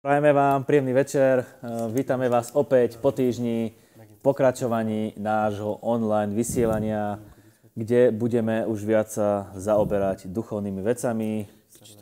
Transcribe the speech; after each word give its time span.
Prajeme 0.00 0.32
vám 0.32 0.64
príjemný 0.64 0.96
večer. 0.96 1.44
Eh, 1.44 1.68
Vítame 1.92 2.32
vás 2.32 2.56
opäť 2.56 2.96
po 2.96 3.12
týždni 3.12 3.76
pokračovaní 4.24 5.12
nášho 5.20 5.76
online 5.84 6.32
vysielania, 6.32 7.20
kde 7.76 8.08
budeme 8.08 8.64
už 8.64 8.80
viac 8.80 9.12
sa 9.12 9.52
zaoberať 9.52 10.24
duchovnými 10.32 10.80
vecami. 10.80 11.52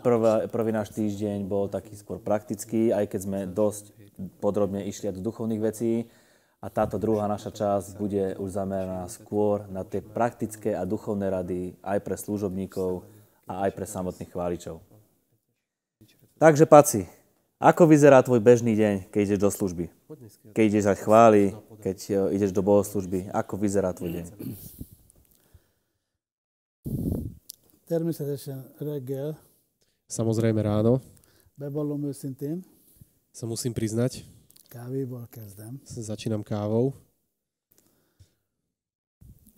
Prvá, 0.06 0.46
prvý 0.46 0.70
náš 0.70 0.94
týždeň 0.94 1.42
bol 1.50 1.66
taký 1.66 1.98
skôr 1.98 2.22
praktický, 2.22 2.94
aj 2.94 3.10
keď 3.10 3.20
sme 3.26 3.40
dosť 3.50 3.90
podrobne 4.38 4.86
išli 4.86 5.10
do 5.10 5.18
duchovných 5.18 5.58
vecí. 5.58 6.06
A 6.62 6.70
táto 6.70 7.02
druhá 7.02 7.26
naša 7.26 7.50
časť 7.50 7.98
bude 7.98 8.38
už 8.38 8.62
zameraná 8.62 9.10
skôr 9.10 9.66
na 9.74 9.82
tie 9.82 10.06
praktické 10.06 10.70
a 10.70 10.86
duchovné 10.86 11.34
rady 11.34 11.74
aj 11.82 11.98
pre 12.06 12.14
služobníkov 12.14 13.02
a 13.50 13.66
aj 13.66 13.74
pre 13.74 13.90
samotných 13.90 14.30
chváličov. 14.30 14.86
Takže, 16.38 16.70
Paci, 16.70 17.17
ako 17.58 17.90
vyzerá 17.90 18.22
tvoj 18.22 18.38
bežný 18.38 18.78
deň, 18.78 19.10
keď 19.10 19.20
ideš 19.34 19.40
do 19.42 19.50
služby? 19.50 19.90
Keď 20.54 20.64
ideš 20.70 20.86
dať 20.86 20.98
chvály, 21.02 21.42
keď 21.82 21.98
e, 22.06 22.12
ideš 22.38 22.54
do 22.54 22.62
bohoslužby, 22.62 23.34
ako 23.34 23.54
vyzerá 23.58 23.90
tvoj 23.90 24.22
deň? 24.22 24.26
Samozrejme 30.06 30.60
ráno. 30.62 31.02
Sa 33.34 33.44
musím 33.44 33.74
priznať, 33.74 34.22
začínam 35.98 36.46
kávou, 36.46 36.94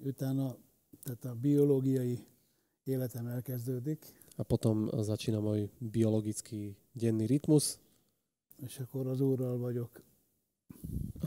Utána 0.01 0.57
tehát 1.05 1.25
a 1.29 1.37
biológiai 1.37 2.25
életem 2.89 3.27
elkezdődik, 3.37 4.01
a 4.41 4.43
potom 4.49 4.89
začína 4.89 5.45
môj 5.45 5.69
biologický 5.77 6.73
denný 6.97 7.29
rytmus 7.29 7.77
és 8.65 8.79
akkor 8.79 9.07
az 9.07 9.21
Úrral 9.21 9.59
vagyok 9.59 10.03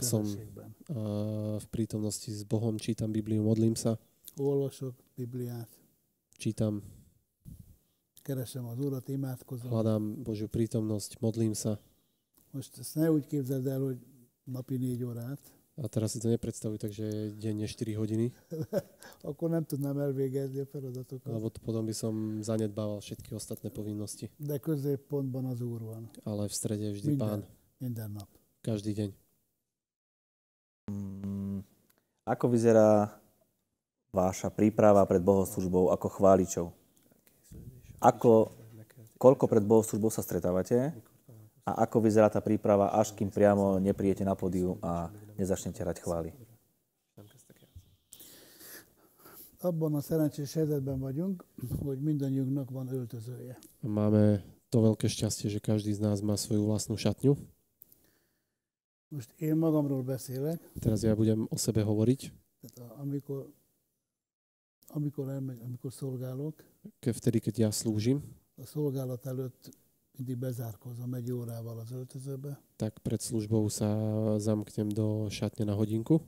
som 0.00 0.26
a, 0.86 0.98
v 1.58 1.66
prítomnosti 1.70 2.30
s 2.30 2.42
Bohom, 2.42 2.76
čítam 2.76 3.12
Bibliu, 3.12 3.42
modlím 3.42 3.74
sa, 3.74 3.98
Olvasok 4.36 4.94
Bibliát, 5.14 5.70
čítam, 6.36 6.82
keresem 8.22 8.66
az 8.66 8.78
Urat, 8.78 9.08
imádkozom. 9.08 9.70
hľadám 9.70 10.26
Božiu 10.26 10.50
prítomnosť, 10.50 11.22
modlím 11.22 11.54
sa. 11.54 11.78
Most 12.50 12.78
ezt 12.78 12.94
ne 12.94 13.10
úgy 13.10 13.26
képzeld 13.26 13.66
el, 13.66 13.80
hogy 13.80 13.98
napi 14.44 14.76
négy 14.76 15.04
órát, 15.04 15.40
A 15.74 15.90
teraz 15.90 16.14
si 16.14 16.22
to 16.22 16.30
nepredstavuj, 16.30 16.78
takže 16.78 17.34
denne 17.34 17.66
4 17.66 17.98
hodiny, 17.98 18.30
akkor 19.28 19.50
nem 19.50 19.64
tudnám 19.66 19.98
elvégezni 19.98 20.62
a 20.62 20.66
feladatokat. 20.70 21.26
lebo 21.26 21.50
to 21.50 21.58
potom 21.58 21.82
by 21.82 21.90
som 21.90 22.14
zanedbával 22.42 23.02
všetky 23.02 23.34
ostatné 23.34 23.74
povinnosti. 23.74 24.30
De 24.38 24.58
középpontban 24.58 25.50
az 25.50 25.58
Úr 25.60 25.82
van, 25.82 26.06
Ale 26.22 26.46
v 26.46 26.54
strede 26.54 26.84
je 26.84 26.92
vždy 26.94 27.08
Minden. 27.18 27.26
Pán, 27.26 27.40
minden 27.82 28.10
nap. 28.14 28.30
každý 28.62 28.94
deň. 28.94 29.10
Mm, 30.90 31.66
Ako 32.24 32.48
vyzerá 32.48 33.10
váša 34.14 34.48
príprava 34.54 35.02
pred 35.04 35.20
bohoslužbou 35.20 35.90
ako 35.90 36.06
chváličov? 36.08 36.66
Ako, 37.98 38.54
koľko 39.18 39.44
pred 39.50 39.64
bohoslužbou 39.66 40.08
sa 40.08 40.22
stretávate? 40.22 40.94
A 41.66 41.82
ako 41.88 41.98
vyzerá 41.98 42.28
tá 42.28 42.38
príprava, 42.38 42.92
až 42.92 43.10
kým 43.10 43.32
priamo 43.32 43.80
neprijete 43.80 44.22
na 44.22 44.36
pódium 44.36 44.76
a 44.84 45.08
nezačnete 45.38 45.82
hrať 45.82 45.98
chvály? 46.02 46.32
Abban 49.64 49.94
a 49.94 50.00
szerencsés 50.00 50.52
helyzetben 50.52 51.00
vagyunk, 51.00 51.44
hogy 51.80 52.00
mindannyiunknak 52.00 52.70
van 52.70 52.88
öltözője. 52.92 53.56
Máme 53.80 54.44
to 54.68 54.84
veľké 54.84 55.08
šťastie, 55.08 55.48
že 55.48 55.60
každý 55.64 55.96
z 55.96 56.04
nás 56.04 56.20
má 56.20 56.36
svoju 56.36 56.68
vlastnú 56.68 57.00
šatňu. 57.00 57.32
Most 59.08 59.30
én 59.40 59.56
magamról 59.56 60.02
beszélek, 60.04 60.60
Teraz 60.82 61.00
ja 61.06 61.16
budem 61.16 61.48
o 61.48 61.56
sebe 61.56 61.80
hovoriť. 61.80 62.28
tehát 62.60 62.92
amikor, 63.00 63.48
amikor, 64.92 65.30
elmegy, 65.30 65.60
amikor 65.64 65.92
szolgálok, 65.92 66.60
Ke 67.00 67.12
vtedy, 67.16 67.40
keď 67.40 67.54
ja 67.58 67.70
slúžim, 67.72 68.20
a 68.60 68.66
szolgálat 68.66 69.26
előtt 69.26 69.70
mindig 70.16 70.36
bezárkozom 70.38 71.14
egy 71.14 71.32
órával 71.32 71.78
az 71.78 71.90
öltözőbe, 71.90 72.60
tak 72.76 72.98
pred 73.02 73.20
službou 73.20 73.68
sa 73.68 74.38
zamknem 74.38 74.88
do 74.88 75.26
šatne 75.30 75.64
na 75.64 75.74
hodinku 75.74 76.20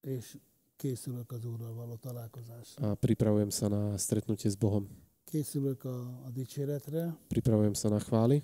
és 0.00 0.38
készülök 0.76 1.32
az 1.32 1.44
Úrral 1.44 1.74
való 1.74 1.94
találkozásra. 1.94 2.90
a 2.90 2.94
pripravujem 2.94 3.50
sa 3.50 3.68
na 3.68 3.96
stretnutie 3.98 4.50
s 4.50 4.56
Bohom. 4.56 4.88
Készülök 5.24 5.84
a, 5.84 5.98
a 6.26 6.30
dicséretre, 6.30 7.16
Pripravujem 7.28 7.74
sa 7.74 7.88
na 7.88 7.98
chvály. 7.98 8.42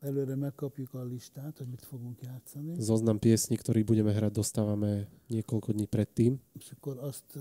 előre 0.00 0.34
megkapjuk 0.34 0.94
a 0.94 1.04
listát, 1.04 1.58
hogy 1.58 1.68
mit 1.68 1.84
fogunk 1.84 2.20
játszani, 2.22 2.74
Zoznam 2.80 3.18
piesní, 3.18 3.56
ktorý 3.56 3.84
budeme 3.86 4.10
hrať, 4.14 4.32
dostávame 4.34 5.06
niekoľko 5.30 5.72
dní 5.72 5.86
predtým. 5.86 6.40
és 6.58 6.70
akkor 6.72 6.98
azt 6.98 7.38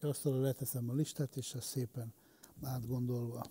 asztalra 0.00 0.40
leteszem 0.40 0.90
a 0.90 0.94
listát, 0.94 1.36
és 1.36 1.54
azt 1.54 1.66
szépen 1.66 2.12
átgondolva. 2.62 3.42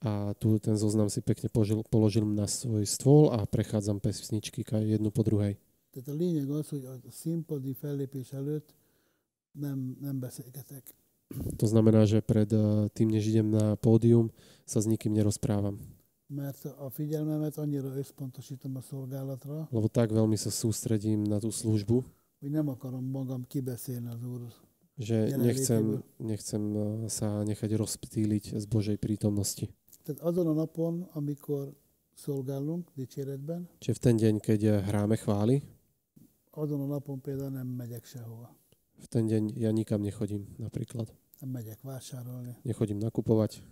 A 0.00 0.32
tu 0.32 0.56
ten 0.56 0.80
zoznam 0.80 1.12
si 1.12 1.20
pekne 1.20 1.52
požil, 1.52 1.84
položím 1.84 2.32
na 2.32 2.48
svoj 2.48 2.88
stôl 2.88 3.28
a 3.36 3.44
prechádzam 3.44 4.00
pesničky 4.00 4.64
jednu 4.64 5.12
po 5.12 5.20
druhej. 5.20 5.60
Tehát 5.90 6.08
a 6.08 6.14
lényeg 6.14 6.50
az, 6.50 6.68
hogy 6.68 6.84
a 6.84 7.10
színpadi 7.10 7.72
fellépés 7.72 8.32
előtt 8.32 8.74
nem, 9.52 9.96
nem 10.00 10.20
beszélgetek. 10.20 10.94
To 11.56 11.66
znamená, 11.66 12.04
že 12.04 12.20
pred 12.20 12.52
eh, 12.52 12.88
tým, 12.90 13.08
než 13.10 13.26
idem 13.26 13.50
na 13.50 13.78
pódium, 13.78 14.34
sa 14.66 14.82
s 14.82 14.86
nikým 14.86 15.12
nerozprávam. 15.14 15.78
mert 16.30 16.64
a 16.78 16.90
figyelmemet 16.90 17.58
annyira 17.58 17.96
összpontosítom 17.98 18.76
a 18.76 18.80
szolgálatra, 18.80 19.66
Lebo 19.70 19.90
tak 19.90 20.14
veľmi 20.14 20.38
sa 20.38 20.50
sústredím 20.54 21.26
na 21.26 21.42
tú 21.42 21.50
službu, 21.50 22.06
hogy 22.38 22.50
nem 22.50 22.68
akarom 22.70 23.02
magam 23.02 23.42
kibeszélni 23.46 24.08
az 24.08 24.22
Úr. 24.22 24.46
že 25.00 25.34
nechcem, 25.36 26.02
nechcem 26.22 26.62
eh, 26.76 27.08
sa 27.10 27.42
nechať 27.42 27.70
rozptýliť 27.74 28.44
z 28.58 28.64
Božej 28.70 28.98
prítomnosti. 29.02 29.74
Tehát 30.02 30.20
azon 30.20 30.46
a 30.46 30.52
napon, 30.52 31.08
amikor 31.12 31.74
szolgálunk 32.14 32.90
dicséretben, 32.96 33.68
Čiže 33.78 33.96
v 33.96 34.00
ten 34.00 34.16
deň, 34.16 34.34
keď 34.40 34.60
eh, 34.64 34.72
hráme 34.82 35.16
chvály, 35.16 35.62
azon 36.50 36.80
a 36.82 36.88
napon 36.88 37.20
például 37.20 37.50
nem 37.50 37.66
megyek 37.68 38.04
sehova. 38.04 38.50
v 39.00 39.06
ten 39.08 39.24
deň 39.28 39.56
ja 39.56 39.70
nikam 39.72 40.02
nechodím 40.02 40.44
napríklad. 40.60 41.08
Nem 41.40 41.50
megyek 41.56 41.80
vásárolni, 41.82 42.56
Nechodím 42.64 43.00
nakupovať, 43.00 43.64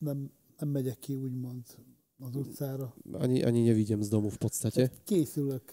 nem, 0.00 0.30
nem 0.60 0.68
megyek 0.68 0.98
ki 0.98 1.14
úgymond 1.14 1.64
az 2.20 2.36
utcára. 2.36 2.92
ani, 3.12 3.44
ani 3.44 3.60
nevidím 3.68 4.00
z 4.02 4.08
domu 4.08 4.28
v 4.28 4.38
podstate. 4.38 4.88
Készülök 5.04 5.64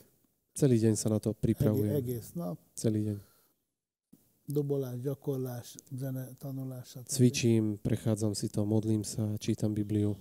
Celý 0.54 0.78
deň 0.78 0.94
sa 0.96 1.10
na 1.10 1.18
to 1.18 1.34
egész, 1.34 1.42
pripravujem. 1.42 1.96
egész 1.96 2.30
nap, 2.38 2.60
Celý 2.78 3.02
deň. 3.10 3.18
Dobolás, 4.46 5.00
gyakorlás, 5.00 5.76
zene 5.92 6.36
tanulás. 6.38 6.88
stb. 6.88 7.08
Cvičím, 7.08 7.78
prechádzam 7.78 8.36
si 8.36 8.50
to, 8.50 8.66
modlím 8.66 9.04
sa, 9.04 9.38
čítam 9.38 9.74
Bibliu. 9.74 10.16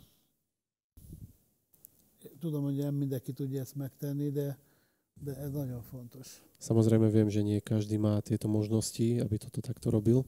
Tudom, 2.38 2.62
hogy 2.62 2.76
nem 2.76 2.94
mindenki 2.94 3.32
tudja 3.32 3.60
ezt 3.60 3.74
megtenni, 3.74 4.30
de, 4.30 4.58
de 5.14 5.36
ez 5.36 5.52
nagyon 5.52 5.82
fontos. 5.82 6.42
Samozrejme 6.58 7.10
viem, 7.10 7.30
že 7.30 7.42
nie 7.42 7.58
každý 7.62 7.98
má 7.98 8.18
tieto 8.22 8.46
možnosti, 8.46 9.18
aby 9.18 9.38
toto 9.38 9.62
takto 9.62 9.90
robil, 9.90 10.26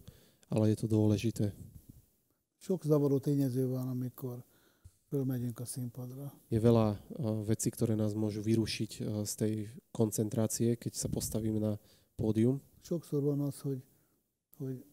ale 0.50 0.74
je 0.74 0.76
to 0.82 0.86
dôležité. 0.86 1.54
Sok 2.58 2.86
zavaró 2.86 3.18
tényező 3.18 3.68
van, 3.68 3.88
amikor 3.88 4.42
fölmegyünk 5.10 5.60
a 5.60 5.64
színpadra. 5.64 6.32
Je 6.50 6.58
veľa 6.58 6.86
uh, 6.94 6.98
vecí, 7.46 7.70
ktoré 7.70 7.94
nás 7.94 8.14
môžu 8.18 8.42
vyrušiť 8.42 8.90
uh, 8.98 9.22
z 9.22 9.32
tej 9.38 9.54
koncentrácie, 9.94 10.74
keď 10.74 10.92
sa 10.94 11.06
postavíme 11.06 11.62
na 11.62 11.78
pódium. 12.16 12.60
Sokszor 12.80 13.22
van 13.22 13.40
az, 13.40 13.60
hogy, 13.60 13.82
hogy 14.58 14.84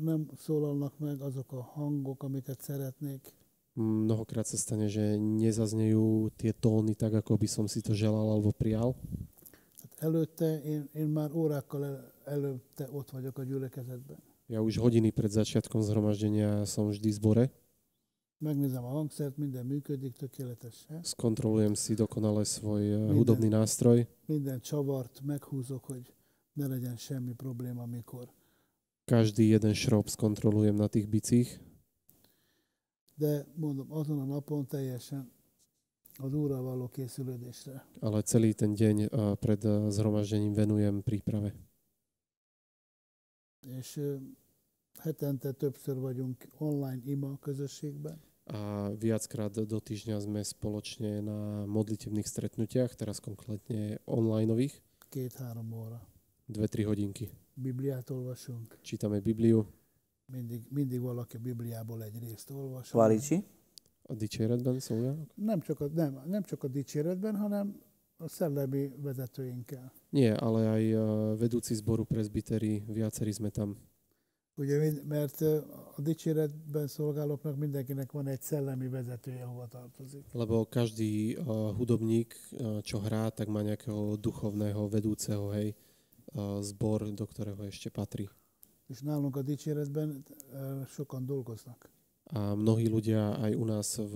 nem 0.00 0.28
szólalnak 0.36 0.98
meg 0.98 1.20
azok 1.20 1.52
a 1.52 1.62
hangok, 1.62 2.22
amiket 2.22 2.60
szeretnék. 2.60 3.34
Mnohokrát 3.74 4.46
sa 4.46 4.56
stane, 4.56 4.86
že 4.86 5.18
nezaznejú 5.18 6.30
tie 6.38 6.54
tóny 6.54 6.94
tak, 6.94 7.18
ako 7.18 7.34
by 7.34 7.48
som 7.50 7.66
si 7.66 7.82
to 7.82 7.90
želal 7.90 8.30
alebo 8.30 8.54
prijal. 8.54 8.94
Előtte 9.98 10.62
én, 10.62 10.88
én 10.94 11.06
már 11.06 11.32
órákkal 11.32 11.84
el, 11.84 12.12
előtte 12.24 12.88
ott 12.92 13.10
vagyok 13.10 13.38
a 13.38 13.42
gyülekezetben. 13.42 14.18
Ja 14.46 14.62
už 14.62 14.76
hodiny 14.76 15.10
pred 15.10 15.32
začiatkom 15.32 15.82
zhromaždenia 15.82 16.68
som 16.68 16.92
vždy 16.92 17.10
v 17.10 17.16
zbore. 17.18 17.44
Megnézem 18.38 18.84
a 18.84 18.88
hangszert, 18.88 19.36
minden 19.36 19.66
működik 19.66 20.16
tökéletesen. 20.16 21.00
Skontrolujem 21.02 21.74
si 21.74 21.94
dokonale 21.94 22.44
svoj 22.44 22.84
uh, 22.84 22.98
Minden. 22.98 23.16
hudobný 23.16 23.48
nástroj. 23.48 24.06
Minden 24.26 24.60
csavart 24.60 25.20
meghúzok, 25.24 25.84
hogy 25.84 26.14
ne 26.54 26.66
legyen 26.66 26.96
semmi 26.96 27.34
probléma, 27.34 27.82
amikor. 27.82 28.30
Každý 29.04 29.52
jeden 29.52 29.74
šrob 29.74 30.08
skontrolujem 30.08 30.76
na 30.76 30.88
tých 30.88 31.06
bicích. 31.06 31.60
De 33.14 33.46
mondom, 33.54 33.92
azon 33.92 34.20
a 34.20 34.26
napon 34.26 34.66
teljesen 34.66 35.30
az 36.18 36.34
Úrral 36.34 36.62
való 36.62 36.88
készülődésre. 36.88 37.84
ale 38.00 38.22
celý 38.22 38.54
ten 38.54 38.74
deň 38.74 39.08
pred 39.38 39.64
uh, 39.64 39.90
zhromaždením 39.90 40.54
venujem 40.54 41.02
príprave. 41.02 41.54
És 43.66 44.00
hetente 44.98 45.52
többször 45.52 45.98
vagyunk 45.98 46.46
online 46.58 47.02
ima 47.04 47.38
közösségben. 47.38 48.20
a 48.44 48.92
viackrát 49.00 49.56
do 49.56 49.80
týždňa 49.80 50.20
sme 50.20 50.44
spoločne 50.44 51.24
na 51.24 51.64
modlitevných 51.64 52.28
stretnutiach, 52.28 52.92
teraz 52.92 53.16
konkrétne 53.16 54.04
onlineových, 54.04 54.84
két-három 55.08 55.72
óra. 55.72 56.13
2-3 56.52 56.84
hodinky. 56.84 57.30
Bibliát 57.54 58.10
olvasunk, 58.10 58.78
Čítame 58.82 59.20
Bibliu, 59.20 59.66
mindig, 60.26 60.66
mindig 60.70 61.00
valaki 61.00 61.36
a 61.36 61.40
Bibliából 61.40 62.02
egy 62.02 62.18
részt 62.18 62.50
olvas. 62.50 62.88
Chváliči? 62.88 63.44
a 64.06 64.14
dicséretben 64.14 64.80
szolgálnak? 64.80 65.30
Nem 65.34 65.60
csak, 65.60 65.80
a, 65.80 65.88
nem, 65.94 66.22
nem 66.26 66.42
csak 66.42 66.62
a 66.62 66.68
dicséretben, 66.68 67.36
hanem 67.36 67.80
a 68.16 68.28
szellemi 68.28 68.92
vezetőinkkel. 69.02 69.92
Nie, 70.10 70.34
ale 70.34 70.70
aj 70.70 70.94
uh, 70.94 71.38
vedúci 71.38 71.74
zboru 71.74 72.04
presbytery, 72.04 72.84
viacerí 72.86 73.32
sme 73.32 73.50
tam. 73.50 73.76
Ugye, 74.56 75.02
mert 75.08 75.40
ö, 75.40 75.58
a 75.96 76.00
dicséretben 76.00 76.86
szolgálóknak 76.86 77.56
mindenkinek 77.56 78.12
van 78.12 78.26
egy 78.26 78.42
szellemi 78.42 78.88
vezetője, 78.88 79.44
hova 79.44 79.66
tartozik. 79.66 80.24
Lebo 80.32 80.64
každý 80.64 81.34
uh, 81.34 81.74
hudobník, 81.74 82.34
uh, 82.52 82.78
čo 82.80 83.02
hrá, 83.02 83.34
tak 83.34 83.50
má 83.50 83.66
nejakého 83.66 84.14
duchovného 84.14 84.86
vedúceho, 84.86 85.50
hej, 85.50 85.74
zbor, 86.62 87.06
do 87.14 87.26
ktorého 87.26 87.62
ešte 87.66 87.90
patrí. 87.90 88.26
És 88.90 89.00
nálunk 89.00 89.38
a 89.38 89.42
dicséretben 89.42 90.20
ö, 90.52 90.84
sokan 90.90 91.24
dolgoznak. 91.24 91.88
A 92.32 92.56
mnohí 92.56 92.88
ľudia 92.88 93.36
aj 93.40 93.52
u 93.56 93.64
nás 93.64 93.88
v 94.00 94.14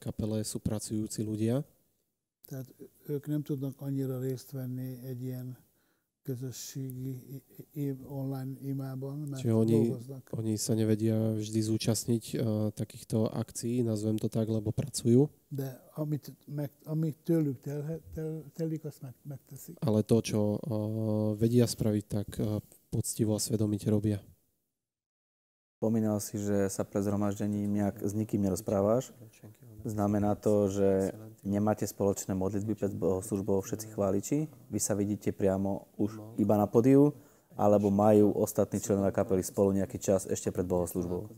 kapele 0.00 0.44
sú 0.44 0.60
pracujúci 0.60 1.24
ľudia, 1.24 1.64
Tehát 2.50 2.74
ők 3.06 3.26
nem 3.26 3.42
tudnak 3.42 3.80
annyira 3.80 4.18
részt 4.18 4.50
venni 4.50 4.98
egy 5.06 5.22
ilyen 5.22 5.58
közösségi 6.30 7.98
online 8.06 8.54
imában, 8.62 9.18
mert 9.18 9.42
Čiže 9.42 9.54
oni- 9.54 9.72
dolgoznak. 9.90 10.24
Oni 10.30 10.54
sa 10.56 10.74
nevedia 10.78 11.34
vždy 11.34 11.60
zúčastniť 11.60 12.24
uh, 12.34 12.38
takýchto 12.70 13.26
akcií, 13.26 13.82
nazvem 13.82 14.14
to 14.18 14.28
tak, 14.30 14.46
lebo 14.46 14.70
pracujú, 14.70 15.26
De 15.50 15.66
amit, 15.98 16.30
meg, 16.46 16.70
amit 16.86 17.16
tőlük 17.26 17.58
tel, 17.60 17.98
tel, 18.14 18.46
telik, 18.54 18.84
azt 18.86 19.02
meg, 19.02 19.14
megteszik. 19.26 19.74
ale 19.82 20.02
to, 20.06 20.22
čo 20.22 20.38
uh, 20.54 21.34
vedia 21.34 21.66
spraviť, 21.66 22.04
tak 22.06 22.28
uh, 22.38 22.62
poctivo 22.86 23.34
a 23.34 23.42
svedomite 23.42 23.90
robia. 23.90 24.22
Spomínal 25.80 26.20
si, 26.20 26.36
že 26.36 26.68
sa 26.68 26.84
pred 26.84 27.00
zhromaždením 27.00 27.72
nejak 27.72 28.04
s 28.04 28.12
nikým 28.12 28.44
nerozprávaš. 28.44 29.16
Znamená 29.80 30.36
to, 30.36 30.68
že 30.68 31.16
nemáte 31.40 31.88
spoločné 31.88 32.36
modlitby 32.36 32.76
pred 32.76 32.92
bohoslužbou 32.92 33.64
všetci 33.64 33.96
chváliči? 33.96 34.38
Vy 34.68 34.76
sa 34.76 34.92
vidíte 34.92 35.32
priamo 35.32 35.88
už 35.96 36.20
iba 36.36 36.60
na 36.60 36.68
podiu? 36.68 37.16
Alebo 37.56 37.88
majú 37.88 38.28
ostatní 38.36 38.76
členovia 38.76 39.08
kapely 39.08 39.40
spolu 39.40 39.72
nejaký 39.72 39.96
čas 39.96 40.28
ešte 40.28 40.52
pred 40.52 40.68
bohoslužbou? 40.68 41.32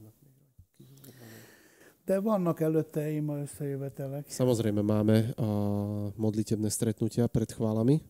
Samozrejme 4.26 4.82
máme 4.82 5.38
uh, 5.38 6.10
modlitebné 6.18 6.66
stretnutia 6.66 7.30
pred 7.30 7.46
chválami, 7.46 8.02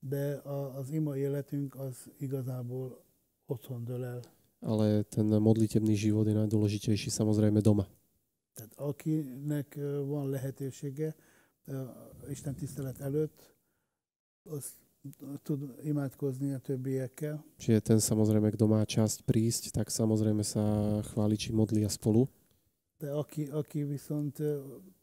de 0.00 0.40
az 0.80 0.90
ima 0.90 1.16
életünk 1.16 1.76
az 1.76 2.08
igazából 2.16 3.04
otthon 3.46 3.84
dől 3.84 4.04
el. 4.04 4.20
Ale 4.64 5.04
ten 5.12 5.28
modlitebný 5.28 5.92
život 5.92 6.24
je 6.24 6.34
najdôležitejší 6.34 7.12
samozrejme 7.12 7.60
doma. 7.60 7.84
Tehát 8.56 8.72
akinek 8.80 9.76
van 10.08 10.32
lehetősége 10.32 11.14
Isten 12.28 12.54
tisztelet 12.54 13.00
előtt, 13.00 13.54
az 14.42 14.72
tud 15.42 15.74
imádkozni 15.82 16.52
a 16.52 16.58
többiekkel, 16.58 17.44
Čiže 17.56 17.80
ten 17.80 18.00
samozrejme, 18.00 18.52
kto 18.52 18.64
má 18.68 18.84
časť 18.84 19.24
prísť, 19.24 19.72
tak 19.72 19.92
samozrejme 19.92 20.44
sa 20.44 20.64
chváliči 21.12 21.52
modlia 21.52 21.88
spolu. 21.88 22.28
de 23.00 23.10
aki, 23.12 23.52
aki 23.52 23.84
viszont 23.84 24.40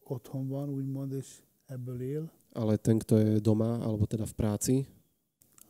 otthon 0.03 0.47
van, 0.47 0.69
úgymond, 0.69 1.11
és 1.13 1.41
ebből 1.65 2.01
él, 2.01 2.25
Ale 2.51 2.77
ten, 2.77 2.99
kto 2.99 3.15
je 3.17 3.39
doma, 3.39 3.79
alebo 3.79 4.03
teda 4.05 4.25
v 4.25 4.33
práci, 4.33 4.75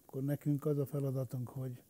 akkor 0.05 0.23
nekünk 0.23 0.65
az 0.65 0.77
a 0.77 0.85
feladatunk, 0.85 1.49
hogy 1.49 1.83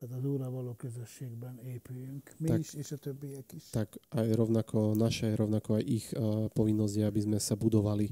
tehát 0.00 0.16
az 0.16 0.24
Úrral 0.24 0.50
való 0.50 0.72
közösségben 0.72 1.60
épüljünk. 1.64 2.32
Mi 2.38 2.48
Tak. 2.48 2.58
is, 2.58 2.74
és 2.74 2.92
a 2.92 2.96
többiek 2.96 3.52
is. 3.52 3.70
tak 3.70 4.00
aj 4.08 4.32
rovnako 4.32 4.96
naše, 4.96 5.36
rovnako 5.36 5.76
aj 5.76 5.84
ich 5.84 6.06
uh, 6.16 6.48
povinnosť 6.56 6.94
je, 6.96 7.04
aby 7.04 7.20
sme 7.20 7.36
sa 7.36 7.52
budovali 7.52 8.08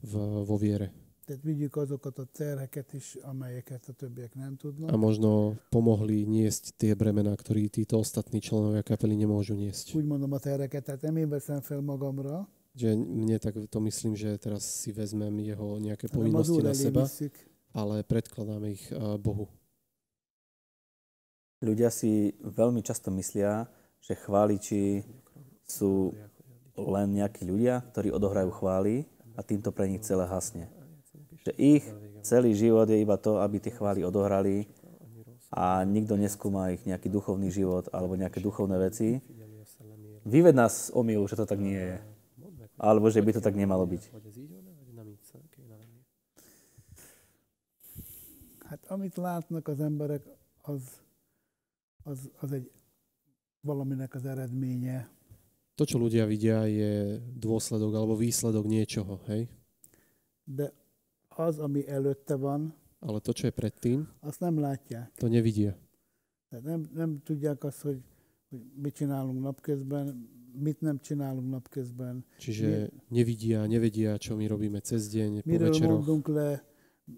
v, 0.00 0.12
vo 0.48 0.56
viere. 0.56 0.88
Tehát 1.26 1.42
vigyük 1.42 1.76
azokat 1.76 2.18
a 2.18 2.24
terheket 2.24 2.92
is, 2.92 3.18
amelyeket 3.20 3.84
a 3.88 3.92
többiek 3.92 4.34
nem 4.34 4.56
tudnak. 4.56 4.88
A 4.88 4.96
možno 4.96 5.60
pomohli 5.68 6.24
niesť 6.24 6.72
tie 6.80 6.96
bremená, 6.96 7.36
ktorí 7.36 7.68
títo 7.68 8.00
ostatní 8.00 8.40
členovia 8.40 8.80
kapely 8.80 9.12
nemôžu 9.18 9.52
niesť. 9.58 9.92
Úgy 9.92 10.08
mondom 10.08 10.32
a 10.32 10.40
terheket, 10.40 10.84
tehát 10.84 11.02
nem 11.02 11.16
én 11.16 11.28
veszem 11.28 11.60
fel 11.60 11.84
magamra, 11.84 12.48
Že 12.76 12.92
mne 12.96 13.40
tak 13.40 13.56
to 13.72 13.80
myslím, 13.80 14.12
že 14.16 14.36
teraz 14.36 14.60
si 14.64 14.92
vezmem 14.92 15.32
jeho 15.40 15.80
nejaké 15.80 16.12
povinnosti 16.12 16.60
na 16.60 16.76
seba, 16.76 17.08
ale 17.72 18.04
predkladáme 18.04 18.72
ich 18.72 18.92
Bohu. 19.20 19.48
Ľudia 21.64 21.88
si 21.88 22.36
veľmi 22.44 22.84
často 22.84 23.08
myslia, 23.16 23.64
že 24.04 24.12
chváliči 24.12 25.08
sú 25.64 26.12
len 26.76 27.16
nejakí 27.16 27.48
ľudia, 27.48 27.80
ktorí 27.90 28.12
odohrajú 28.12 28.52
chvály 28.52 29.08
a 29.34 29.40
týmto 29.40 29.72
pre 29.72 29.88
nich 29.88 30.04
celé 30.04 30.28
hasne. 30.28 30.68
Že 31.48 31.52
ich 31.56 31.84
celý 32.20 32.52
život 32.52 32.84
je 32.90 33.00
iba 33.00 33.16
to, 33.16 33.40
aby 33.40 33.56
tie 33.56 33.72
chvály 33.72 34.04
odohrali 34.04 34.68
a 35.48 35.80
nikto 35.88 36.20
neskúma 36.20 36.76
ich 36.76 36.84
nejaký 36.84 37.08
duchovný 37.08 37.48
život 37.48 37.88
alebo 37.94 38.18
nejaké 38.18 38.42
duchovné 38.42 38.76
veci. 38.76 39.24
Vyved 40.26 40.58
nás 40.58 40.90
omilu, 40.92 41.24
že 41.30 41.38
to 41.38 41.46
tak 41.46 41.62
nie 41.62 41.78
je. 41.78 41.98
Alebo 42.76 43.08
že 43.08 43.24
by 43.24 43.30
to 43.32 43.40
tak 43.40 43.56
nemalo 43.56 43.88
byť. 43.88 44.02
Hát 48.66 48.82
amit 48.90 49.16
látnak 49.16 49.68
az 49.68 49.80
emberek, 49.80 50.26
az, 50.62 50.82
az, 52.06 52.30
az 52.38 52.52
egy 52.52 52.70
valaminek 53.60 54.14
az 54.14 54.24
eredménye. 54.24 55.10
To, 55.76 55.84
čo 55.84 56.00
ľudia 56.00 56.24
vidia, 56.24 56.64
je 56.64 57.20
dôsledok 57.36 57.92
alebo 57.92 58.16
výsledok 58.16 58.64
niečoho, 58.64 59.20
hej? 59.28 59.44
De 60.46 60.72
az, 61.28 61.58
ami 61.58 61.84
előtte 61.88 62.34
van, 62.38 62.72
Ale 62.98 63.20
to, 63.20 63.32
čo 63.36 63.46
je 63.46 63.52
predtým, 63.52 64.08
azt 64.20 64.40
nem 64.40 64.58
látják. 64.58 65.12
to 65.18 65.28
nevidia. 65.28 65.76
Tehát 66.48 66.64
nem, 66.64 66.88
nem 66.94 67.20
tudják 67.22 67.64
azt, 67.64 67.80
hogy, 67.82 68.00
hogy 68.48 68.60
mit 68.82 68.94
csinálunk 68.94 69.42
napközben, 69.42 70.30
mit 70.56 70.80
nem 70.80 70.98
csinálunk 71.00 71.50
napközben, 71.50 72.24
Čiže 72.38 72.88
nevidia, 73.08 73.66
nevedia, 73.66 74.16
čo 74.16 74.36
my 74.36 74.46
robíme 74.48 74.80
cez 74.80 75.12
deň, 75.12 75.44
po 75.44 75.50
miről 75.50 75.68
večeroch, 75.68 75.92
mondunk 75.92 76.28
le, 76.28 76.64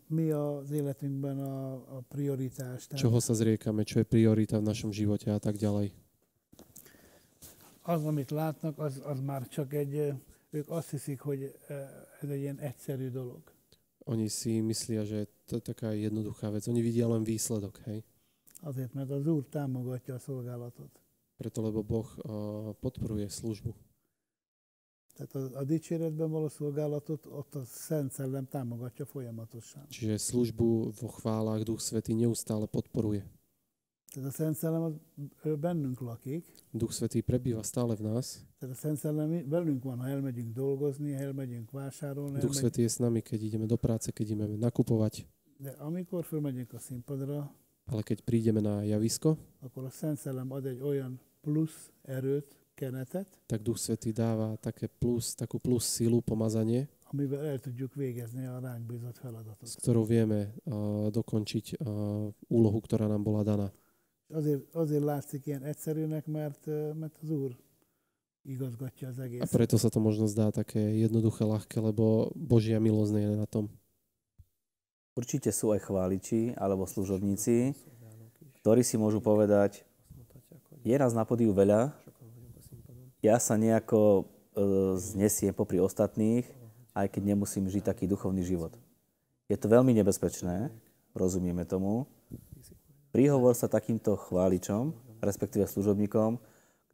mi 0.06 0.30
az 0.30 0.70
életünkben 0.70 1.38
a, 1.40 1.72
a 1.72 2.04
prioritás. 2.08 2.86
Tehát 2.86 3.00
čoho 3.00 3.20
sa 3.20 3.32
zriekame, 3.32 3.84
čo 3.88 3.98
je 3.98 4.06
priorita 4.06 4.60
v 4.60 4.68
našom 4.68 4.92
živote 4.92 5.32
a 5.32 5.40
tak 5.40 5.56
ďalej. 5.56 5.92
az, 7.88 8.04
amit 8.04 8.30
látnak, 8.30 8.78
az, 8.78 9.00
az 9.04 9.20
már 9.20 9.48
csak 9.48 9.74
egy, 9.74 10.12
ők 10.50 10.70
azt 10.70 10.90
hiszik, 10.90 11.20
hogy 11.20 11.54
ez 12.20 12.28
egy 12.28 12.40
ilyen 12.40 12.58
egyszerű 12.58 13.08
dolog. 13.08 13.40
Oni 13.98 14.28
si 14.28 14.60
myslia, 14.60 15.04
že 15.04 15.28
to 15.46 15.54
je 15.54 15.60
taká 15.60 15.92
jednoduchá 15.92 16.50
vec. 16.50 16.66
Oni 16.66 16.80
vidia 16.80 17.08
len 17.08 17.24
výsledok, 17.24 17.76
hej? 17.76 18.04
Azért, 18.60 18.92
mert 18.94 19.10
az 19.10 19.26
Úr 19.26 19.44
támogatja 19.48 20.14
a 20.14 20.18
szolgálatot. 20.18 21.00
Preto, 21.36 21.62
lebo 21.62 21.82
Boh 21.82 22.08
uh, 22.16 22.74
podporuje 22.80 23.28
službu. 23.28 23.74
Tehát 25.18 25.34
a, 25.34 25.58
a 25.58 25.64
dicséretben 25.64 26.30
való 26.30 26.48
szolgálatot 26.48 27.26
ott 27.26 27.54
a 27.54 27.64
Szent 27.64 28.12
Szellem 28.12 28.46
támogatja 28.46 29.04
folyamatosan. 29.04 29.82
Čiže 29.90 30.14
službu 30.18 30.94
vo 30.94 31.08
chválach 31.10 31.66
Duch 31.66 31.82
Svetý 31.82 32.14
neustále 32.14 32.66
podporuje. 32.70 33.26
Tehát 34.14 34.28
a 34.28 34.32
Szent 34.32 34.56
Szellem 34.56 34.82
az 34.82 34.94
ő 35.42 35.56
bennünk 35.56 36.00
lakik, 36.00 36.46
Duch 36.70 36.92
Svetý 36.92 37.20
prebýva 37.20 37.62
stále 37.62 37.94
v 37.98 38.00
nás. 38.00 38.38
tehát 38.58 38.74
a 38.74 38.78
Szent 38.78 38.98
Szellem 38.98 39.48
velünk 39.48 39.82
van, 39.82 39.98
ha 39.98 40.08
elmegyünk 40.08 40.54
dolgozni, 40.54 41.12
ha 41.12 41.20
elmegyünk 41.20 41.70
vásárolni, 41.70 42.38
Duch 42.38 42.54
Svetý 42.54 42.82
je 42.82 42.88
s 42.88 42.96
nami, 43.02 43.20
keď 43.20 43.42
ideme 43.42 43.66
do 43.66 43.76
práce, 43.76 44.12
keď 44.14 44.26
ideme 44.30 44.54
nakupovať. 44.56 45.26
de 45.58 45.74
amikor 45.78 46.24
fölmegyünk 46.24 46.72
a 46.72 46.78
színpadra, 46.78 47.50
Ale 47.88 48.02
keď 48.04 48.20
prídeme 48.20 48.60
na 48.60 48.82
javisko, 48.84 49.36
akkor 49.60 49.84
a 49.84 49.90
Szent 49.90 50.18
Szellem 50.18 50.52
ad 50.52 50.66
egy 50.66 50.80
olyan 50.80 51.20
plusz 51.40 51.90
erőt, 52.02 52.57
kenetet, 52.78 53.26
tak 53.50 53.58
Duch 53.66 53.82
Svetý 53.82 54.14
dáva 54.14 54.54
také 54.62 54.86
plus, 54.86 55.34
takú 55.34 55.58
plus 55.58 55.82
sílu, 55.82 56.22
pomazanie, 56.22 56.86
amivel 57.10 57.40
el 57.40 57.58
tudjuk 57.58 57.96
végezni 57.98 58.46
a 58.46 58.60
ránk 58.60 58.86
bízott 58.86 59.18
feladatot. 59.18 59.66
s 59.66 59.80
ktorou 59.80 60.04
vieme 60.06 60.52
uh, 60.68 61.08
dokončiť 61.10 61.80
uh, 61.82 62.30
úlohu, 62.52 62.78
ktorá 62.84 63.08
nám 63.10 63.24
bola 63.24 63.42
daná. 63.42 63.68
Azért, 64.28 64.60
azért 64.76 65.04
látszik 65.04 65.48
ilyen 65.48 65.64
egyszerűnek, 65.64 66.28
mert, 66.28 66.66
ö, 66.68 66.92
mert 66.92 67.16
az 67.22 67.30
Úr 67.32 67.56
igazgatja 68.44 69.08
az 69.08 69.18
A 69.18 69.24
egészet. 69.24 69.48
preto 69.48 69.80
sa 69.80 69.88
to 69.88 70.04
možno 70.04 70.28
zdá 70.28 70.52
také 70.52 71.00
jednoduché, 71.00 71.48
ľahké, 71.48 71.80
lebo 71.80 72.28
Božia 72.36 72.76
milosť 72.76 73.12
nie 73.16 73.24
je 73.24 73.36
na 73.40 73.48
tom. 73.48 73.72
Určite 75.16 75.48
sú 75.48 75.72
aj 75.72 75.80
chváliči 75.88 76.52
alebo 76.60 76.84
služobníci, 76.84 77.72
ktorí 78.60 78.84
si 78.84 79.00
môžu 79.00 79.24
povedať, 79.24 79.88
je 80.84 80.92
nás 80.92 81.16
na 81.16 81.24
podiu 81.24 81.56
veľa, 81.56 81.96
ja 83.18 83.36
sa 83.42 83.58
nejako 83.58 84.26
znesiem 84.98 85.54
popri 85.54 85.78
ostatných, 85.78 86.46
aj 86.94 87.06
keď 87.14 87.22
nemusím 87.34 87.70
žiť 87.70 87.82
taký 87.86 88.04
duchovný 88.10 88.42
život. 88.42 88.74
Je 89.46 89.54
to 89.54 89.70
veľmi 89.70 89.94
nebezpečné, 89.94 90.74
rozumieme 91.14 91.62
tomu. 91.62 92.10
Príhovor 93.14 93.54
sa 93.54 93.70
takýmto 93.70 94.18
chváličom, 94.18 94.92
respektíve 95.22 95.64
služobníkom, 95.64 96.42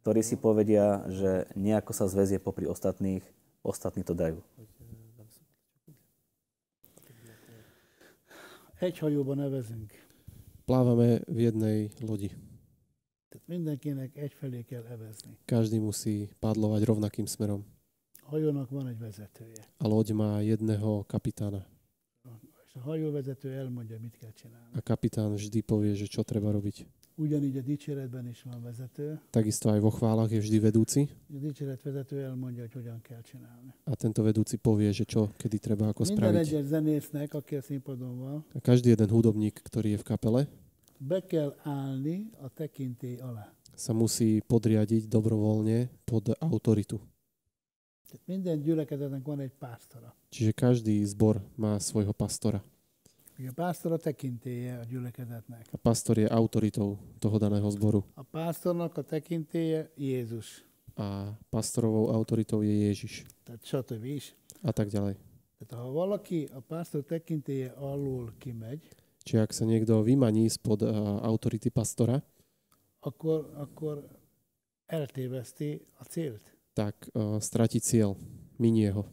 ktorí 0.01 0.21
si 0.21 0.37
povedia, 0.37 1.01
že 1.09 1.49
nejako 1.57 1.91
sa 1.91 2.05
zväzie 2.05 2.37
popri 2.37 2.69
ostatných, 2.69 3.25
ostatní 3.65 4.05
to 4.05 4.13
dajú. 4.13 4.39
Plávame 10.65 11.25
v 11.25 11.37
jednej 11.49 11.77
lodi. 12.05 12.29
Tehát 13.35 13.47
mindenkinek 13.51 14.15
egyfelé 14.15 14.63
kell 14.63 14.83
evezni. 14.87 15.35
Každý 15.45 15.79
musí 15.83 16.31
padlovať 16.39 16.81
rovnakým 16.87 17.27
smerom. 17.27 17.67
Hajónak 18.31 18.69
van 18.71 18.87
egy 18.87 18.99
vezetője. 18.99 19.59
A 19.77 19.87
loď 19.87 20.11
má 20.15 20.39
jedného 20.39 21.03
kapitána. 21.03 21.67
És 22.65 22.71
a 22.75 22.79
hajóvezető 22.79 23.51
elmondja, 23.51 23.99
mit 23.99 24.15
kell 24.17 24.31
csinálni. 24.31 24.71
A 24.75 24.81
kapitán 24.81 25.35
vždy 25.35 25.59
povie, 25.67 25.93
že 25.99 26.07
čo 26.07 26.23
treba 26.23 26.51
robiť. 26.55 26.87
Ugyanígy 27.15 27.57
a 27.57 27.63
dicséretben 27.63 28.27
is 28.27 28.43
van 28.43 28.59
vezető. 28.63 29.19
Takisto 29.31 29.71
aj 29.71 29.79
vo 29.79 29.91
chválach 29.91 30.31
je 30.31 30.39
vždy 30.39 30.59
vedúci 30.59 31.01
A 31.31 31.39
dicséret 31.39 31.81
vezető 31.83 32.23
elmondja, 32.23 32.61
hogy 32.63 32.73
hogyan 32.73 32.99
kell 33.01 33.21
csinálni. 33.21 33.71
a 33.83 33.95
tento 33.95 34.23
vedúci 34.23 34.57
povie, 34.59 34.91
že 34.91 35.03
čo, 35.07 35.31
kedy 35.39 35.59
treba 35.59 35.91
ako 35.91 36.03
Minden 36.03 36.15
spraviť. 36.15 36.39
egyes 36.39 36.65
zenésznek, 36.67 37.33
aki 37.33 37.55
a 37.55 37.61
színpadon 37.61 38.15
van, 38.19 38.39
A 38.55 38.59
každý 38.59 38.89
jeden 38.95 39.07
hudobník, 39.11 39.59
ktorý 39.63 39.95
je 39.95 39.99
v 40.03 40.07
kapele, 40.07 40.41
be 40.97 41.25
kell 41.25 41.55
állni 41.63 42.29
a 42.41 42.47
tekintély 42.49 43.19
alá. 43.19 43.55
sa 43.75 43.91
musí 43.91 44.39
podriadiť 44.47 45.11
dobrovoľne 45.11 45.91
pod 46.07 46.31
autoritu. 46.39 46.97
Tehát 48.07 48.23
minden 48.25 48.63
gyülekezetnek 48.63 49.23
van 49.27 49.39
egy 49.43 49.51
pásztora. 49.59 50.15
Čiže 50.31 50.55
každý 50.55 51.03
zbor 51.03 51.43
má 51.59 51.75
svojho 51.79 52.15
pastora. 52.15 52.63
A 53.35 53.51
pásztor 53.51 53.91
a 53.91 53.99
tekintélye 53.99 54.79
a 54.79 54.83
gyülekezetnek. 54.87 55.67
A 55.71 55.77
pastor 55.77 56.15
je 56.17 56.27
autoritou 56.31 56.95
toho 57.19 57.35
daného 57.35 57.67
zboru. 57.67 58.07
A 58.15 58.23
pásztornak 58.23 58.97
a 58.97 59.03
tekintélye 59.03 59.91
Jézus. 59.99 60.63
A 60.95 61.35
pastorovou 61.51 62.15
autoritou 62.15 62.63
je 62.63 62.71
Ježiš. 62.87 63.27
Tehát 63.43 63.59
stb. 63.59 64.03
is. 64.15 64.31
A 64.63 64.71
tak 64.71 64.87
ďalej. 64.87 65.19
Tehát 65.59 65.83
ha 65.83 65.91
valaki 65.91 66.47
a 66.55 66.59
pásztor 66.59 67.03
tekintélye 67.03 67.75
alól 67.75 68.31
kimegy, 68.39 68.87
Čiže 69.25 69.41
ak 69.41 69.51
sa 69.57 69.65
niekto 69.65 70.05
vymaní 70.05 70.45
spod 70.53 70.85
uh, 70.85 71.17
autority 71.25 71.73
pastora, 71.73 72.21
akkor, 73.01 73.49
akkor 73.57 74.05
eltéveszti 74.85 75.81
a 75.97 76.05
célt. 76.05 76.53
tak 76.77 76.93
uh, 77.13 77.41
stratí 77.41 77.81
cieľ, 77.81 78.13
minie 78.61 78.93
ho. 78.93 79.09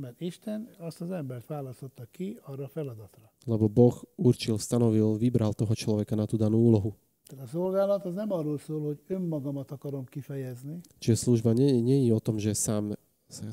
Mert 0.00 0.20
Isten 0.20 0.68
azt 0.78 1.00
az 1.00 1.10
embert 1.10 1.46
választotta 1.46 2.08
ki 2.10 2.38
arra 2.48 2.64
a 2.64 2.68
feladatra. 2.68 3.32
Lebo 3.44 3.68
Boh 3.68 4.00
určil, 4.16 4.56
stanovil, 4.56 5.20
vybral 5.20 5.52
toho 5.52 5.74
človeka 5.76 6.16
na 6.16 6.24
tú 6.24 6.40
danú 6.40 6.56
úlohu. 6.56 6.96
Tehát 7.28 7.44
a 7.44 7.48
szolgálat 7.48 8.04
az 8.04 8.14
nem 8.14 8.32
arról 8.32 8.58
szól, 8.58 8.80
hogy 8.80 8.98
önmagamat 9.06 9.70
akarom 9.70 10.04
kifejezni, 10.04 10.80
Čiže 10.98 11.16
služba 11.16 11.52
nie, 11.52 11.82
nie 11.82 12.06
je 12.08 12.12
o 12.16 12.20
tom, 12.20 12.38
že 12.40 12.56
sám 12.56 12.96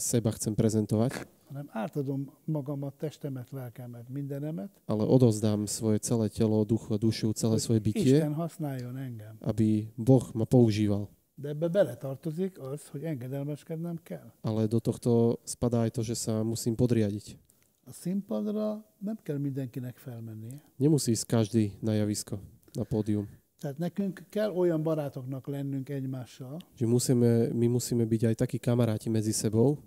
seba 0.02 0.34
chcem 0.34 0.58
prezentovať, 0.58 1.24
hanem 1.48 1.70
átadom 1.72 2.28
magamat, 2.44 2.98
testemet, 2.98 3.48
lelkemet, 3.54 4.10
mindenemet, 4.10 4.68
ale 4.84 5.08
odovzdám 5.08 5.64
svoje 5.70 6.02
celé 6.04 6.28
telo, 6.28 6.66
duchu 6.66 6.92
a 6.92 7.00
dušu, 7.00 7.32
celé 7.32 7.62
svoje 7.62 7.80
bytie, 7.80 8.20
Isten 8.20 8.36
használjon 8.36 8.98
engem. 8.98 9.38
aby 9.46 9.88
Boh 9.96 10.26
ma 10.36 10.44
používal. 10.44 11.08
De 11.38 11.54
ebbe 11.54 11.70
beletartozik 11.70 12.58
az, 12.58 12.90
hogy 12.90 13.06
engedelmeskednem 13.06 14.02
kell. 14.02 14.34
Ale 14.42 14.66
do 14.66 14.82
tohto 14.82 15.38
spadá 15.46 15.86
aj 15.86 15.94
to, 15.94 16.02
že 16.02 16.18
sa 16.18 16.42
musím 16.42 16.74
podriadiť. 16.74 17.38
A 17.88 17.94
színpadra 17.94 18.82
nem 19.00 19.16
kell 19.24 19.38
mindenkinek 19.38 19.96
felmennie. 20.02 20.58
Nemusí 20.82 21.14
ísť 21.16 21.24
každý 21.30 21.64
na 21.80 21.94
javisko, 21.96 22.42
na 22.76 22.84
pódium. 22.84 23.30
Tehát 23.58 23.78
nekünk 23.78 24.24
kell 24.30 24.52
olyan 24.52 24.84
barátoknak 24.84 25.48
lennünk 25.48 25.90
egymással, 25.90 26.62
Že 26.78 26.86
musíme, 26.86 27.50
my 27.54 27.68
musíme 27.68 28.06
byť 28.06 28.22
aj 28.30 28.36
takí 28.46 28.58
kamaráti 28.62 29.10
medzi 29.10 29.34
sebou, 29.34 29.82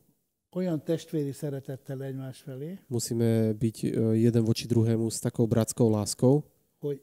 olyan 0.50 0.82
testvéri 0.82 1.30
szeretettel 1.32 2.02
egymás 2.02 2.42
felé, 2.42 2.82
musíme 2.90 3.54
byť 3.54 3.76
e, 3.84 3.88
jeden 4.18 4.42
voči 4.42 4.66
druhému 4.66 5.06
s 5.06 5.22
takou 5.22 5.46
bratskou 5.46 5.86
láskou, 5.86 6.42
hogy 6.82 6.98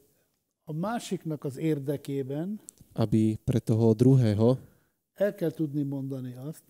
a 0.68 0.72
másiknak 0.72 1.44
az 1.44 1.56
érdekében 1.56 2.60
aby 2.92 3.38
pre 3.44 3.60
toho 3.64 3.94
druhého, 3.94 4.58
el 5.16 5.32
kell 5.34 5.50
tudni 5.50 5.82
mondani 5.82 6.36
azt, 6.36 6.64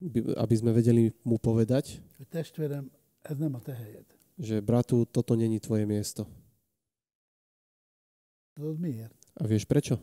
by- 0.00 0.32
aby 0.34 0.54
sme 0.56 0.72
vedeli 0.72 1.12
mu 1.22 1.36
povedať, 1.36 2.00
hogy 2.16 2.28
testvérem, 2.32 2.88
ez 3.22 3.36
nem 3.36 3.52
a 3.54 3.60
te 3.60 3.74
helyed. 3.76 4.06
že 4.40 4.64
bratu, 4.64 5.04
toto 5.04 5.36
není 5.36 5.60
tvoje 5.60 5.84
miesto. 5.84 6.24
Tudod 8.56 8.80
miért? 8.80 9.12
A 9.42 9.46
vieš 9.50 9.66
prečo? 9.66 9.98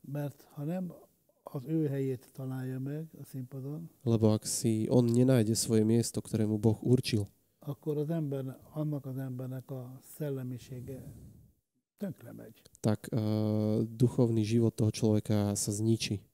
Mert 0.00 0.48
ha 0.56 0.64
nem 0.64 0.92
az 1.42 1.62
ő 1.68 1.88
helyét 1.88 2.32
találja 2.32 2.78
meg 2.78 3.06
a 3.20 3.24
színpadon, 3.24 3.90
Lebo 4.02 4.32
ak 4.32 4.48
si 4.48 4.88
on 4.88 5.04
nenájde 5.04 5.52
svoje 5.52 5.84
miesto, 5.84 6.24
ktoré 6.24 6.48
mu 6.48 6.56
Boh 6.56 6.80
určil, 6.80 7.28
akkor 7.60 8.00
az 8.00 8.10
ember, 8.10 8.56
annak 8.72 9.06
az 9.06 9.16
embernek 9.16 9.70
a 9.70 10.00
szellemisége 10.16 11.04
tönkre 11.96 12.32
megy. 12.32 12.62
tak 12.80 13.08
uh, 13.12 13.84
duchovný 13.84 14.40
život 14.40 14.72
toho 14.74 14.90
človeka 14.90 15.52
sa 15.52 15.70
zničí. 15.70 16.24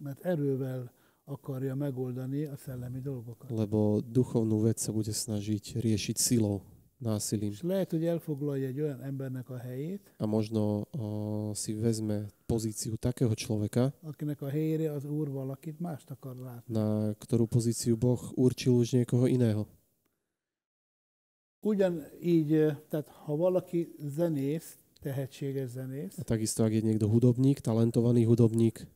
Mert 0.00 0.24
erővel 0.24 0.88
akarja 1.24 1.74
megoldani 1.74 2.44
a 2.48 2.56
szellemi 2.56 3.00
dolgokat. 3.00 3.52
Lebo 3.52 4.00
duchovnú 4.00 4.64
vec 4.64 4.80
sa 4.80 4.88
bude 4.92 5.12
snažiť 5.12 5.76
riešiť 5.84 6.16
silou, 6.16 6.64
násilím. 7.04 7.50
És 7.52 7.62
lehet, 7.62 7.90
hogy 7.90 8.04
elfoglalja 8.04 8.66
egy 8.66 8.80
olyan 8.80 9.00
embernek 9.00 9.50
a 9.50 9.56
helyét, 9.56 10.14
A 10.16 10.26
možno 10.26 10.88
uh, 10.96 11.54
si 11.54 11.72
vezme 11.76 12.26
pozíciu 12.46 12.96
takého 12.96 13.34
človeka, 13.34 13.92
akinek 14.02 14.42
a 14.42 14.48
helyére 14.48 14.92
az 14.92 15.04
Úr 15.04 15.28
valakit 15.30 15.80
mást 15.80 16.10
akar 16.10 16.36
látni. 16.36 16.74
na 16.74 17.12
ktorú 17.18 17.44
pozíciu 17.46 17.96
Boh 17.96 18.20
určil 18.34 18.72
už 18.80 18.96
niekoho 18.96 19.26
iného. 19.28 19.68
Ugyanígy, 21.60 22.52
eh, 22.52 22.76
tehát 22.88 23.08
ha 23.08 23.36
valaki 23.36 23.94
zenész, 23.98 24.76
tehetséges 25.00 25.70
zenész, 25.70 26.18
A 26.18 26.24
takisto, 26.24 26.64
ak 26.64 26.72
je 26.72 26.82
niekto 26.82 27.08
hudobník, 27.08 27.60
talentovaný 27.60 28.24
hudobník, 28.24 28.86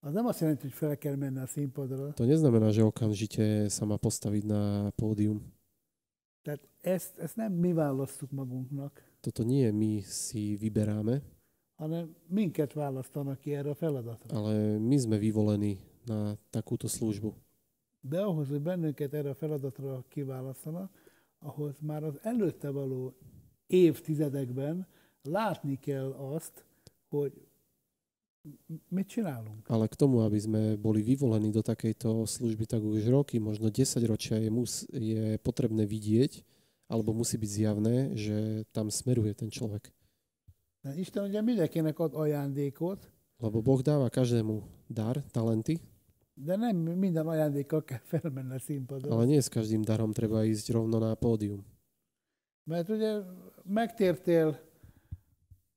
az 0.00 0.12
nem 0.12 0.26
azt 0.26 0.40
jelenti, 0.40 0.62
hogy 0.62 0.72
fel 0.72 0.98
kell 0.98 1.16
menni 1.16 1.38
a 1.38 1.46
színpadra. 1.46 2.12
to 2.12 2.24
neznamená, 2.24 2.70
že 2.72 2.82
okamžite 2.82 3.70
sa 3.70 3.84
má 3.86 3.96
postaviť 3.96 4.44
na 4.44 4.90
pódium. 4.96 5.40
Tehát 6.42 6.68
ezt, 6.80 7.18
ezt 7.18 7.36
nem 7.36 7.52
mi 7.52 7.72
választjuk 7.72 8.30
magunknak, 8.30 9.10
Toto 9.20 9.42
nie 9.42 9.70
my 9.70 10.00
si 10.02 10.56
vyberáme, 10.56 11.22
hanem 11.78 12.16
minket 12.26 12.72
választanak 12.72 13.38
ki 13.40 13.54
erre 13.54 13.70
a 13.70 13.74
feladatra. 13.74 14.36
ale 14.38 14.78
my 14.78 14.98
sme 14.98 15.18
vyvolení 15.18 15.78
na 16.06 16.34
takúto 16.50 16.88
službu. 16.88 17.34
De 18.00 18.18
ahhoz, 18.20 18.48
hogy 18.48 18.60
bennünket 18.60 19.14
erre 19.14 19.30
a 19.30 19.34
feladatra 19.34 20.04
kiválasztanak, 20.08 20.90
ahhoz 21.38 21.78
már 21.80 22.04
az 22.04 22.18
előtte 22.22 22.70
való 22.70 23.14
évtizedekben 23.66 24.86
látni 25.22 25.78
kell 25.78 26.10
azt, 26.12 26.64
hogy. 27.08 27.46
Ale 29.70 29.86
k 29.86 29.94
tomu, 29.94 30.26
aby 30.26 30.38
sme 30.38 30.62
boli 30.74 31.02
vyvolení 31.02 31.54
do 31.54 31.62
takejto 31.62 32.26
služby, 32.26 32.66
tak 32.66 32.82
už 32.82 33.06
roky, 33.06 33.38
možno 33.38 33.70
10 33.70 34.02
ročia 34.10 34.36
je, 34.42 34.50
mus, 34.50 34.82
je 34.90 35.38
potrebné 35.38 35.86
vidieť, 35.86 36.42
alebo 36.90 37.14
musí 37.14 37.38
byť 37.38 37.50
zjavné, 37.50 37.96
že 38.18 38.66
tam 38.74 38.90
smeruje 38.90 39.32
ten 39.38 39.48
človek. 39.48 39.94
Lebo 43.38 43.58
Boh 43.62 43.80
dáva 43.82 44.10
každému 44.10 44.62
dar, 44.90 45.22
talenty, 45.30 45.78
ale 49.10 49.24
nie 49.28 49.40
s 49.40 49.52
každým 49.52 49.84
darom 49.84 50.10
treba 50.16 50.42
ísť 50.48 50.74
rovno 50.74 50.98
na 50.98 51.14
pódium. 51.14 51.62
Mert 52.66 52.88
ugye 52.90 53.26
megtértél, 53.66 54.54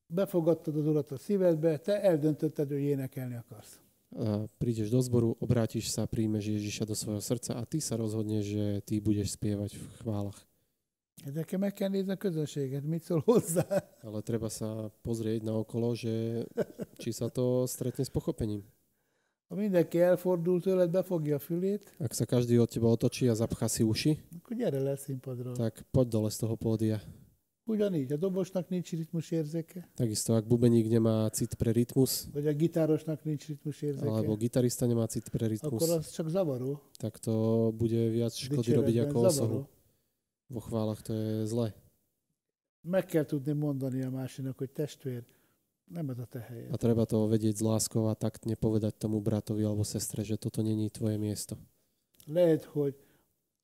befogadtad 0.07 0.75
az 0.77 0.85
urat 0.87 1.11
a 1.11 1.17
szívedbe, 1.17 1.77
te 1.77 2.01
eldöntötted, 2.01 2.67
hogy 2.69 2.81
énekelni 2.81 3.35
akarsz. 3.35 3.79
Prídeš 4.57 4.89
do 4.89 5.01
zboru, 5.01 5.35
obrátiš 5.43 5.91
sa, 5.91 6.05
príjmeš 6.07 6.47
Ježiša 6.47 6.85
do 6.87 6.95
svojho 6.95 7.19
srdca 7.19 7.59
a 7.59 7.63
ty 7.67 7.83
sa 7.83 7.99
rozhodneš, 7.99 8.45
že 8.47 8.65
ty 8.87 9.03
budeš 9.03 9.35
spievať 9.35 9.75
v 9.75 9.83
chválach. 9.99 10.39
Nekem 11.25 11.59
meg 11.59 11.73
kell 11.73 11.89
nézni 11.89 12.11
a 12.11 12.17
közönséget, 12.19 12.83
mit 12.85 13.03
szól 13.03 13.23
hozzá. 13.25 13.65
Ale 14.03 14.21
treba 14.21 14.47
sa 14.51 14.91
pozrieť 15.01 15.41
na 15.43 15.57
okolo, 15.57 15.95
že 15.95 16.45
či 17.01 17.11
sa 17.11 17.27
to 17.33 17.65
stretne 17.67 18.03
s 18.05 18.11
pochopením. 18.13 18.61
Ha 19.49 19.55
mindenki 19.55 19.99
elfordul 19.99 20.61
tőled, 20.61 20.89
befogja 20.91 21.35
a 21.35 21.39
fülét, 21.39 21.83
Ak 21.99 22.13
sa 22.13 22.25
každý 22.25 22.59
od 22.59 22.69
teba 22.69 22.87
otočí 22.87 23.27
a 23.29 23.35
zapchá 23.35 23.67
si 23.67 23.83
uši, 23.83 24.15
akkor 24.37 24.55
gyere 24.57 24.79
le 24.79 24.95
színpadról. 24.95 25.55
tak 25.55 25.83
poď 25.91 26.07
dole 26.07 26.29
z 26.31 26.37
toho 26.37 26.55
pódia. 26.55 27.01
Ugyanígy, 27.65 28.11
a 28.11 28.17
dobosnak 28.17 28.69
nincs 28.69 28.91
ritmusérzéke, 28.91 29.89
Takisto, 29.97 30.37
ak 30.37 30.45
bubeník 30.45 30.85
nemá 30.85 31.29
cit 31.33 31.57
pre 31.57 31.71
rytmus, 31.73 32.29
vagy 32.33 32.47
a 32.47 32.53
gitárosnak 32.53 33.23
nincs 33.23 33.47
ritmusérzéke, 33.47 34.05
alebo 34.09 34.37
gitarista 34.37 34.85
nemá 34.85 35.05
cit 35.05 35.29
pre 35.29 35.45
akkor 35.45 35.49
rytmus, 35.49 35.89
az 35.89 36.11
csak 36.13 36.29
zavaró. 36.29 36.81
tak 36.97 37.17
to 37.17 37.33
bude 37.73 38.09
viac 38.09 38.37
škody 38.37 38.69
robiť 38.73 38.97
ako 39.09 39.17
osohu. 39.17 39.33
zavaró. 39.33 39.59
Vo 40.45 40.61
chválach 40.61 41.01
to 41.01 41.13
je 41.13 41.45
zle. 41.49 41.73
Meg 42.85 43.05
kell 43.05 43.25
tudni 43.25 43.53
mondani 43.53 44.05
a 44.05 44.09
másiknak, 44.13 44.57
hogy 44.57 44.69
testvér, 44.69 45.25
nem 45.89 46.09
ez 46.09 46.19
a 46.19 46.25
te 46.25 46.39
helyed. 46.39 46.69
A 46.69 46.77
treba 46.77 47.05
to 47.05 47.25
vedieť 47.25 47.57
s 47.57 47.65
láskou 47.65 48.09
a 48.09 48.13
taktne 48.13 48.53
povedať 48.53 48.93
tomu 49.01 49.17
bratovi 49.21 49.65
alebo 49.65 49.81
sestre, 49.81 50.21
že 50.21 50.37
toto 50.37 50.61
není 50.61 50.89
tvoje 50.93 51.17
miesto. 51.17 51.57
Lehet, 52.29 52.63
hogy 52.65 52.93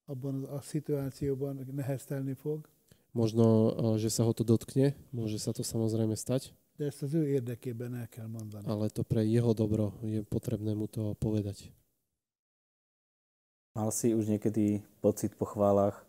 abban 0.05 0.43
a 0.49 0.61
szituációban 0.61 1.69
neheztelni 1.69 2.33
fog, 2.33 2.69
Možno, 3.11 3.45
a, 3.45 3.99
že 3.99 4.07
sa 4.07 4.23
ho 4.23 4.31
to 4.31 4.47
dotkne, 4.47 4.95
môže 5.11 5.35
sa 5.35 5.51
to 5.51 5.67
samozrejme 5.67 6.15
stať, 6.15 6.55
de 6.81 6.87
ezt 6.87 7.03
az 7.03 7.13
ő 7.13 7.27
érdekében 7.27 7.93
el 7.93 8.07
kell 8.09 8.27
mondani. 8.27 8.65
ale 8.65 8.89
to 8.89 9.03
pre 9.03 9.21
jeho 9.21 9.53
dobro 9.53 9.93
je 10.01 10.23
potrebné 10.23 10.73
mu 10.73 10.89
to 10.89 11.13
povedať. 11.21 11.69
Mal 13.77 13.93
si 13.93 14.17
už 14.17 14.25
niekedy 14.27 14.81
pocit 14.99 15.37
po 15.37 15.45
chválach, 15.45 16.03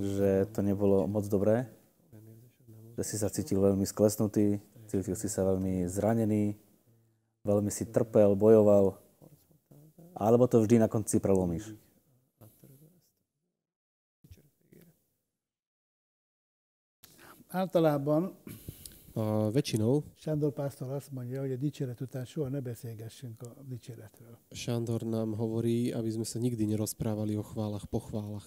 že 0.00 0.48
to 0.50 0.64
nebolo 0.64 1.06
moc 1.06 1.28
dobré? 1.28 1.68
Že 2.96 3.04
si 3.04 3.16
sa 3.20 3.28
cítil 3.28 3.60
veľmi 3.60 3.84
sklesnutý, 3.86 4.58
cítil 4.90 5.14
si 5.14 5.28
sa 5.28 5.44
veľmi 5.44 5.86
zranený, 5.86 6.56
veľmi 7.44 7.70
si 7.70 7.84
trpel, 7.86 8.34
bojoval, 8.34 8.98
alebo 10.16 10.48
to 10.50 10.64
vždy 10.64 10.80
na 10.80 10.88
konci 10.88 11.20
prelomíš? 11.20 11.76
Általában 17.54 18.34
A 19.14 19.50
väčšinou 19.50 20.02
Sándor 20.18 20.52
pásztor 20.52 20.90
azt 20.90 21.10
mondja, 21.10 21.40
hogy 21.40 21.52
a 21.52 21.56
dicséret 21.56 22.00
után 22.00 22.24
soha 22.24 22.48
ne 22.48 22.60
beszélgessünk 22.60 23.42
a 23.42 23.62
dicséretről. 23.62 24.38
Šandor 24.50 25.06
nám 25.06 25.38
hovorí, 25.38 25.94
aby 25.94 26.10
sme 26.10 26.26
sa 26.26 26.42
nikdy 26.42 26.66
nerozprávali 26.66 27.38
o 27.38 27.46
chválach 27.46 27.86
po 27.86 28.02
chválach. 28.02 28.42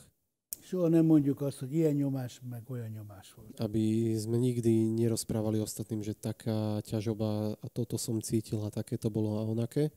Soha 0.60 0.92
nem 0.92 1.08
mondjuk 1.08 1.40
azt, 1.40 1.60
hogy 1.64 1.74
ilyen 1.74 1.96
nyomás, 1.96 2.42
meg 2.50 2.68
olyan 2.68 2.92
nyomás 2.92 3.32
volt. 3.32 3.56
Aby 3.64 4.12
sme 4.20 4.36
nikdy 4.44 4.92
nerozprávali 5.00 5.64
ostatným, 5.64 6.04
že 6.04 6.12
taká 6.12 6.84
ťažoba 6.84 7.56
a 7.64 7.68
toto 7.72 7.96
som 7.96 8.20
cítil 8.20 8.60
a 8.60 8.68
také 8.68 9.00
to 9.00 9.08
bolo 9.08 9.40
a 9.40 9.48
onaké. 9.48 9.88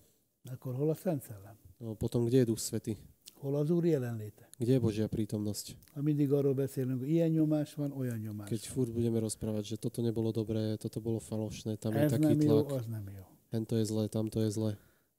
Akkor 0.47 0.79
hol 0.79 0.95
a 0.95 0.95
Szent 0.95 1.27
Szellem? 1.27 1.59
No 1.83 1.99
potom, 1.99 2.31
kde 2.31 2.47
je 2.47 2.49
Duch 2.55 2.63
Svety? 2.63 2.95
Hol 3.41 3.57
az 3.57 3.71
Úr 3.73 3.85
jelenléte? 3.85 4.45
Kde 4.61 4.73
je 4.77 4.81
Božia 4.85 5.09
prítomnosť? 5.09 5.73
Ha 5.97 6.01
mindig 6.05 6.29
arról 6.33 6.53
beszélünk, 6.55 7.01
ilyen 7.09 7.31
nyomás 7.33 7.73
van, 7.75 7.93
olyan 7.97 8.21
nyomás 8.21 8.49
Keď 8.53 8.63
van. 8.69 8.73
furt 8.77 8.93
budeme 8.93 9.17
rozprávať, 9.17 9.65
že 9.65 9.77
toto 9.81 10.05
nebolo 10.05 10.29
dobré, 10.29 10.77
toto 10.77 11.01
bolo 11.01 11.17
falošné, 11.25 11.81
tam 11.81 11.97
je 11.97 12.05
Ez 12.05 12.13
taký 12.13 12.37
nem 12.37 12.41
jó, 12.45 12.61
tlak, 12.61 12.77
az 12.77 12.87
nem 12.87 13.07
jó. 13.09 13.25
hento 13.51 13.75
je 13.81 13.85
zlé, 13.89 14.05
tamto 14.13 14.45
je 14.45 14.51
zlé. 14.53 14.73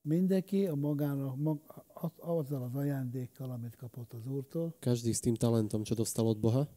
Mindenki 0.06 0.66
a 0.70 0.76
magának, 0.78 1.34
mag, 1.38 1.58
az, 1.94 2.14
azzal 2.22 2.62
az 2.64 2.76
ajándékkal, 2.78 3.50
amit 3.52 3.76
kapott 3.76 4.14
az 4.14 4.26
Úrtól, 4.30 4.74
Každý 4.80 5.14
s 5.14 5.22
tým 5.26 5.34
talentom, 5.38 5.82
čo 5.82 5.98
dostal 5.98 6.30
od 6.30 6.38
Boha, 6.38 6.70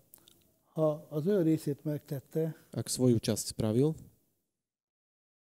ha 0.74 1.06
az 1.12 1.26
ő 1.28 1.42
részét 1.44 1.84
megtette, 1.84 2.56
ak 2.72 2.88
svoju 2.88 3.20
časť 3.20 3.52
spravil, 3.52 3.92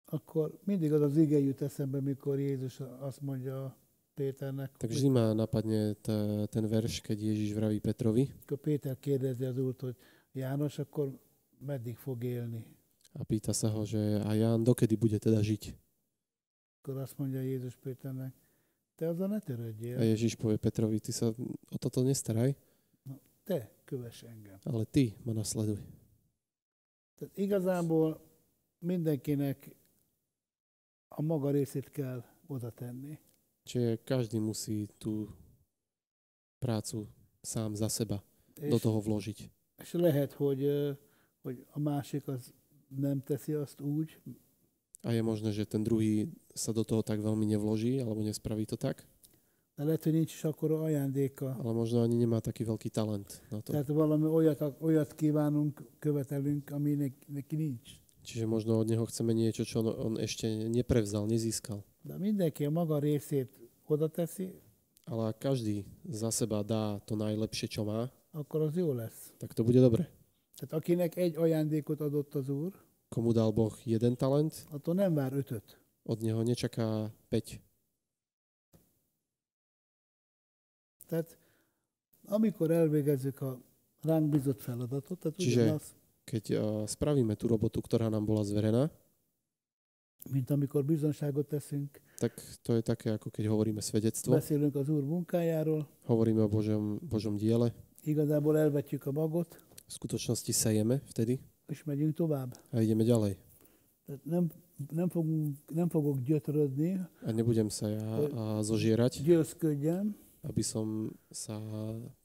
akkor 0.04 0.52
mindig 0.64 0.92
az 0.92 1.00
az 1.02 1.16
ige 1.16 1.38
jut 1.38 1.60
eszembe, 1.62 2.00
mikor 2.00 2.38
Jézus 2.38 2.80
azt 3.00 3.20
mondja 3.20 3.76
Péternek, 4.18 4.74
tak 4.74 4.90
vždy 4.90 5.08
ma 5.14 5.30
napadne 5.30 5.94
t- 6.02 6.46
ten 6.50 6.66
verš, 6.66 6.98
keď 7.06 7.18
Ježiš 7.22 7.54
vraví 7.54 7.78
Petrovi 7.78 8.26
Péter 8.58 8.98
kérdezi 8.98 9.46
az 9.46 9.58
Úrt, 9.58 9.80
hogy 9.80 9.96
János, 10.34 10.78
akkor 10.82 11.14
meddig 11.62 11.94
fog 11.96 12.18
élni? 12.26 12.66
a 13.14 13.22
pýta 13.24 13.54
sa 13.54 13.70
ho, 13.70 13.86
že 13.86 13.98
a 14.26 14.30
Ján 14.34 14.62
dokedy 14.66 14.98
bude 14.98 15.18
teda 15.22 15.38
žiť? 15.42 15.74
Akkor 16.82 16.98
azt 16.98 17.18
mondja 17.18 17.40
Jézus 17.40 17.76
Péternek, 17.78 18.34
te 18.98 19.06
azzal 19.06 19.28
ne 19.28 19.38
törődjél, 19.40 19.98
A 19.98 20.02
Ježiš 20.02 20.34
povie 20.34 20.58
Petrovi, 20.58 20.98
ty 20.98 21.14
sa 21.14 21.30
o 21.70 21.76
toto 21.78 22.02
nestaraj, 22.02 22.54
te 23.46 23.70
kövess 23.86 24.22
engem. 24.26 24.58
ale 24.66 24.84
ty 24.84 25.14
ma 25.22 25.32
nasleduj. 25.32 25.78
Tehát 27.18 27.38
igazából 27.38 28.20
mindenkinek 28.78 29.74
a 31.08 31.22
maga 31.22 31.50
részét 31.50 31.90
kell 31.90 32.22
oda 32.46 32.70
tenni. 32.70 33.18
Čiže 33.68 34.00
každý 34.00 34.40
musí 34.40 34.88
tú 34.96 35.28
prácu 36.56 37.04
sám 37.44 37.76
za 37.76 37.92
seba 37.92 38.24
do 38.56 38.80
És, 38.80 38.82
toho 38.82 38.98
vložiť. 38.98 39.38
és 39.84 39.90
lehet, 39.92 40.32
hogy, 40.40 40.64
hogy 41.44 41.56
a 41.70 41.78
másik 41.78 42.24
az 42.28 42.50
nem 42.88 43.20
teszi 43.20 43.52
azt 43.52 43.80
úgy, 43.80 44.16
A 45.06 45.14
je 45.14 45.22
možné, 45.22 45.54
že 45.54 45.62
ten 45.62 45.86
druhý 45.86 46.26
sa 46.58 46.74
do 46.74 46.82
toho 46.82 47.06
tak 47.06 47.22
veľmi 47.22 47.46
nevloží, 47.46 48.02
alebo 48.02 48.18
nespraví 48.24 48.66
to 48.66 48.74
tak, 48.74 49.06
de 49.78 49.84
lehet, 49.86 50.02
hogy 50.02 50.12
nincs 50.12 50.34
is 50.34 50.42
akkor 50.42 50.74
ajándéka. 50.90 51.54
ale 51.54 51.70
možno 51.70 52.02
ani 52.02 52.18
nemá 52.18 52.42
taký 52.42 52.66
veľký 52.66 52.90
talent 52.90 53.30
na 53.46 53.62
to. 53.62 53.70
Tehát 53.70 53.86
valami 53.94 54.26
olyat, 54.26 54.58
olyat 54.82 55.14
kívánunk, 55.14 55.78
követelünk, 56.02 56.74
ami 56.74 57.14
neki 57.30 57.54
nincs. 57.56 58.02
Čiže 58.26 58.50
možno 58.50 58.82
od 58.82 58.90
neho 58.90 59.06
chceme 59.06 59.30
niečo, 59.30 59.62
čo 59.62 59.80
on, 59.80 59.88
on 59.88 60.14
ešte 60.18 60.50
neprevzal, 60.66 61.30
nezískal. 61.30 61.86
De 62.08 62.16
mindenki 62.16 62.64
a 62.64 62.70
maga 62.70 62.98
részét 62.98 63.52
oda 63.84 64.08
teszi, 64.08 64.56
Ale 65.04 65.32
ak 65.32 65.38
každý 65.40 65.84
za 66.08 66.28
seba 66.28 66.60
dá 66.64 67.00
to 67.08 67.16
najlepšie, 67.16 67.68
čo 67.68 67.84
má, 67.84 68.08
akkor 68.32 68.60
az 68.68 68.76
jó 68.76 68.92
lesz. 68.92 69.32
tak 69.40 69.52
to 69.52 69.64
bude 69.64 69.80
dobre. 69.80 70.04
Tehát 70.56 70.72
akinek 70.72 71.16
egy 71.16 71.36
ajándékot 71.36 72.00
adott 72.00 72.34
az 72.34 72.48
Úr, 72.48 72.72
Komu 73.08 73.32
dal 73.32 73.52
Boh 73.52 73.72
jeden 73.84 74.16
talent, 74.16 74.66
attól 74.72 74.94
nem 74.94 75.14
vár 75.14 75.32
ötöt. 75.32 75.80
od 76.04 76.20
neho 76.20 76.42
nečaká 76.42 77.12
5. 77.28 77.60
Tehát 81.08 81.38
amikor 82.28 82.70
elvégezzük 82.70 83.40
a 83.40 83.60
ránk 84.02 84.28
bizott 84.28 84.60
feladatot, 84.60 85.18
tehát 85.18 85.38
Čiže- 85.38 85.62
ugyanaz, 85.62 85.96
Keď 86.28 86.44
uh, 86.52 86.84
spravíme 86.84 87.32
tú 87.40 87.48
robotu, 87.48 87.80
ktorá 87.80 88.12
nám 88.12 88.28
bola 88.28 88.44
zverená, 88.44 88.92
mint 90.32 90.50
amikor 90.50 90.84
bizonságot 90.84 91.46
teszünk, 91.46 92.00
tak 92.18 92.32
to 92.62 92.74
je 92.74 92.82
také, 92.82 93.10
ako 93.14 93.30
keď 93.30 93.44
hovoríme 93.46 93.80
svedectvo, 93.80 94.32
beszélünk 94.34 94.74
az 94.74 94.88
Úr 94.88 95.04
munkájáról, 95.04 95.86
hovoríme 96.04 96.42
o 96.42 96.48
Božom, 96.48 96.98
Božom 97.02 97.36
diele, 97.36 97.72
igazából 98.02 98.58
elvetjük 98.58 99.06
a 99.06 99.12
magot, 99.12 99.54
v 99.86 99.92
skutočnosti 99.92 100.52
sejeme 100.52 101.00
vtedy. 101.08 101.40
És 101.68 101.84
megyünk 101.84 102.14
tovább. 102.16 102.56
a 102.72 102.80
ideme 102.80 103.04
ďalej. 103.04 103.36
Tehát 104.06 104.24
nem, 104.24 104.48
nem, 104.90 105.08
fogunk, 105.08 105.56
nem 105.68 105.88
fogok 105.88 106.20
gyötrödni, 106.20 107.00
A 107.22 107.30
nebudem 107.30 107.68
sa 107.68 107.88
ja 107.88 108.08
a 108.32 108.62
zožierať, 108.62 109.20
győzködjem, 109.22 110.16
aby 110.48 110.62
som 110.64 111.12
sa 111.30 111.60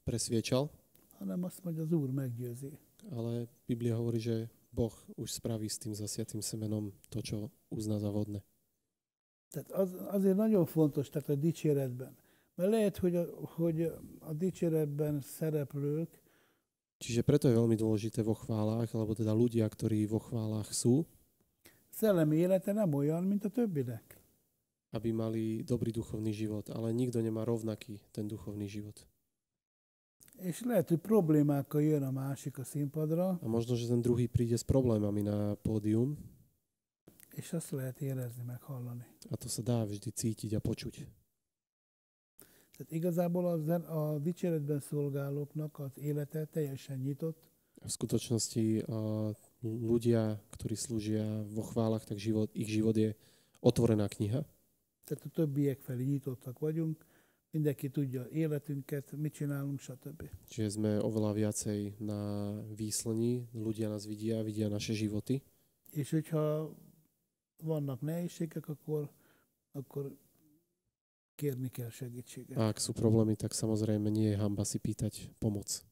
presviečal, 0.04 0.70
hanem 1.18 1.44
azt 1.44 1.64
mondja, 1.64 1.82
az 1.82 1.92
Úr 1.92 2.10
meggyőzi. 2.10 2.72
ale 3.12 3.44
Biblia 3.68 3.96
hovorí, 3.96 4.18
že 4.18 4.48
Boh 4.74 4.94
už 5.14 5.38
spraví 5.38 5.70
s 5.70 5.78
tým 5.78 5.94
zasiatým 5.94 6.42
semenom 6.42 6.90
to, 7.14 7.22
čo 7.22 7.36
uzná 7.70 8.02
za 8.02 8.10
vodné. 8.10 8.42
Tehát 9.54 9.70
az, 9.70 9.94
azért 10.10 10.36
nagyon 10.36 10.66
fontos, 10.66 11.08
tehát 11.08 11.30
a 11.30 11.38
dicséretben. 11.38 12.18
Mert 12.54 12.70
lehet, 12.70 12.96
hogy 12.98 13.16
a, 13.16 13.24
hogy 13.58 13.86
a 14.18 14.32
dicséretben 14.34 15.20
szereplők 15.22 16.22
Čiže 16.94 17.26
preto 17.26 17.50
je 17.50 17.58
veľmi 17.58 17.76
dôležité 17.76 18.22
vo 18.22 18.38
chválach, 18.38 18.88
alebo 18.94 19.12
teda 19.12 19.34
ľudia, 19.34 19.66
ktorí 19.68 20.08
vo 20.08 20.22
chválach 20.22 20.70
sú, 20.72 21.04
szellemi 21.90 22.40
élete 22.40 22.72
nem 22.72 22.88
olyan, 22.94 23.26
mint 23.26 23.44
a 23.44 23.50
többinek. 23.50 24.24
aby 24.94 25.10
mali 25.10 25.66
dobrý 25.66 25.90
duchovný 25.90 26.30
život, 26.30 26.70
ale 26.70 26.94
nikto 26.94 27.18
nemá 27.18 27.42
rovnaký 27.42 27.98
ten 28.14 28.30
duchovný 28.30 28.70
život. 28.70 28.94
És 30.38 30.62
lehet, 30.62 30.88
hogy 30.88 30.98
problémákkal 30.98 31.82
jön 31.82 32.02
a 32.02 32.10
másik 32.10 32.58
a 32.58 32.64
színpadra, 32.64 33.38
A 33.42 33.48
možno, 33.48 33.74
že 33.74 33.86
ten 33.86 34.00
druhý 34.02 34.26
príde 34.26 34.56
s 34.56 34.62
problémami 34.62 35.22
na 35.22 35.54
pódium 35.54 36.18
és 37.34 37.52
azt 37.52 37.70
lehet 37.70 38.00
érezni, 38.00 38.42
meg 38.42 38.62
hallani. 38.62 39.06
a 39.30 39.36
to 39.36 39.48
sa 39.48 39.62
dá 39.62 39.84
vždy 39.84 40.10
cítiť 40.10 40.54
a 40.54 40.60
počuť. 40.60 41.06
Tehát 42.76 42.90
igazából 42.92 43.46
a, 43.46 43.58
zen, 43.58 43.82
a 43.82 44.18
dicséretben 44.18 44.80
szolgálóknak 44.80 45.78
az 45.78 45.98
élete 45.98 46.44
teljesen 46.44 46.98
nyitott, 46.98 47.38
V 47.84 47.90
skutočnosti 47.90 48.88
a 48.88 49.34
ľudia, 49.60 50.40
ktorí 50.56 50.72
slúžia 50.72 51.44
vo 51.52 51.60
chválach, 51.60 52.06
tak 52.08 52.16
život, 52.16 52.48
ich 52.56 52.70
život 52.72 52.96
je 52.96 53.12
otvorená 53.60 54.08
kniha. 54.08 54.40
tehát 55.04 55.24
a 55.24 55.28
többiek 55.28 55.80
felé 55.80 56.04
nyitottak 56.04 56.58
vagyunk, 56.58 57.04
mindenki 57.54 57.88
tudja 57.88 58.26
életünket, 58.34 59.14
mit 59.14 59.32
csinálunk, 59.32 59.78
stb. 59.78 60.26
Čiže 60.50 60.68
sme 60.74 60.98
oveľa 60.98 61.30
viacej 61.38 62.02
na 62.02 62.50
výslení, 62.74 63.46
ľudia 63.54 63.86
nás 63.86 64.10
vidia, 64.10 64.42
vidia 64.42 64.66
naše 64.66 64.98
životy. 64.98 65.38
És 65.94 66.10
hogyha 66.10 66.66
vannak 67.62 68.02
nehézségek, 68.02 68.66
akkor, 68.68 69.06
akkor 69.72 70.10
kérni 71.34 71.70
kell 71.70 71.90
segítséget. 71.90 72.58
A 72.58 72.74
ak 72.74 72.82
sú 72.82 72.90
problémy, 72.90 73.38
tak 73.38 73.54
samozrejme 73.54 74.10
nie 74.10 74.34
je 74.34 74.40
hamba 74.42 74.66
si 74.66 74.82
pýtať 74.82 75.30
pomoc. 75.38 75.86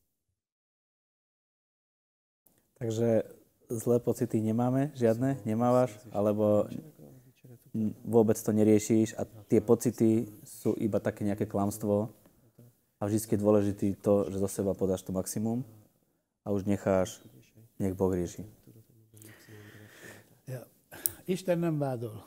Takže 2.83 3.23
zlé 3.71 3.97
pocity 4.03 4.43
nemáme, 4.43 4.91
žiadne, 4.99 5.39
nemávaš, 5.47 5.95
alebo 6.11 6.67
vôbec 8.05 8.37
to 8.37 8.53
neriešiš 8.53 9.17
a 9.17 9.25
tie 9.49 9.65
pocity 9.65 10.29
sú 10.45 10.77
iba 10.77 11.01
také 11.01 11.25
nejaké 11.25 11.49
klamstvo 11.49 12.13
a 13.01 13.03
vždy 13.09 13.19
je 13.19 13.39
dôležitý 13.41 13.89
to, 13.99 14.29
že 14.29 14.39
zo 14.39 14.49
seba 14.49 14.77
podáš 14.77 15.03
to 15.03 15.11
maximum 15.11 15.65
a 16.45 16.53
už 16.53 16.69
necháš, 16.69 17.25
nech 17.81 17.97
Boh 17.97 18.13
rieši. 18.13 18.45
Isten 21.27 21.63
nem 21.63 21.79
vádol. 21.79 22.19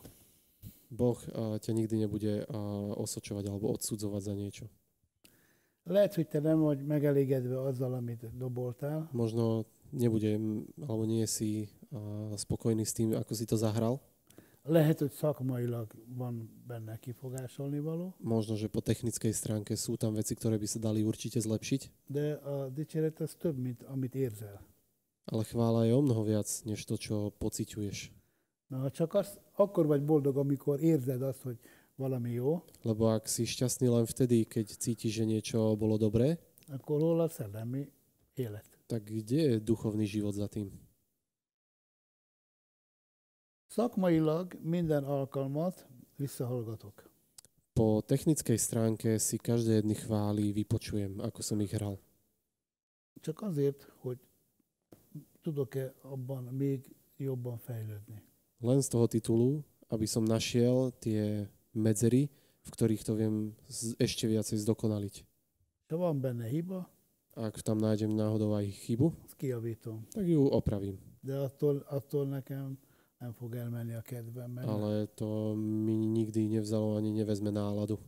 Boh 0.88 1.20
uh, 1.36 1.60
ťa 1.60 1.72
nikdy 1.76 2.08
nebude 2.08 2.48
uh, 2.48 2.96
osočovať 2.96 3.52
alebo 3.52 3.76
odsudzovať 3.76 4.22
za 4.24 4.34
niečo. 4.34 4.66
Lehet, 5.86 6.16
hogy 6.16 6.28
te 6.28 6.42
nem 6.42 6.58
vagy 6.58 6.82
megelégedve 6.82 7.54
azzal, 7.70 7.94
amit 7.94 8.26
doboltál, 8.34 9.06
Možno 9.14 9.70
nebude, 9.94 10.34
alebo 10.82 11.06
nie 11.06 11.28
si 11.30 11.70
uh, 11.94 12.34
spokojný 12.34 12.88
s 12.88 12.96
tým, 12.96 13.14
ako 13.14 13.32
si 13.38 13.46
to 13.46 13.54
zahral. 13.60 14.02
Lehet, 14.66 15.00
hogy 15.00 15.12
szakmailag 15.12 15.94
van 16.16 16.50
benne 16.68 16.98
kifogásolni 16.98 17.80
való, 17.80 18.14
Možno, 18.20 18.56
že 18.58 18.68
po 18.68 18.82
technickej 18.82 19.34
stránke 19.34 19.78
sú 19.78 19.98
tam 19.98 20.14
veci, 20.18 20.34
ktoré 20.36 20.58
by 20.58 20.68
sa 20.68 20.80
dali 20.82 21.06
určite 21.06 21.38
zlepšiť, 21.42 21.82
de 22.10 22.38
a 22.42 22.70
dicséret 22.70 23.22
az 23.22 23.36
több, 23.38 23.58
mint 23.58 23.84
amit 23.88 24.16
érzel. 24.16 24.58
ale 25.26 25.44
chvála 25.44 25.86
je 25.86 25.94
o 25.94 26.02
mnoho 26.02 26.24
viac, 26.24 26.50
než 26.66 26.86
to, 26.86 26.98
čo 26.98 27.34
pociťuješ. 27.42 28.14
Na, 28.70 28.90
csak 28.90 29.14
az, 29.14 29.38
akkor 29.54 29.86
vagy 29.86 30.02
boldog, 30.06 30.38
amikor 30.38 30.82
érzed 30.82 31.22
azt, 31.22 31.42
hogy 31.42 31.58
valami 31.96 32.32
jó, 32.32 32.62
Lebo 32.82 33.10
ak 33.14 33.30
si 33.30 33.46
šťastný 33.46 33.88
len 33.90 34.06
vtedy, 34.06 34.46
keď 34.46 34.68
cítiš, 34.82 35.22
že 35.22 35.26
niečo 35.26 35.78
bolo 35.78 35.98
dobré, 35.98 36.38
akkor 36.70 37.02
hol 37.02 37.22
a 37.22 37.30
szellemi 37.30 37.86
élet. 38.34 38.66
tak 38.86 39.06
kde 39.06 39.42
je 39.42 39.54
duchovný 39.62 40.06
život 40.06 40.34
za 40.34 40.46
tým? 40.50 40.70
Szakmailag 43.76 44.56
minden 44.64 45.04
alkalmat 45.04 45.88
visszahallgatok. 46.16 47.12
Po 47.74 48.00
technickej 48.00 48.56
stránke 48.56 49.20
si 49.20 49.36
každé 49.36 49.84
jedny 49.84 50.00
chvály 50.00 50.56
vypočujem, 50.56 51.20
ako 51.20 51.44
som 51.44 51.60
ich 51.60 51.76
hral. 51.76 52.00
Csak 53.20 53.44
azért, 53.44 53.92
hogy 54.00 54.16
tudok-e 55.44 55.92
abban 56.08 56.44
még 56.44 56.88
jobban 57.20 57.58
fejlődni. 57.60 58.24
Len 58.64 58.80
z 58.80 58.88
toho 58.88 59.12
titulu, 59.12 59.60
aby 59.92 60.08
som 60.08 60.24
našiel 60.24 60.96
tie 60.96 61.44
medzery, 61.76 62.32
v 62.64 62.70
ktorých 62.72 63.04
to 63.04 63.20
viem 63.20 63.52
ešte 64.00 64.24
viacej 64.32 64.56
zdokonaliť. 64.56 65.28
Ha 65.92 66.00
van 66.00 66.24
benne 66.24 66.48
hiba, 66.48 66.88
Ak 67.36 67.60
tam 67.60 67.84
nájdem 67.84 68.16
náhodou 68.16 68.56
aj 68.56 68.72
chybu, 68.88 69.12
tak 70.16 70.24
ju 70.24 70.48
opravím. 70.48 70.96
De 71.20 71.36
attól, 71.36 71.84
attól 71.92 72.24
nekem 72.32 72.80
nem 73.26 73.34
fog 73.34 73.56
elmenni 73.56 73.94
a 73.94 74.02
kedvem. 74.02 74.52
Mert 74.52 74.68
Ale 74.68 75.06
to 75.06 75.56
mi 75.56 75.94
nikdy 75.94 76.48
nevzalo 76.48 76.96
ani 76.96 77.12
nevezme 77.12 77.50
náladu. 77.50 78.00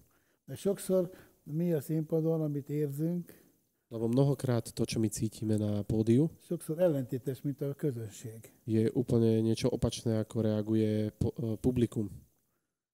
De 0.46 0.56
sokszor 0.56 1.10
mi 1.44 1.74
a 1.74 1.82
színpadon, 1.82 2.42
amit 2.42 2.70
érzünk, 2.70 3.46
Lebo 3.90 4.08
mnohokrát 4.08 4.74
to, 4.76 4.84
čo 4.86 5.00
my 5.00 5.08
cítime 5.08 5.56
na 5.56 5.80
pódiu, 5.84 6.28
je 8.68 8.84
úplne 8.92 9.42
niečo 9.42 9.72
opačné, 9.72 10.20
ako 10.20 10.44
reaguje 10.44 11.16
po, 11.16 11.32
e, 11.32 11.56
publikum. 11.56 12.12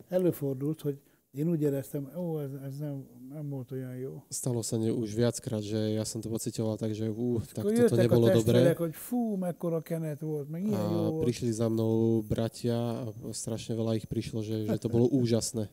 Előfordult, 0.08 0.82
hogy 0.82 1.02
én 1.34 1.50
úgy 1.50 1.62
éreztem, 1.62 2.12
ó, 2.16 2.40
ez, 2.40 2.54
ez 2.66 2.78
nem, 2.78 3.06
nem 3.30 3.50
volt 3.50 3.72
olyan 3.72 3.96
jó. 3.96 4.24
Stalo 4.30 4.62
sa 4.62 4.78
ne, 4.78 4.94
už 4.94 5.14
viackrát, 5.18 5.66
že 5.66 5.78
ja 5.98 6.06
som 6.06 6.22
to 6.22 6.30
pocitoval 6.30 6.78
tak, 6.78 6.94
že 6.94 7.10
ú, 7.10 7.42
tak 7.54 7.66
Akkor 7.66 7.74
toto 7.74 7.96
a 7.96 8.02
nebolo 8.06 8.26
testvérek, 8.30 8.78
dobré. 8.78 8.86
hogy 8.86 8.96
fú, 8.96 9.36
mekkora 9.36 9.82
kenet 9.82 10.22
volt, 10.22 10.46
meg 10.50 10.62
ilyen 10.62 10.78
jó 10.94 11.06
A 11.06 11.10
volt. 11.10 11.24
prišli 11.26 11.50
za 11.50 11.68
mnou 11.74 12.22
bratia 12.22 12.78
a 12.78 13.10
strašne 13.34 13.74
veľa 13.74 13.98
ich 13.98 14.06
prišlo, 14.06 14.46
že, 14.46 14.70
že 14.70 14.78
to 14.78 14.90
bolo 14.94 15.10
úžasné. 15.10 15.70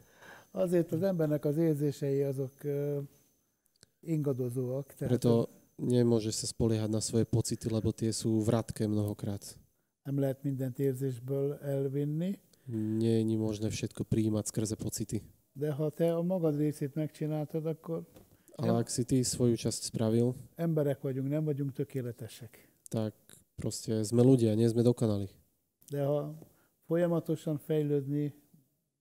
Azért 0.50 0.92
az 0.92 1.02
embernek 1.02 1.44
az 1.44 1.56
érzései 1.56 2.22
azok 2.24 2.52
uh, 2.64 3.04
ingadozóak. 4.00 4.94
Tehát 4.96 5.12
Preto 5.12 5.46
nemôže 5.76 6.32
sa 6.32 6.46
spoliehať 6.48 6.90
na 6.90 7.00
svoje 7.04 7.24
pocity, 7.28 7.68
lebo 7.68 7.92
tie 7.92 8.12
sú 8.12 8.40
vratké 8.40 8.88
mnohokrát. 8.88 9.44
nem 10.08 10.18
lehet 10.18 10.42
mindent 10.42 10.78
érzésből 10.78 11.60
elvinni, 11.62 12.40
Nie 12.70 13.20
je 13.20 13.36
možné 13.36 13.66
všetko 13.68 14.06
prijímať 14.06 14.46
skrze 14.48 14.76
pocity. 14.78 15.20
De 15.52 15.70
ha 15.70 15.90
te 15.90 16.12
a 16.14 16.22
magad 16.22 16.56
részét 16.56 16.94
megcsináltad, 16.94 17.66
akkor 17.66 18.04
Ale 18.60 18.84
ak 18.84 18.92
si 18.92 19.08
ty 19.08 19.24
svoju 19.24 19.56
časť 19.56 19.88
spravil, 19.88 20.36
emberek 20.60 21.00
vagyunk, 21.00 21.28
nem 21.32 21.44
vagyunk 21.44 21.72
tökéletesek. 21.72 22.52
tak 22.92 23.14
proste 23.56 24.04
sme 24.04 24.20
ľudia, 24.20 24.52
nie 24.58 24.68
sme 24.68 24.82
dokonali. 24.84 25.28
De 25.88 26.00
ha 26.04 26.34
folyamatosan 26.84 27.56
fejlődni 27.58 28.34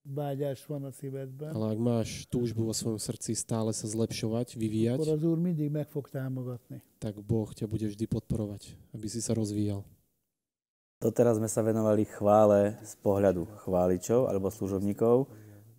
vágyás 0.07 0.65
van 0.65 0.83
a 0.87 0.91
szívedben, 0.91 1.51
Ale 1.53 1.75
ak 1.75 1.79
máš 1.79 2.09
túžbu 2.31 2.65
vo 2.71 2.73
svojom 2.73 2.97
srdci 2.97 3.35
stále 3.35 3.75
sa 3.75 3.85
zlepšovať, 3.85 4.55
akkor 4.55 4.61
vyvíjať, 4.63 4.97
az 5.05 5.23
Úr 5.27 5.37
mindig 5.37 5.69
meg 5.69 5.87
fog 5.91 6.07
támogatni. 6.09 6.79
tak 6.97 7.19
Boh 7.19 7.51
ťa 7.51 7.67
bude 7.67 7.83
vždy 7.87 8.05
podporovať, 8.07 8.73
aby 8.95 9.07
si 9.11 9.19
sa 9.19 9.35
rozvíjal. 9.35 9.83
Doteraz 10.99 11.39
sme 11.39 11.47
sa 11.47 11.63
venovali 11.63 12.03
chvále 12.07 12.75
z 12.83 12.93
pohľadu 12.99 13.47
chváličov 13.63 14.27
alebo 14.27 14.51
služobníkov. 14.51 15.27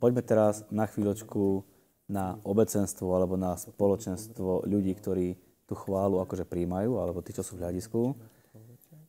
Poďme 0.01 0.25
teraz 0.25 0.65
na 0.73 0.89
chvíľočku 0.89 1.61
na 2.09 2.41
obecenstvo 2.43 3.13
alebo 3.13 3.37
na 3.37 3.55
spoločenstvo 3.55 4.65
ľudí, 4.65 4.97
ktorí 4.97 5.37
tú 5.69 5.77
chválu 5.77 6.19
akože 6.25 6.49
príjmajú, 6.49 6.99
alebo 6.99 7.23
tí, 7.23 7.31
čo 7.31 7.45
sú 7.45 7.55
v 7.55 7.63
hľadisku. 7.63 8.17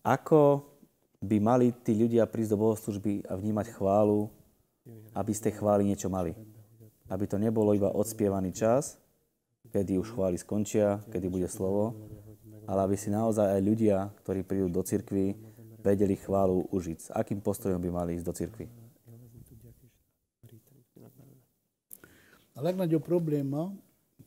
Ako 0.03 0.67
by 1.23 1.37
mali 1.41 1.71
tí 1.71 1.95
ľudia 1.95 2.27
prísť 2.27 2.53
do 2.53 2.61
bohoslužby 2.61 3.25
a 3.25 3.39
vnímať 3.39 3.73
chválu, 3.73 4.29
aby 5.15 5.31
z 5.31 5.49
tej 5.49 5.63
chvály 5.63 5.87
niečo 5.87 6.11
mali. 6.11 6.35
Aby 7.07 7.25
to 7.25 7.39
nebolo 7.39 7.71
iba 7.71 7.89
odspievaný 7.89 8.51
čas, 8.51 8.99
kedy 9.71 9.95
už 9.95 10.11
chvály 10.11 10.35
skončia, 10.37 10.99
kedy 11.07 11.31
bude 11.31 11.47
slovo, 11.47 11.95
ale 12.67 12.83
aby 12.83 12.95
si 12.99 13.07
naozaj 13.07 13.57
aj 13.57 13.61
ľudia, 13.63 13.97
ktorí 14.21 14.43
prídu 14.43 14.67
do 14.67 14.83
cirkvi, 14.83 15.39
vedeli 15.81 16.19
chválu 16.19 16.67
užiť. 16.69 16.97
S 16.99 17.09
akým 17.09 17.41
postojom 17.41 17.79
by 17.79 17.89
mali 17.89 18.19
ísť 18.19 18.25
do 18.27 18.33
cirkvi? 18.35 18.80
A 22.61 22.63
legnagyobb 22.63 23.01
probléma, 23.01 23.73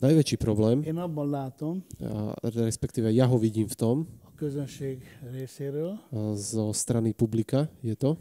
Najväčší 0.03 0.37
problém, 0.43 0.83
én 0.83 0.99
abban 0.99 1.31
látom 1.31 1.87
a 2.03 2.35
respektíve 2.43 3.15
ja 3.15 3.31
ho 3.31 3.39
vidím 3.39 3.71
v 3.71 3.79
tom, 3.79 3.97
a 4.27 4.35
közönség 4.35 5.07
részéről, 5.31 5.95
a 6.11 6.35
zo 6.35 6.75
strany 6.75 7.15
publika, 7.15 7.71
je 7.79 7.95
to, 7.95 8.19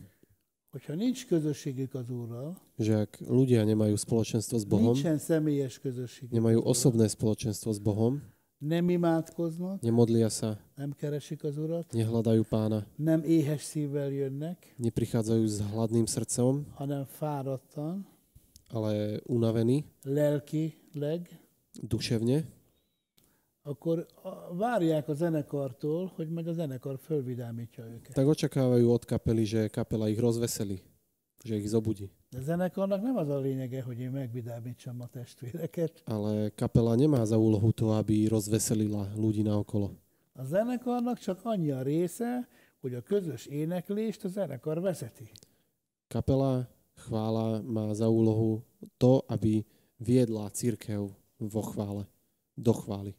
hogyha 0.69 0.93
nincs 0.93 1.25
közösségük 1.25 1.97
az 1.97 2.13
Úrral, 2.13 2.53
že 2.77 3.09
ak 3.09 3.25
ľudia 3.25 3.65
nemajú 3.65 3.97
spoločenstvo 3.97 4.61
s 4.61 4.65
Bohom, 4.69 4.93
nincsen 4.93 5.17
személyes 5.17 5.81
közösségük 5.81 6.29
nemajú 6.29 6.61
osobné 6.61 7.09
spoločenstvo 7.09 7.73
s 7.73 7.81
Bohom, 7.81 8.21
nem 8.61 8.85
imádkoznak, 8.93 9.81
nemodlia 9.81 10.29
sa, 10.29 10.61
nem 10.77 10.93
keresik 10.93 11.41
az 11.41 11.57
Urat, 11.57 11.89
nehľadajú 11.89 12.45
pána, 12.45 12.85
nem 13.01 13.25
éhes 13.25 13.65
szívvel 13.65 14.13
jönnek, 14.13 14.77
neprichádzajú 14.77 15.45
s 15.49 15.57
hladným 15.73 16.05
srdcom, 16.05 16.69
hanem 16.77 17.01
fáradtan, 17.09 18.12
ale 18.73 19.21
unavení, 19.25 19.85
lelkileg, 20.03 21.29
duševne, 21.81 22.43
akkor 23.63 24.05
várják 24.51 25.07
a 25.09 25.13
zenekartól, 25.13 26.11
hogy 26.15 26.29
majd 26.29 26.47
a 26.47 26.53
zenekar 26.53 26.99
fölvidámítja 26.99 27.85
őket. 27.85 28.13
tak 28.13 28.27
očakávajú 28.27 28.91
od 28.91 29.05
kapely, 29.05 29.43
že 29.45 29.69
kapela 29.69 30.09
ich 30.09 30.19
rozveselí, 30.19 30.81
že 31.43 31.55
ich 31.55 31.69
zobudí. 31.69 32.11
De 32.29 32.39
a 32.39 32.41
zenekarnak 32.41 33.01
nem 33.01 33.17
az 33.17 33.29
a 33.29 33.39
lényege, 33.39 33.81
hogy 33.81 33.99
én 33.99 34.11
megvidámítsam 34.11 35.01
a 35.01 35.07
testvéreket. 35.07 36.01
Ale 36.05 36.49
kapela 36.49 36.95
nemá 36.95 37.23
za 37.25 37.37
úlohu 37.37 37.71
to, 37.71 37.93
aby 37.95 38.27
rozveselila 38.27 39.13
ľudí 39.15 39.43
naokolo. 39.43 39.95
A 40.33 40.43
zenekarnak 40.43 41.19
csak 41.19 41.39
annyi 41.43 41.71
a 41.71 41.81
része, 41.81 42.47
hogy 42.81 42.93
a 42.93 43.01
közös 43.01 43.45
éneklést 43.45 44.25
a 44.25 44.27
zenekar 44.27 44.81
vezeti. 44.81 45.31
Kapela 46.07 46.67
chvála 46.95 47.61
má 47.61 47.93
za 47.93 48.09
úlohu 48.09 48.63
to, 48.97 49.25
aby 49.27 49.65
viedla 49.99 50.49
církev 50.49 51.09
vo 51.39 51.61
chvále, 51.61 52.07
do 52.55 52.73
chvály. 52.73 53.15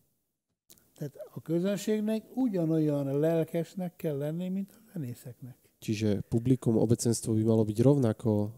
Tehát 0.95 1.15
a 1.35 1.41
közönségnek 1.41 2.37
ugyanolyan 2.37 3.19
lelkesnek 3.19 3.97
kell 3.97 4.17
lenni, 4.17 4.49
mint 4.49 4.71
a 4.73 4.81
zenészeknek. 4.93 5.59
Čiže 5.85 6.25
publikum 6.33 6.81
obecenstvo 6.81 7.37
by 7.37 7.45
malo 7.45 7.61
byť 7.69 7.79
rovnako 7.85 8.33
uh, 8.33 8.51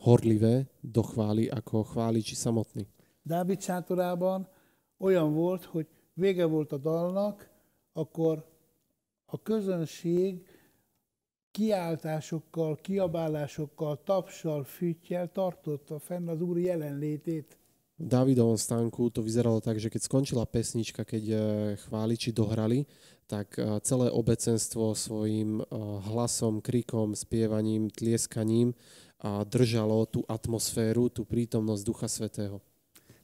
horlivé 0.00 0.64
do 0.80 1.04
chvály 1.04 1.52
ako 1.52 1.84
chváliči 1.84 2.32
samotní. 2.32 2.88
Dávid 3.20 3.60
sátorában 3.60 4.48
olyan 4.96 5.34
volt, 5.34 5.64
hogy 5.64 5.86
vége 6.14 6.44
volt 6.44 6.72
a 6.72 6.78
dalnak, 6.78 7.50
akkor 7.92 8.48
a 9.26 9.42
közönség 9.42 10.46
kiáltásokkal, 11.52 12.76
kiabálásokkal, 12.80 14.02
tapsal, 14.04 14.64
füttyel 14.64 15.28
tartotta 15.32 15.98
fenn 15.98 16.28
az 16.28 16.40
Úr 16.40 16.58
jelenlétét. 16.58 17.56
V 17.96 18.06
Davidovom 18.08 18.56
stánku 18.56 19.12
to 19.12 19.22
vyzeralo 19.22 19.60
tak, 19.60 19.78
že 19.78 19.92
keď 19.92 20.02
skončila 20.02 20.48
pesnička, 20.48 21.04
keď 21.04 21.24
eh, 21.28 21.40
chváliči 21.86 22.32
dohrali, 22.32 22.88
tak 23.30 23.54
eh, 23.60 23.78
celé 23.84 24.10
obecenstvo 24.10 24.96
svojim 24.96 25.60
eh, 25.60 25.64
hlasom, 26.10 26.64
krikom, 26.64 27.14
spievaním, 27.14 27.92
tlieskaním 27.92 28.74
a 29.22 29.46
držalo 29.46 30.08
tú 30.10 30.26
atmosféru, 30.26 31.12
tú 31.12 31.22
prítomnosť 31.22 31.82
Ducha 31.86 32.08
Svetého. 32.10 32.58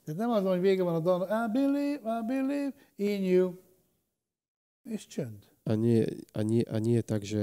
Tehát 0.05 0.21
nem 0.21 0.31
az 0.31 0.45
hogy 0.45 0.61
vége 0.61 0.83
van 0.83 0.95
a 0.95 1.01
dal, 1.01 1.27
I 1.27 1.53
believe, 1.53 2.01
I 2.05 2.21
believe 2.27 2.73
in 2.97 3.25
you. 3.25 3.59
És 4.85 5.07
csönd. 5.07 5.45
A 5.69 5.77
nie, 5.77 6.09
a, 6.33 6.41
nie, 6.41 6.65
a 6.65 6.81
nie 6.81 6.97
tak, 7.05 7.29
že 7.29 7.37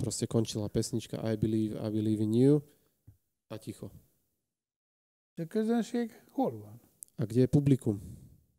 proste 0.00 0.24
končila 0.24 0.72
pesnička 0.72 1.20
I 1.20 1.36
believe, 1.36 1.76
I 1.76 1.88
believe 1.92 2.24
in 2.24 2.32
you 2.32 2.64
a 3.52 3.60
ticho. 3.60 3.92
A 5.36 5.44
közönség 5.46 6.08
hol 6.32 6.58
van? 6.58 6.80
A 7.20 7.24
kde 7.28 7.40
je 7.40 7.46
publikum? 7.46 8.00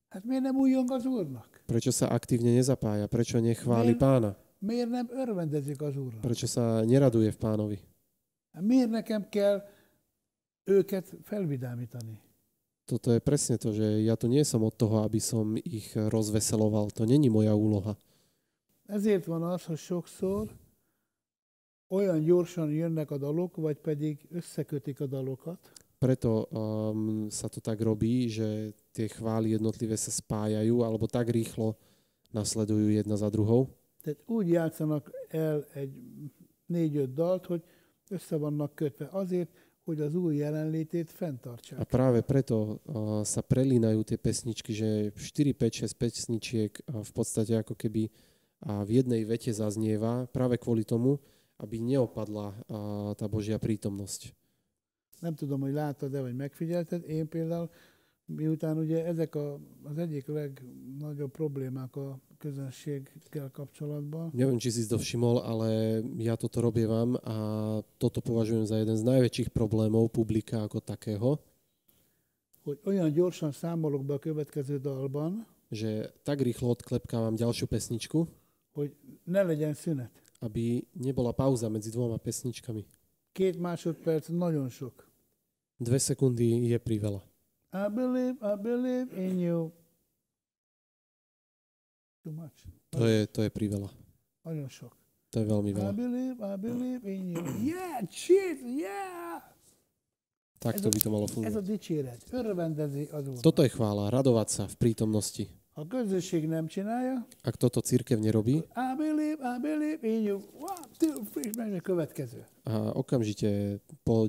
Hát 0.10 0.24
miért 0.26 0.44
nem 0.44 0.56
újjong 0.56 0.92
az 0.92 1.06
Úrnak? 1.06 1.64
Prečo 1.66 1.92
sa 1.92 2.08
aktívne 2.08 2.54
nezapája? 2.54 3.08
Prečo 3.08 3.40
nechváli 3.40 3.94
Nie. 3.94 3.98
pána? 3.98 4.38
Miért 4.60 4.90
nem 4.90 5.08
örvendezik 5.10 5.82
az 5.82 5.96
Úrnak? 5.98 6.22
Prečo 6.22 6.48
sa 6.48 6.86
neraduje 6.86 7.32
v 7.32 7.38
pánovi? 7.38 7.78
Hát 8.54 8.64
Miért 8.64 8.90
nekem 8.90 9.30
kell 9.30 9.62
őket 10.64 11.18
felvidámítani? 11.24 12.22
Toto 12.86 13.14
je 13.14 13.20
presne 13.22 13.58
to, 13.58 13.70
že 13.74 14.02
ja 14.02 14.18
tu 14.18 14.26
nie 14.26 14.42
som 14.46 14.66
od 14.66 14.74
toho, 14.74 15.06
aby 15.06 15.22
som 15.22 15.54
ich 15.62 15.94
rozveseloval. 15.94 16.90
To 16.98 17.06
není 17.06 17.30
moja 17.30 17.54
úloha. 17.54 17.94
Ezért 18.90 19.26
van 19.26 19.44
az, 19.44 19.66
hogy 19.66 19.78
sokszor 19.78 20.50
olyan 21.88 22.24
gyorsan 22.24 22.72
jönnek 22.72 23.12
a 23.12 23.18
dalok, 23.18 23.56
vagy 23.56 23.78
pedig 23.78 24.28
összekötik 24.30 25.00
a 25.00 25.06
dalokat, 25.06 25.72
Preto 26.00 26.48
um, 26.48 27.28
sa 27.28 27.52
to 27.52 27.60
tak 27.60 27.84
robí, 27.84 28.32
že 28.32 28.72
tie 28.96 29.12
chvály 29.12 29.52
jednotlivé 29.60 30.00
sa 30.00 30.16
spájajú 30.16 30.80
alebo 30.80 31.12
tak 31.12 31.28
rýchlo 31.28 31.76
nasledujú 32.32 32.88
jedna 32.88 33.20
za 33.20 33.28
druhou. 33.28 33.68
tehát 34.02 34.24
úgy 34.26 34.48
játszanak 34.50 35.12
el 35.28 35.68
egy 35.74 35.92
négy-öt 36.66 37.14
dalt, 37.14 37.46
hogy 37.46 37.64
össze 38.10 38.38
vannak 38.38 38.76
kötve 38.76 39.10
azért, 39.12 39.50
hogy 39.84 40.00
az 40.00 40.16
új 40.16 40.36
jelenlétét 40.36 41.10
A 41.10 41.14
fenntartsák. 41.16 41.84
práve 41.84 42.22
preto 42.22 42.80
uh, 42.88 43.26
sa 43.28 43.42
prelínajú 43.44 44.04
tie 44.08 44.18
pesničky, 44.18 44.72
že 44.72 45.12
4, 45.12 45.52
5, 45.52 45.84
6 45.84 45.94
pesničiek 46.00 46.72
uh, 46.88 47.04
v 47.04 47.12
podstate 47.12 47.60
ako 47.60 47.76
keby 47.76 48.08
uh, 48.08 48.29
v 48.64 48.90
jednej 48.90 49.24
vete 49.24 49.56
zaznieva 49.56 50.28
práve 50.32 50.60
kvôli 50.60 50.84
tomu, 50.84 51.20
aby 51.60 51.80
neopadla 51.80 52.56
tá 53.16 53.26
Božia 53.28 53.60
prítomnosť. 53.60 54.36
Nem 55.20 55.36
tudom, 55.36 55.68
hogy 55.68 55.76
láttad-e, 55.76 56.22
vagy 56.22 56.36
megfigyelted, 56.36 57.04
én 57.04 57.28
például, 57.28 57.70
miután 58.26 58.78
ugye 58.78 59.06
ezek 59.06 59.36
a, 59.36 59.60
az 59.84 59.98
egyik 59.98 60.28
legnagyobb 60.28 61.32
problémák 61.32 61.96
a 61.96 62.20
közönséggel 62.38 63.52
kapcsolatban, 63.52 64.32
Neviem, 64.32 64.58
či 64.58 64.72
si 64.72 64.88
to 64.88 64.96
všimol, 64.96 65.44
ale 65.44 66.00
ja 66.24 66.40
toto 66.40 66.64
robievam 66.64 67.20
a 67.20 67.38
toto 68.00 68.24
považujem 68.24 68.64
za 68.64 68.80
jeden 68.80 68.96
z 68.96 69.04
najväčších 69.04 69.52
problémov 69.52 70.16
publika 70.16 70.64
ako 70.64 70.80
takého, 70.80 71.44
hogy 72.64 72.80
olyan 72.86 73.12
gyorsan 73.12 73.52
számolok 73.52 74.06
be 74.06 74.14
a 74.14 74.20
következő 74.20 74.80
dalban, 74.80 75.44
že 75.68 76.14
tak 76.24 76.42
rýchlo 76.42 76.72
odklepkávam 76.72 77.36
ďalšiu 77.36 77.68
pesničku, 77.68 78.28
hogy 78.72 78.96
ne 79.24 79.44
legyen 79.44 79.74
szünet. 79.74 80.20
aby 80.40 80.88
nebola 80.96 81.32
pauza 81.32 81.70
medzi 81.70 81.90
dvoma 81.90 82.18
pesničkami. 82.18 82.86
Két 83.32 83.60
másodperc 83.60 84.28
nagyon 84.28 84.70
sok. 84.70 85.08
Dve 85.78 85.98
sekundy 85.98 86.68
je 86.68 86.78
priveľa. 86.80 87.24
I 87.72 87.88
believe, 87.88 88.36
I 88.42 88.56
believe 88.56 89.08
in 89.16 89.40
you. 89.40 89.72
Too 92.24 92.34
much. 92.34 92.68
To 92.90 93.06
je, 93.06 93.28
to 93.28 93.42
je 93.44 93.50
priveľa. 93.52 93.90
Nagyon 94.44 94.68
sok. 94.70 94.96
To 95.30 95.40
je 95.40 95.46
veľmi 95.46 95.72
I 95.72 95.76
veľa. 95.78 95.92
believe, 95.94 96.38
I 96.42 96.56
believe 96.58 97.04
in 97.06 97.24
you. 97.38 97.44
Yeah, 97.62 98.02
shit, 98.10 98.60
yeah! 98.66 99.46
Takto 100.60 100.92
by 100.92 101.00
to 101.00 101.10
malo 101.14 101.28
fungovať. 101.30 101.80
Toto 103.40 103.62
je 103.64 103.72
chvála, 103.72 104.12
radovať 104.12 104.48
sa 104.50 104.64
v 104.68 104.76
prítomnosti. 104.76 105.48
A 105.80 105.88
közösség 105.88 106.48
nem 106.48 106.68
csinálja, 106.68 107.28
Ak 107.44 107.56
toto 107.56 107.80
církev 107.80 108.20
nerobí 108.20 108.56
I 108.76 108.92
believe, 108.98 109.40
I 109.56 109.60
believe 109.62 110.08
in 110.08 110.22
you. 110.24 110.38
One, 110.60 110.84
two, 110.98 111.24
three, 111.32 111.52
megy 111.56 111.74
a 111.74 111.82
következő. 111.82 112.46
a 112.64 112.92
okamžite 113.00 113.80
po 114.04 114.28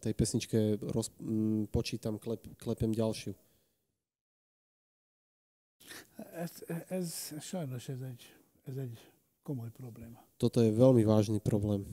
tej 0.00 0.12
pesničke 0.12 0.76
roz, 0.92 1.08
m, 1.16 1.64
počítam, 1.72 2.18
klep, 2.20 2.44
klepem 2.60 2.92
ďalšiu. 2.92 3.32
Ez, 6.36 6.52
ez, 6.88 7.32
sajnos 7.40 7.88
ez 7.88 8.00
egy, 8.00 8.22
ez 8.68 8.76
egy 8.76 9.00
komoly 9.42 9.70
probléma. 9.72 10.20
Toto 10.36 10.60
je 10.60 10.68
veľmi 10.72 11.04
vážny 11.04 11.40
problém. 11.40 11.88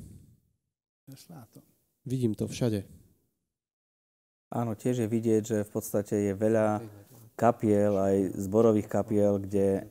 Ezt 1.07 1.29
látom. 1.31 1.63
Vidím 2.03 2.35
to 2.35 2.47
všade. 2.47 2.83
Áno, 4.51 4.75
tiež 4.75 5.03
je 5.03 5.07
vidieť, 5.07 5.43
že 5.43 5.57
v 5.63 5.71
podstate 5.71 6.15
je 6.15 6.33
veľa 6.35 6.79
kapiel, 7.37 7.93
aj 7.93 8.33
zborových 8.33 8.89
kapiel, 8.89 9.37
kde 9.37 9.85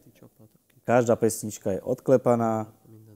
každá 0.83 1.15
pesnička 1.15 1.79
je 1.79 1.81
odklepaná, 1.81 2.67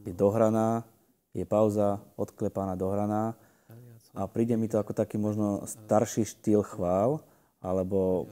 je 0.06 0.14
dohraná, 0.14 0.86
je 1.34 1.42
pauza, 1.42 1.98
odklepaná, 2.14 2.78
dohraná. 2.78 3.34
A 4.14 4.26
príde 4.26 4.54
mi 4.54 4.70
to 4.70 4.78
ako 4.78 4.94
taký 4.94 5.18
možno 5.18 5.66
starší 5.66 6.26
štýl 6.26 6.62
chvál, 6.62 7.22
alebo 7.62 8.30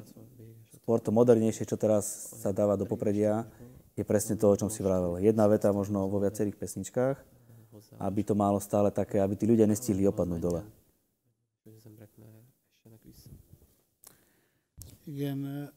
skôr 0.74 0.98
to 1.02 1.14
modernejšie, 1.14 1.66
čo 1.66 1.78
teraz 1.78 2.34
sa 2.38 2.50
dáva 2.54 2.78
do 2.78 2.87
popredia, 2.87 3.46
je 3.98 4.06
presne 4.06 4.38
to, 4.38 4.46
o 4.46 4.58
čom 4.58 4.70
si 4.70 4.82
vravel. 4.82 5.18
Jedna 5.18 5.50
veta 5.50 5.74
možno 5.74 6.06
vo 6.06 6.22
viacerých 6.22 6.54
pesničkách, 6.54 7.16
aby 7.98 8.20
to 8.22 8.34
malo 8.38 8.62
stále 8.62 8.90
také, 8.94 9.18
aby 9.18 9.34
tí 9.34 9.46
ľudia 9.46 9.66
nestihli 9.66 10.06
opadnúť 10.06 10.40
dole. 10.42 10.62
Igen, 15.08 15.70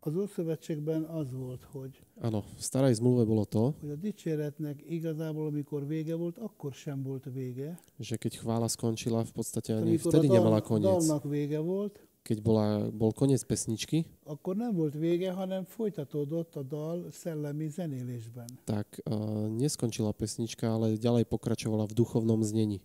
az 0.00 0.16
Ószövetségben 0.16 1.02
az 1.04 1.32
volt, 1.32 1.64
hogy, 1.64 2.02
Áno, 2.20 2.40
v 2.56 2.62
starej 2.62 2.94
zmluve 2.94 3.24
bolo 3.24 3.44
to, 3.44 3.74
hogy 3.80 3.90
a 3.90 3.96
dicséretnek 3.96 4.82
igazából, 4.88 5.46
amikor 5.46 5.86
vége 5.86 6.14
volt, 6.16 6.38
akkor 6.38 6.72
sem 6.72 7.02
volt 7.02 7.24
vége. 7.32 7.78
že 7.98 8.16
keď 8.16 8.36
chvála 8.40 8.68
skončila, 8.68 9.24
v 9.24 9.32
podstate 9.32 9.76
ani 9.76 9.96
vtedy 10.00 10.26
a 10.28 10.32
dal, 10.32 10.36
nemala 10.36 10.60
koniec. 10.60 10.88
dalnak 10.88 11.24
vége 11.24 11.58
volt, 11.60 12.00
Keď 12.22 12.38
bola, 12.44 12.92
bol 12.92 13.12
koniec 13.12 13.42
pesničky, 13.44 14.04
akkor 14.24 14.56
nem 14.56 14.74
volt 14.74 14.92
vége, 14.94 15.32
hanem 15.32 15.64
folytatódott 15.64 16.56
a 16.56 16.62
dal 16.62 17.10
szellemi 17.10 17.68
zenélésben. 17.68 18.48
tak 18.64 18.86
uh, 19.04 19.48
neskončila 19.48 20.12
pesnička, 20.12 20.68
ale 20.72 20.96
ďalej 21.00 21.24
pokračovala 21.28 21.84
v 21.88 21.92
duchovnom 21.92 22.40
znení. 22.44 22.80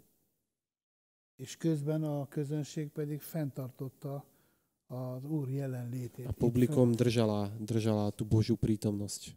És 1.35 1.57
közben 1.57 2.03
a 2.03 2.27
közönség 2.27 2.91
pedig 2.91 3.21
fenntartotta 3.21 4.23
az 4.87 5.23
Úr 5.25 5.49
jelenlétét. 5.49 6.27
A 6.27 6.33
publikum 6.33 6.91
držala, 6.93 7.49
držala 7.57 8.11
tú 8.13 8.25
Božiu 8.25 8.55
prítomnosť. 8.55 9.33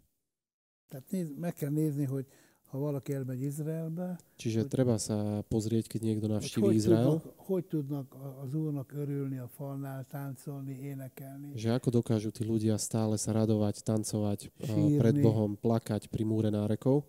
Tehát 0.88 1.10
néz, 1.10 1.28
meg 1.36 1.54
kell 1.54 1.70
nézni, 1.70 2.04
hogy 2.04 2.26
ha 2.68 2.78
valaki 2.78 3.12
elmegy 3.12 3.42
Izraelbe, 3.42 4.16
Čiže 4.36 4.68
treba 4.68 5.00
sa 5.00 5.40
pozrieť, 5.48 5.88
keď 5.88 6.00
niekto 6.04 6.26
hogy 6.28 6.34
navštíví 6.36 6.66
hogy 6.68 6.76
Izrael, 6.76 7.04
tudnak, 7.04 7.24
hogy 7.36 7.64
tudnak 7.64 8.08
az 8.44 8.54
Úrnak 8.54 8.92
örülni 8.92 9.38
a 9.40 9.48
falnál, 9.48 10.04
táncolni, 10.04 10.76
énekelni. 10.76 11.56
že 11.56 11.72
ako 11.72 11.88
dokážu 11.90 12.28
tí 12.28 12.44
ľudia 12.44 12.76
stále 12.76 13.16
sa 13.16 13.32
radovať, 13.32 13.80
tancovať 13.80 14.52
Sírny. 14.60 15.00
pred 15.00 15.16
Bohom, 15.24 15.56
plakať 15.56 16.12
pri 16.12 16.28
múre 16.28 16.52
nárekov. 16.52 17.08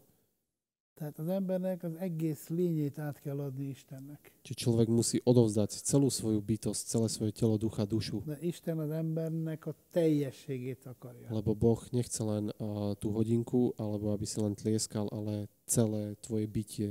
Tehát 1.00 1.20
az 1.20 1.28
embernek 1.28 1.84
az 1.84 1.96
egész 1.96 2.48
lényét 2.48 3.00
át 3.00 3.20
kell 3.20 3.40
adni 3.40 3.72
Istennek. 3.72 4.32
Či 4.44 4.52
človek 4.52 4.92
musí 4.92 5.24
odovzdať 5.24 5.72
celú 5.88 6.12
svoju 6.12 6.44
bytosť, 6.44 6.92
celé 6.92 7.08
svoje 7.08 7.32
telo, 7.32 7.56
ducha, 7.56 7.88
dušu. 7.88 8.20
De 8.28 8.36
Isten 8.44 8.84
az 8.84 8.92
embernek 8.92 9.72
a 9.72 9.74
teljességét 9.96 10.84
akarja. 10.84 11.32
Lebo 11.32 11.56
Boh 11.56 11.80
nechce 11.96 12.20
len 12.20 12.52
uh, 12.60 13.00
tú 13.00 13.16
hodinku, 13.16 13.72
alebo 13.80 14.12
aby 14.12 14.28
si 14.28 14.44
len 14.44 14.60
tlieskal, 14.60 15.08
ale 15.08 15.48
celé 15.64 16.20
tvoje 16.20 16.52
bytie 16.52 16.90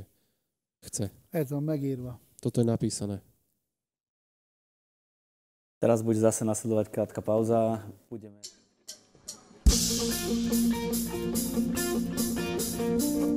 chce. 0.89 1.13
Ez 1.29 1.53
van 1.53 1.69
megírva. 1.69 2.17
Toto 2.41 2.65
je 2.65 2.67
napísané. 2.67 3.21
Teraz 5.85 6.01
bude 6.01 6.17
zase 6.17 6.49
nasledovať 6.49 6.89
krátka 6.89 7.21
pauza. 7.21 7.85
Budeme... 8.09 8.41
Through 12.79 13.28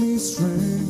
me 0.00 0.16
strength. 0.18 0.89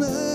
Je 0.00 0.31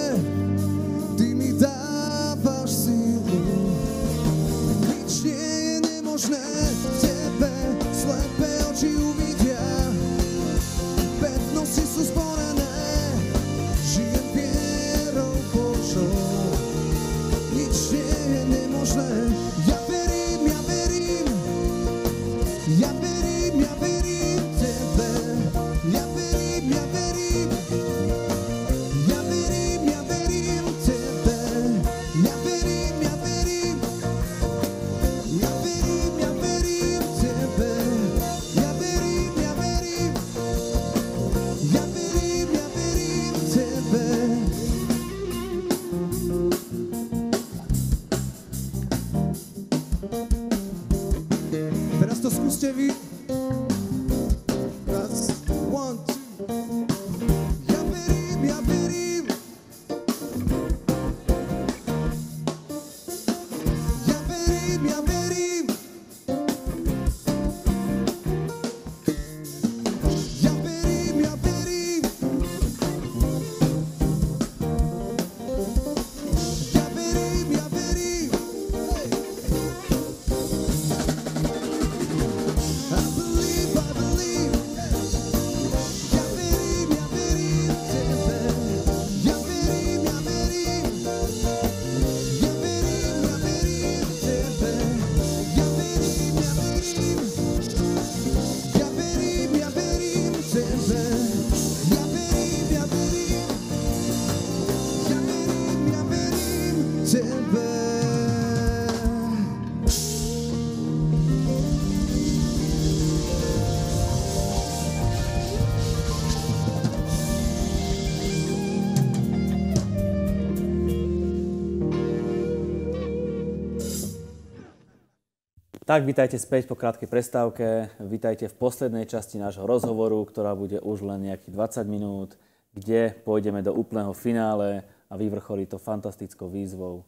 Tak, 125.88 126.04
vítajte 126.04 126.36
späť 126.36 126.68
po 126.68 126.76
krátkej 126.76 127.08
prestávke. 127.08 127.88
Vítajte 128.04 128.52
v 128.52 128.60
poslednej 128.60 129.08
časti 129.08 129.40
nášho 129.40 129.64
rozhovoru, 129.64 130.20
ktorá 130.28 130.52
bude 130.52 130.84
už 130.84 131.00
len 131.08 131.32
nejakých 131.32 131.80
20 131.80 131.88
minút, 131.88 132.36
kde 132.76 133.16
pôjdeme 133.24 133.64
do 133.64 133.72
úplného 133.72 134.12
finále 134.12 134.84
a 135.08 135.16
vyvrcholí 135.16 135.64
to 135.64 135.80
fantastickou 135.80 136.52
výzvou 136.52 137.08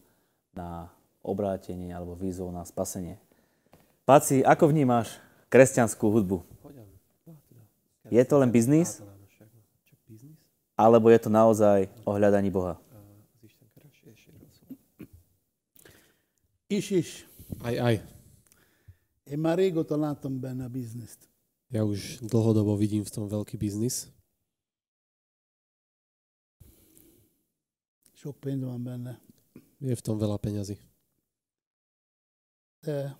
na 0.55 0.87
obrátenie 1.19 1.91
alebo 1.91 2.15
výzvou 2.15 2.55
na 2.55 2.63
spasenie. 2.63 3.19
Paci, 4.07 4.47
ako 4.47 4.71
vnímaš 4.71 5.19
kresťanskú 5.51 6.07
hudbu? 6.07 6.39
Je 8.07 8.23
to 8.23 8.39
len 8.39 8.47
biznis? 8.47 9.03
Alebo 10.79 11.11
je 11.11 11.19
to 11.19 11.27
naozaj 11.27 11.91
o 12.07 12.15
hľadaní 12.15 12.47
Boha? 12.47 12.79
Is. 16.71 17.27
Aj, 17.59 17.75
aj. 17.75 18.18
Én 19.29 19.39
már 19.39 19.57
régóta 19.57 19.97
látom 19.97 20.39
benne 20.39 20.63
a 20.63 20.69
bizniszt. 20.69 21.29
Ja 21.69 21.85
už 21.85 22.17
dlhodobo 22.25 22.73
vidím 22.73 23.05
v 23.05 23.13
tom 23.13 23.29
veľký 23.29 23.61
biznis. 23.61 24.09
Sok 28.17 28.41
pénz 28.41 28.65
van 28.65 28.81
benne. 28.81 29.21
Je 29.77 29.93
v 29.93 30.01
tom 30.01 30.17
veľa 30.17 30.41
peňazí. 30.41 30.81
De 32.81 33.13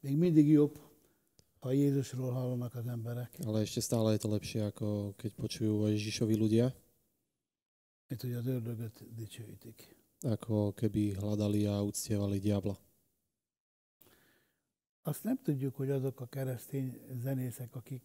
még 0.00 0.14
mindig 0.14 0.46
jobb, 0.46 0.78
ha 1.58 1.74
Jézusról 1.74 2.30
hallanak 2.30 2.74
az 2.74 2.86
emberek, 2.86 3.34
Ale 3.42 3.66
ešte 3.66 3.82
stále 3.82 4.14
je 4.14 4.22
to 4.22 4.28
lepšie, 4.30 4.60
ako 4.70 5.18
keď 5.18 5.30
počujú 5.34 5.74
o 5.74 5.90
Ježišovi 5.90 6.38
ľudia, 6.38 6.70
mint 8.08 8.20
hogy 8.22 8.32
az 8.32 8.46
ördögöt 8.46 9.02
dicsőítik. 9.10 9.96
ako 10.22 10.74
keby 10.74 11.14
hľadali 11.18 11.66
a 11.66 11.82
uctievali 11.82 12.38
diabla. 12.38 12.87
Azt 15.02 15.24
nem 15.24 15.38
tudjuk, 15.42 15.74
hogy 15.76 15.90
azok 15.90 16.20
a 16.20 16.26
keresztény 16.26 16.98
zenészek, 17.22 17.76
akik 17.76 18.02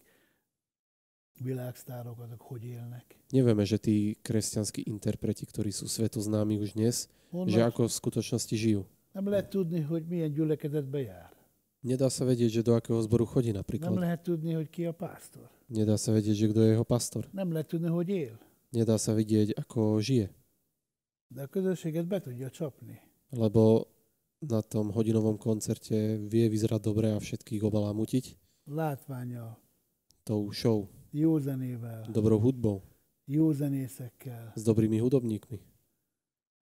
világsztárok, 1.40 2.20
azok 2.20 2.42
hogy 2.42 2.64
élnek. 2.64 3.18
Nevieme, 3.34 3.66
že 3.66 3.78
tí 3.82 4.16
kresťanskí 4.22 4.86
interpreti, 4.86 5.46
ktorí 5.50 5.74
sú 5.74 5.90
svetoznámi 5.90 6.62
už 6.62 6.78
dnes, 6.78 7.10
že 7.10 7.10
Honnan 7.34 7.74
ako 7.74 7.90
v 7.90 7.98
skutočnosti 7.98 8.56
žijú. 8.56 8.86
nem 9.14 9.26
lehet 9.30 9.50
tudni, 9.50 9.82
hogy 9.82 10.06
milyen 10.08 10.32
gyülekezetbe 10.34 11.02
jár. 11.02 11.34
Nedá 11.84 12.08
sa 12.08 12.24
vedieť, 12.24 12.62
že 12.62 12.66
do 12.66 12.74
akého 12.78 13.02
zboru 13.04 13.26
chodí 13.28 13.52
Nem 13.52 13.60
napríklad. 13.60 13.92
lehet 13.98 14.24
tudni, 14.24 14.54
hogy 14.54 14.70
ki 14.70 14.86
a 14.86 14.94
pásztor. 14.94 15.50
Nedá 15.68 15.98
sa 15.98 16.14
vedieť, 16.14 16.38
že 16.38 16.48
kto 16.54 16.60
je 16.64 16.70
jeho 16.78 16.86
pastor. 16.86 17.28
Nem 17.34 17.52
lehet 17.52 17.68
tudni, 17.68 17.90
hogy 17.90 18.10
él. 18.10 18.38
Nedá 18.72 18.96
sa 18.98 19.12
vidieť, 19.14 19.58
ako 19.58 20.00
žije. 20.00 20.30
De 21.34 21.42
a 21.42 21.48
közösséget 21.50 22.06
be 22.06 22.22
tudja 22.22 22.50
csapni. 22.50 23.02
Lebo 23.34 23.90
na 24.44 24.60
tom 24.60 24.92
hodinovom 24.92 25.40
koncerte 25.40 26.20
vie 26.20 26.52
vyzerať 26.52 26.82
dobre 26.84 27.16
a 27.16 27.20
všetkých 27.20 27.64
obalámutiť 27.64 28.26
Látványa, 28.64 29.56
tou 30.24 30.52
show, 30.52 30.88
jó 31.12 31.40
zenével, 31.40 32.04
dobrou 32.08 32.40
hudbou, 32.40 32.80
jó 33.28 33.52
zenészekkel, 33.54 34.52
s 34.56 34.64
dobrými 34.64 35.00
hudobníkmi. 35.00 35.60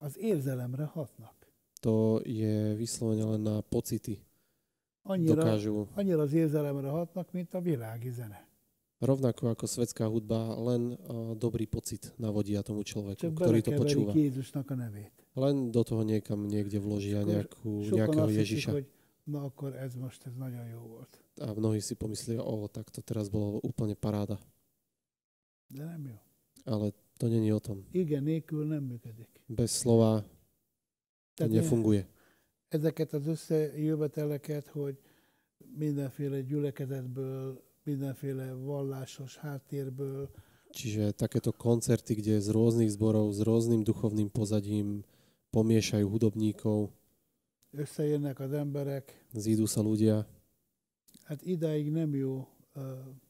az 0.02 0.18
érzelemre 0.18 0.86
hatnak. 0.86 1.38
To 1.82 2.22
je 2.26 2.74
vyslovene 2.78 3.26
len 3.26 3.42
na 3.42 3.62
pocity. 3.62 4.22
Annyira, 5.02 5.34
Dokážu 5.42 5.88
annyira 5.94 6.22
az 6.22 6.34
érzelemre 6.34 6.90
hatnak, 6.90 7.32
mint 7.34 7.54
a 7.54 7.62
világi 7.62 8.10
zene. 8.10 8.46
rovnako 9.02 9.50
ako 9.58 9.66
svetská 9.66 10.06
hudba 10.06 10.54
len 10.62 10.94
uh, 10.94 11.34
dobrý 11.34 11.66
pocit 11.66 12.14
navodia 12.22 12.62
tomu 12.62 12.86
človeku, 12.86 13.18
Csak 13.18 13.34
ktorý 13.34 13.62
to 13.66 13.74
počúva. 13.74 14.14
Jézusnak 14.14 14.70
a 14.70 14.76
nevét. 14.78 15.21
Len 15.36 15.72
do 15.72 15.82
toho 15.88 16.04
niekam 16.04 16.44
niekde 16.48 16.84
vložia 16.84 17.24
nejakú, 17.24 17.88
Sokan 17.88 17.98
nejakého 17.98 18.28
azt 18.28 18.36
Ježiša. 18.36 18.72
hogy 18.72 18.88
na 19.24 19.48
akkor 19.48 19.76
ez 19.76 19.96
most 19.96 20.26
ez 20.28 20.36
nagyon 20.36 20.66
jó 20.68 20.80
volt. 20.80 21.24
A 21.40 21.54
mnohí 21.54 21.80
si 21.80 21.96
pomyslia, 21.96 22.44
o, 22.44 22.68
tak 22.68 22.90
to 22.92 23.02
teraz 23.02 23.30
bolo 23.32 23.60
úplne 23.64 23.96
paráda. 23.96 24.40
De 25.72 25.84
nem 25.84 26.04
jó. 26.08 26.18
Ale 26.66 26.92
to 27.18 27.28
není 27.28 27.52
o 27.52 27.60
tom. 27.60 27.86
Igen 27.92 28.24
nélkül 28.24 28.66
nem 28.68 28.84
működik. 28.84 29.30
Bez 29.48 29.72
slova 29.72 30.24
to 31.36 31.48
nefunguje. 31.48 32.08
ezeket 32.68 33.14
az 33.14 33.28
összejöveteleket, 33.28 34.68
hogy 34.68 35.00
mindenféle 35.76 36.42
gyülekezetből, 36.42 37.64
mindenféle 37.84 38.54
vallásos 38.54 39.38
háttérből, 39.38 40.30
Čiže 40.72 41.12
takéto 41.12 41.52
koncerty, 41.52 42.16
kde 42.16 42.40
z 42.40 42.48
rôznych 42.48 42.88
zborov, 42.96 43.36
s 43.36 43.44
rôznym 43.44 43.84
duchovným 43.84 44.32
pozadím 44.32 45.04
pomiešajú 45.52 46.08
hudobníkov, 46.08 46.90
összejönnek 47.72 48.40
az 48.40 48.52
emberek, 48.52 49.12
zídu 49.36 49.68
sa 49.68 49.84
ľudia. 49.84 50.26
hát 51.24 51.42
idáig 51.44 51.92
nem 51.92 52.16
jó 52.16 52.48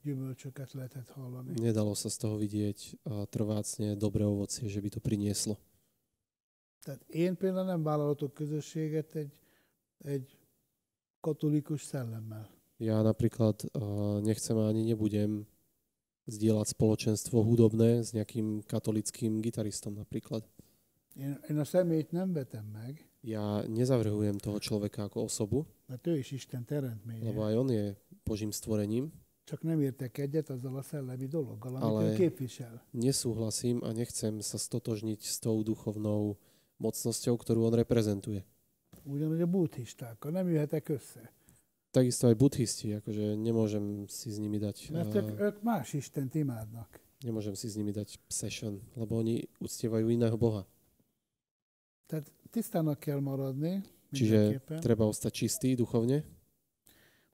gyümölcsöket 0.04 0.72
lehetett 0.72 1.10
hallani. 1.10 1.54
Nedalo 1.58 1.94
sa 1.98 2.10
z 2.10 2.18
toho 2.18 2.38
vidieť 2.38 3.02
a 3.10 3.26
trvácne 3.26 3.98
dobré 3.98 4.22
ovocie, 4.26 4.70
že 4.70 4.82
by 4.82 4.90
to 4.94 5.00
prinieslo. 5.02 5.58
Tehát 6.82 7.02
én 7.10 7.38
például 7.38 7.66
nem 7.66 7.84
vállalhatok 7.84 8.34
közösséget 8.34 9.16
egy, 9.16 9.34
egy 9.98 10.38
katolikus 11.20 11.82
szellemmel. 11.82 12.50
Ja 12.78 13.02
napríklad 13.02 13.62
uh, 13.74 14.22
nechcem 14.22 14.58
ani 14.58 14.82
nebudem 14.90 15.46
zdieľať 16.26 16.74
spoločenstvo 16.74 17.46
hudobné 17.46 18.02
s 18.02 18.14
nejakým 18.14 18.66
katolickým 18.66 19.42
gitaristom 19.42 19.94
napríklad. 19.94 20.46
Én, 21.16 21.40
én 21.50 21.58
a 21.60 21.64
szemét 21.66 22.12
nem 22.12 22.34
vetem 22.34 22.66
meg, 22.66 23.06
Ja 23.22 23.62
nezavrhujem 23.68 24.38
toho 24.42 24.58
človeka 24.58 25.04
ako 25.06 25.22
osobu, 25.30 25.66
mert 25.86 26.08
ő 26.08 26.18
is 26.18 26.32
Isten 26.32 26.66
teremtménye. 26.66 27.24
lebo 27.30 27.44
aj 27.46 27.54
on 27.56 27.70
je 27.70 27.86
Božím 28.26 28.52
stvorením. 28.52 29.12
Csak 29.44 29.62
nem 29.62 29.82
értek 29.82 30.18
egyet 30.18 30.50
azzal 30.50 30.78
a 30.78 30.82
szellemi 30.82 31.28
dologgal, 31.28 31.76
amit 31.76 31.84
Ale- 31.90 32.10
ő 32.10 32.16
képvisel. 32.16 32.82
Nesúhlasím 32.92 33.78
a 33.84 33.92
nechcem 33.92 34.40
sa 34.42 34.58
stotožniť 34.58 35.22
s 35.22 35.38
tou 35.40 35.62
duchovnou 35.62 36.38
mocnosťou, 36.82 37.38
ktorú 37.38 37.70
on 37.70 37.74
reprezentuje. 37.78 38.42
Ugyanúgy 39.06 39.42
a 39.42 39.50
buddhistákkal 39.50 40.32
nem 40.32 40.48
jöhetek 40.50 40.90
össze. 40.90 41.30
Takisto 41.92 42.28
aj 42.32 42.36
buddhisti, 42.40 42.96
akože 42.98 43.36
nemôžem 43.36 44.08
si 44.08 44.32
s 44.32 44.38
nimi 44.40 44.58
dať, 44.58 44.90
Mert 44.96 45.14
ők, 45.16 45.28
uh, 45.30 45.40
ők 45.42 45.56
más 45.62 45.94
Istent 45.94 46.34
imádnak. 46.36 46.90
nemôžem 47.22 47.54
si 47.54 47.68
s 47.70 47.76
nimi 47.76 47.92
dať 47.92 48.18
session, 48.32 48.82
lebo 48.96 49.20
oni 49.20 49.46
uctievajú 49.60 50.08
iného 50.10 50.38
Boha. 50.40 50.64
Tehát 52.12 52.28
tisztának 52.52 53.00
kell 53.00 53.24
maradni, 53.24 53.80
Čiže 54.12 54.60
treba 54.84 55.08
ostať 55.08 55.32
čistý 55.32 55.72
duchovne, 55.80 56.28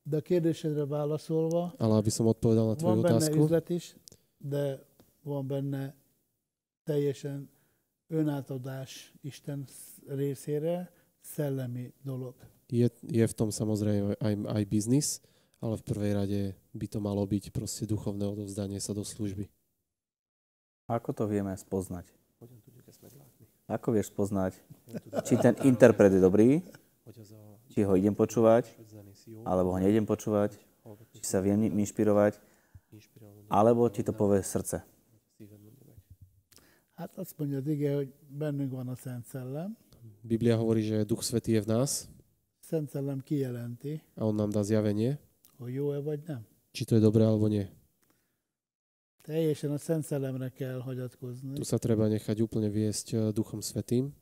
De 0.08 0.16
a 0.16 0.24
kérdésedre 0.24 0.88
válaszolva, 0.88 1.76
ale 1.76 2.00
aby 2.00 2.08
som 2.08 2.32
odpovedal 2.32 2.72
na 2.72 2.76
tvoju 2.80 2.96
van 2.96 3.04
benne 3.04 3.20
otázku, 3.20 3.44
üzlet 3.44 3.68
is, 3.76 3.92
de 4.40 4.80
van 5.20 5.44
benne 5.44 5.92
teljesen 6.88 7.52
önátadás 8.08 9.12
Isten 9.20 9.68
részére, 10.08 10.88
szellemi 11.20 11.92
dolog. 12.00 12.40
je, 12.72 12.88
je 13.04 13.26
v 13.28 13.36
tom 13.36 13.52
samozrejme 13.52 14.16
aj, 14.16 14.34
aj 14.48 14.64
biznis, 14.72 15.20
ale 15.60 15.76
v 15.76 15.84
prvej 15.84 16.12
rade 16.16 16.42
by 16.72 16.88
to 16.88 17.04
malo 17.04 17.28
byť 17.28 17.52
proste 17.52 17.84
duchovné 17.84 18.24
odovzdanie 18.32 18.80
sa 18.80 18.96
do 18.96 19.04
služby. 19.04 19.52
Ako 20.88 21.12
to 21.12 21.28
vieme 21.28 21.52
spoznať? 21.52 22.08
Ako 23.68 23.92
vieš 23.92 24.16
spoznať, 24.16 24.56
či 25.28 25.36
ten 25.36 25.60
interpret 25.68 26.12
je 26.16 26.24
dobrý, 26.24 26.64
či 27.68 27.84
ho 27.84 28.00
idem 28.00 28.16
počúvať, 28.16 28.72
alebo 29.44 29.76
ho 29.76 29.80
neidem 29.84 30.08
počúvať, 30.08 30.56
či 31.12 31.24
sa 31.28 31.44
viem 31.44 31.60
inšpirovať, 31.76 32.40
alebo 33.52 33.92
ti 33.92 34.08
to 34.08 34.16
povie 34.16 34.40
srdce. 34.40 34.88
Hát 36.98 37.14
azt 37.18 37.38
mondja 37.38 37.58
az 37.58 37.68
ige, 37.68 37.94
hogy 37.94 38.10
bennünk 38.30 38.72
van 38.72 38.88
a 38.88 38.96
Szent 38.96 39.26
Szellem. 39.26 39.78
Biblia 40.26 40.58
hovorí, 40.58 40.82
že 40.82 41.06
Duch 41.06 41.22
Svetý 41.22 41.54
je 41.54 41.62
v 41.62 41.68
nás 41.68 42.10
Szent 42.60 42.90
Szellem 42.90 43.22
kijelenti, 43.22 44.02
a 44.18 44.26
On 44.26 44.34
nám 44.36 44.50
dá 44.50 44.66
zjavenie, 44.66 45.22
hogy 45.62 45.74
jó-e 45.74 46.02
vagy 46.02 46.22
nem. 46.26 46.42
či 46.74 46.86
to 46.90 46.98
je 46.98 47.02
dobré 47.02 47.22
alebo 47.22 47.46
nie. 47.48 47.70
Teljesen 49.28 49.72
a 49.72 49.78
Szent 49.78 50.04
Szellemre 50.04 50.50
kell 50.50 50.80
hagyatkozni. 50.80 51.60
Tu 51.60 51.68
sa 51.68 51.76
treba 51.76 52.08
nechať 52.08 52.40
úplne 52.40 52.72
viesť 52.72 53.08
eh, 53.12 53.20
Duchom 53.36 53.60
Svetým. 53.60 54.16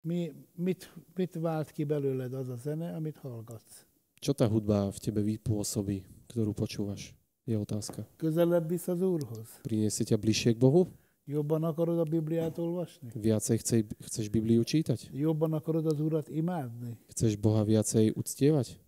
Mi, 0.00 0.32
mit, 0.56 0.88
mit 1.12 1.36
vált 1.36 1.68
ki 1.68 1.84
belőled 1.84 2.32
az 2.32 2.48
a 2.48 2.56
zene, 2.56 2.96
amit 2.96 3.20
hallgatsz? 3.20 3.84
Čo 4.24 4.32
tá 4.32 4.48
hudba 4.48 4.88
v 4.88 4.98
tebe 5.04 5.20
vypôsobí, 5.20 6.00
ktorú 6.32 6.56
počúvaš? 6.56 7.12
Je 7.44 7.60
otázka. 7.60 8.08
Közelebb 8.16 8.72
visz 8.72 8.88
az 8.88 9.04
Úrhoz? 9.04 9.60
Priniesie 9.68 10.08
ťa 10.08 10.16
bližšie 10.16 10.56
k 10.56 10.58
Bohu? 10.64 10.88
Jobban 11.28 11.68
akarod 11.68 12.00
a 12.00 12.08
Bibliát 12.08 12.56
olvasni? 12.56 13.12
Viacej 13.12 13.60
chcej, 13.60 13.80
chceš 14.00 14.32
Bibliu 14.32 14.64
čítať? 14.64 15.12
Jobban 15.12 15.52
akarod 15.52 15.84
az 15.84 16.00
Urat 16.00 16.32
imádni? 16.32 16.96
Chceš 17.12 17.36
Boha 17.36 17.68
viacej 17.68 18.16
uctievať? 18.16 18.80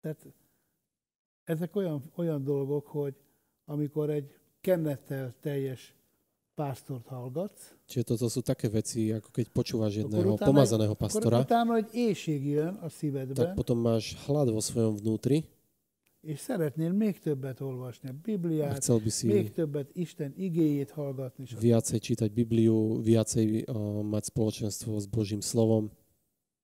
Tehát 0.00 0.24
ezek 1.44 1.76
olyan, 1.76 2.00
olyan 2.16 2.40
dolgok, 2.40 2.88
hogy 2.88 3.14
amikor 3.64 4.10
egy 4.10 4.34
kennettel 4.60 5.34
teljes 5.40 5.94
pásztort 6.54 7.06
hallgatsz, 7.06 7.74
Čiže 7.88 8.04
toto 8.04 8.26
sú 8.28 8.40
také 8.40 8.68
veci, 8.68 9.12
ako 9.12 9.28
keď 9.32 9.46
počúvaš 9.52 9.92
jedného 10.04 10.36
pomazaného 10.36 10.94
akkor 10.96 11.08
pastora, 11.08 11.44
utána 11.44 11.76
egy 11.76 11.90
éjség 11.92 12.40
jön 12.44 12.74
a 12.80 12.88
tak 12.88 12.96
szívedbe, 12.96 13.52
potom 13.56 13.78
máš 13.80 14.16
hlad 14.24 14.52
vo 14.52 14.60
svojom 14.60 14.96
vnútri 14.96 15.44
és 16.22 16.38
szeretnél 16.38 16.92
még 16.92 17.18
többet 17.18 17.60
olvasni 17.60 18.08
a 18.08 18.14
Bibliát, 18.22 18.78
chcel 18.78 18.98
by 18.98 19.10
si 19.10 19.26
még 19.26 19.52
többet 19.52 19.90
Isten 19.92 20.32
igéjét 20.36 20.90
hallgatni. 20.90 21.44
viacej 21.58 21.98
čítať 21.98 22.30
Bibliu, 22.30 23.02
viacej 23.02 23.66
uh, 23.66 24.06
mať 24.06 24.30
spoločenstvo 24.30 25.02
s 25.02 25.06
Božím 25.10 25.42
slovom. 25.42 25.90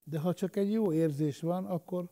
De 0.03 0.19
ha 0.19 0.33
csak 0.33 0.55
egy 0.55 0.71
jó 0.71 0.93
érzés 0.93 1.39
van, 1.39 1.65
akkor, 1.65 2.09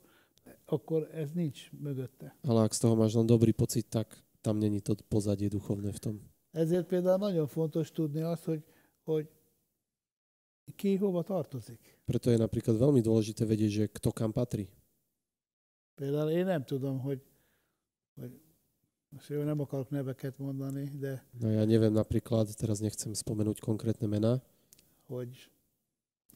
akkor 0.66 1.08
ez 1.14 1.32
nincs 1.32 1.72
mögötte. 1.72 2.36
Ale 2.44 2.68
ak 2.68 2.74
z 2.76 2.80
toho 2.84 2.96
máš 3.00 3.16
len 3.16 3.26
dobrý 3.26 3.56
pocit, 3.56 3.88
tak 3.88 4.12
tam 4.48 4.64
není 4.64 4.80
to 4.80 4.96
pozadie 5.12 5.52
duchovné 5.52 5.92
v 5.92 6.00
tom. 6.00 6.16
Ezért 6.56 6.88
például 6.88 7.20
nagyon 7.20 7.48
fontos 7.48 7.92
tudni 7.92 8.22
azt, 8.22 8.44
hogy, 8.44 8.64
hogy 9.04 9.28
ki 10.76 10.96
hova 10.96 11.24
tartozik. 11.24 12.00
Preto 12.08 12.32
je 12.32 12.40
napríklad 12.40 12.80
veľmi 12.80 13.04
dôležité 13.04 13.44
vedieť, 13.44 13.72
že 13.72 13.84
kto 13.92 14.16
kam 14.16 14.32
patrí. 14.32 14.72
Például 15.96 16.32
én 16.32 16.46
nem 16.46 16.64
tudom, 16.64 17.00
hogy, 17.00 17.22
hogy 18.16 18.32
most 19.10 19.30
jó, 19.30 19.44
nem 19.44 19.60
akarok 19.60 19.90
neveket 19.90 20.38
mondani, 20.38 20.92
de 20.96 21.24
No 21.40 21.50
ja 21.50 21.66
neviem 21.66 21.94
napríklad, 21.94 22.48
teraz 22.56 22.80
nechcem 22.80 23.14
spomenúť 23.14 23.60
konkrétne 23.60 24.08
mená, 24.08 24.44
hogy 25.08 25.52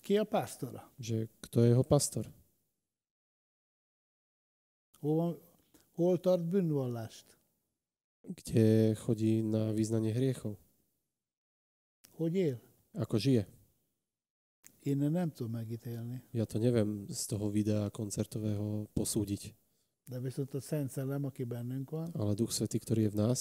ki 0.02 0.18
a 0.18 0.26
pásztora? 0.28 0.92
že 1.00 1.28
kto 1.40 1.64
je 1.64 1.68
jeho 1.72 1.84
pastor. 1.84 2.28
Hol, 5.00 5.40
hol 5.96 6.20
tart 6.20 6.44
bűnvallást? 6.46 7.41
Kde 8.22 8.96
chodí 8.96 9.42
na 9.42 9.74
význanie 9.74 10.14
hriechov. 10.14 10.58
Hogy 12.16 12.36
él? 12.38 12.58
Ako 12.94 13.18
žije. 13.18 13.48
Én 14.82 14.98
nem 14.98 15.30
tudom 15.30 15.52
megítélni. 15.58 16.22
Ja 16.34 16.46
to 16.46 16.58
neviem 16.58 17.06
z 17.10 17.24
toho 17.30 17.50
videa 17.54 17.90
koncertového 17.94 18.90
posúdiť. 18.98 19.54
De 20.10 20.20
viszont 20.20 20.50
a 20.54 20.62
Szent 20.62 20.92
Szellem, 20.92 21.26
aki 21.26 21.44
bennünk 21.46 21.90
van, 21.90 22.10
Ale 22.18 22.34
Duch 22.34 22.52
Svetý, 22.52 22.82
ktorý 22.82 23.08
je 23.08 23.14
v 23.14 23.18
nás, 23.22 23.40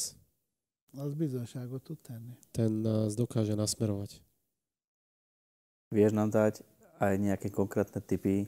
az 0.95 1.15
bizonságot 1.15 1.83
tud 1.83 1.99
tenni. 2.03 2.37
ten 2.53 2.83
nás 2.85 3.17
dokáže 3.17 3.57
nasmerovať. 3.57 4.21
Vieš 5.91 6.13
nám 6.13 6.31
dať 6.31 6.63
aj 7.01 7.15
nejaké 7.19 7.49
konkrétne 7.51 7.99
typy 8.05 8.47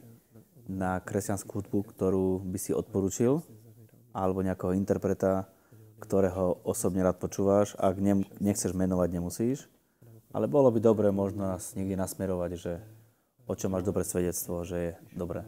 na 0.68 1.00
kresťanskú 1.02 1.58
hudbu, 1.58 1.82
ktorú 1.90 2.44
by 2.46 2.58
si 2.60 2.70
odporučil? 2.70 3.42
Alebo 4.12 4.44
nejakého 4.44 4.76
interpreta, 4.76 5.48
ktorého 6.02 6.58
osobne 6.66 7.06
rád 7.06 7.22
počúvaš? 7.22 7.78
Ak 7.78 8.02
ne, 8.02 8.26
nechceš 8.42 8.74
menovať, 8.74 9.08
nemusíš. 9.14 9.70
Ale 10.34 10.50
bolo 10.50 10.74
by 10.74 10.82
dobre 10.82 11.14
možno 11.14 11.46
nás 11.46 11.78
niekde 11.78 11.94
nasmerovať, 11.94 12.50
že 12.58 12.72
o 13.46 13.54
čom 13.54 13.70
máš 13.70 13.86
dobré 13.86 14.02
svedectvo, 14.02 14.66
že 14.66 14.76
je 14.76 14.92
dobré. 15.14 15.46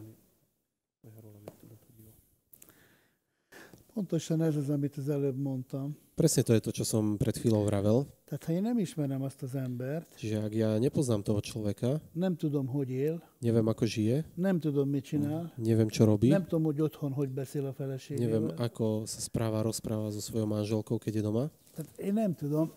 Pontosan 3.95 4.43
ez 4.43 4.55
az, 4.55 4.69
amit 4.69 4.97
az 4.97 5.07
előbb 5.09 5.39
mondtam. 5.39 5.95
Presne 6.15 6.47
to 6.47 6.55
je 6.55 6.63
to, 6.63 6.71
čo 6.71 6.87
som 6.87 7.19
pred 7.19 7.35
chvíľou 7.35 7.67
vravel. 7.67 8.07
Tehát 8.23 8.47
ha 8.47 8.51
én 8.55 8.63
nem 8.63 8.79
ismerem 8.79 9.19
azt 9.27 9.43
az 9.43 9.55
embert, 9.55 10.07
Čiže 10.15 10.47
ak 10.47 10.53
ja 10.55 10.79
nepoznám 10.79 11.27
toho 11.27 11.43
človeka, 11.43 11.99
nem 12.15 12.39
tudom, 12.39 12.71
hogy 12.71 12.89
él, 12.89 13.19
neviem, 13.43 13.67
ako 13.67 13.83
žije, 13.83 14.23
nem 14.39 14.55
tudom, 14.63 14.87
mit 14.89 15.03
csinál, 15.03 15.51
neviem, 15.59 15.91
čo 15.91 16.07
robí, 16.07 16.31
nem 16.31 16.47
tudom, 16.47 16.71
hogy 16.71 16.79
otthon 16.81 17.11
hogy 17.11 17.29
beszél 17.29 17.67
a 17.67 17.75
neviem, 18.15 18.47
ako 18.55 19.03
sa 19.03 19.19
správa, 19.19 19.59
rozpráva 19.59 20.07
so 20.15 20.23
svojou 20.23 20.47
manželkou, 20.47 20.95
keď 20.95 21.19
je 21.19 21.21
doma. 21.21 21.51
Tehát 21.75 21.91
én 21.99 22.13
nem 22.15 22.31
tudom. 22.31 22.71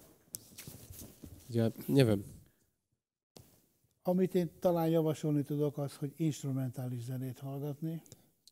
Ja 1.47 1.71
neviem. 1.87 2.27
Amit 4.03 4.35
én 4.35 4.51
talán 4.59 4.91
javasolni 4.91 5.47
tudok, 5.47 5.79
az, 5.79 5.95
hogy 5.95 6.11
instrumentális 6.17 7.07
zenét 7.07 7.39
hallgatni, 7.39 8.03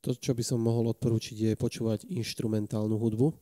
To, 0.07 0.15
čo 0.15 0.39
by 0.39 0.45
som 0.47 0.63
mohol 0.63 0.95
odporúčiť, 0.95 1.35
je 1.35 1.53
počúvať 1.59 2.07
inštrumentálnu 2.07 2.95
hudbu. 2.95 3.35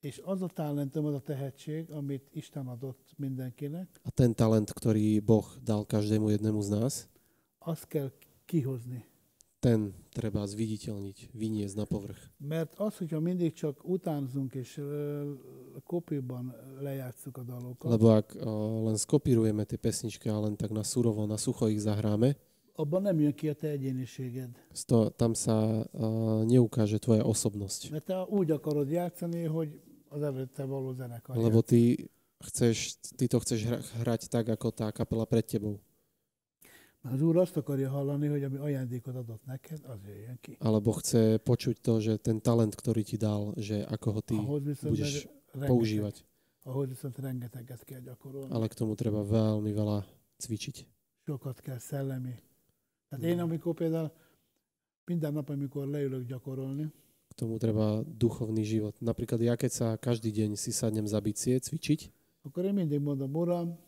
És 0.00 0.20
az 0.24 0.42
a 0.42 0.46
talentum, 0.46 1.04
az 1.04 1.14
a 1.14 1.20
tehetség, 1.20 1.90
amit 1.90 2.28
Isten 2.32 2.66
adott 2.66 3.14
mindenkinek, 3.16 4.00
A 4.02 4.10
ten 4.10 4.34
talent, 4.34 4.70
ktorý 4.72 5.20
Boh 5.20 5.46
dal 5.62 5.86
každému 5.86 6.30
jednému 6.30 6.60
z 6.62 6.68
nás, 6.68 6.94
azt 7.58 7.86
kell 7.86 8.10
kihozni. 8.46 9.04
ten 9.58 9.90
treba 10.14 10.46
zviditeľniť, 10.46 11.34
vyniesť 11.34 11.74
na 11.74 11.82
povrch. 11.82 12.30
Mert 12.38 12.78
az, 12.78 12.96
hogyha 13.02 13.18
mindig 13.20 13.52
csak 13.58 13.82
utánzunk 13.82 14.54
és 14.54 14.78
ö, 14.78 15.34
kopiban 15.82 16.54
lejátszuk 16.80 17.36
a 17.36 17.42
dalokat, 17.42 17.90
Lebo 17.90 18.14
ak 18.14 18.38
uh, 18.38 18.86
len 18.86 18.94
skopírujeme 18.94 19.66
tie 19.66 19.78
pesničky 19.78 20.30
a 20.30 20.38
len 20.38 20.54
tak 20.54 20.70
na 20.70 20.86
surovo, 20.86 21.26
na 21.26 21.34
sucho 21.36 21.66
ich 21.66 21.82
zahráme, 21.82 22.38
abban 22.78 23.02
nem 23.02 23.18
jön 23.18 23.34
ki 23.34 23.48
a 23.50 23.54
te 23.58 23.68
egyéniséged. 23.74 24.54
z 24.70 24.82
to, 24.86 25.10
tam 25.10 25.34
sa 25.34 25.82
uh, 25.82 26.46
neukáže 26.46 27.02
tvoja 27.02 27.26
osobnosť. 27.26 27.90
Mert 27.90 28.06
te 28.06 28.14
úgy 28.30 28.54
akarod 28.54 28.86
játszani, 28.90 29.42
hogy 29.50 29.74
előtte 30.12 30.64
való 30.64 30.92
zenekar. 30.92 31.36
Lebo 31.36 31.62
ty, 31.62 32.08
chceš, 32.40 32.96
ty 33.16 33.26
to 33.26 33.38
chceš 33.40 33.60
hra, 33.64 33.78
hrať 34.02 34.28
tak, 34.28 34.48
ako 34.48 34.70
tá 34.70 34.92
kapela 34.92 35.26
pred 35.26 35.44
tebou. 35.44 35.80
Az 37.02 37.22
Úr 37.22 37.36
azt 37.38 37.56
akarja 37.56 37.88
hallani, 37.90 38.26
hogy 38.26 38.42
ami 38.42 38.56
ajándékot 38.56 39.14
adott 39.14 39.44
neked, 39.44 39.80
az 39.86 39.98
jöjjön 40.06 40.38
ki. 40.40 40.56
alebo 40.58 40.92
chce 40.92 41.38
počuť 41.38 41.76
to, 41.80 42.00
že 42.00 42.18
ten 42.18 42.42
talent, 42.42 42.74
ktorý 42.74 43.06
ti 43.06 43.16
dal, 43.16 43.54
že 43.56 43.86
ako 43.86 44.08
ho 44.12 44.20
ty 44.20 44.34
budeš 44.82 45.30
rengeteg, 45.54 45.70
používať. 45.70 46.14
ahhoz 46.66 46.88
viszont 46.88 47.18
rengeteget 47.18 47.84
kell 47.84 48.02
gyakorolni. 48.02 48.50
Ale 48.50 48.68
k 48.68 48.74
tomu 48.74 48.98
treba 48.98 49.22
veľmi 49.22 49.70
veľa 49.72 50.04
cvičiť. 50.42 50.76
Sokat 51.24 51.60
kell 51.60 51.78
szellemi. 51.78 52.34
Tehát 53.08 53.24
én, 53.24 53.38
amikor 53.40 53.74
például 53.74 54.10
minden 55.06 55.32
nap, 55.32 55.48
amikor 55.48 55.86
leülök 55.86 56.26
gyakorolni, 56.26 56.92
tomu 57.38 57.62
treba 57.62 58.02
duchovný 58.02 58.66
život. 58.66 58.98
Napríklad 58.98 59.38
ja, 59.38 59.54
keď 59.54 59.70
sa 59.70 59.86
každý 59.94 60.34
deň 60.34 60.58
si 60.58 60.74
sadnem 60.74 61.06
za 61.06 61.22
bicie 61.22 61.54
cvičiť, 61.62 62.10
akkor 62.42 62.66
én 62.66 62.74
mindig 62.74 62.98
mondom, 62.98 63.30
Uram, 63.30 63.78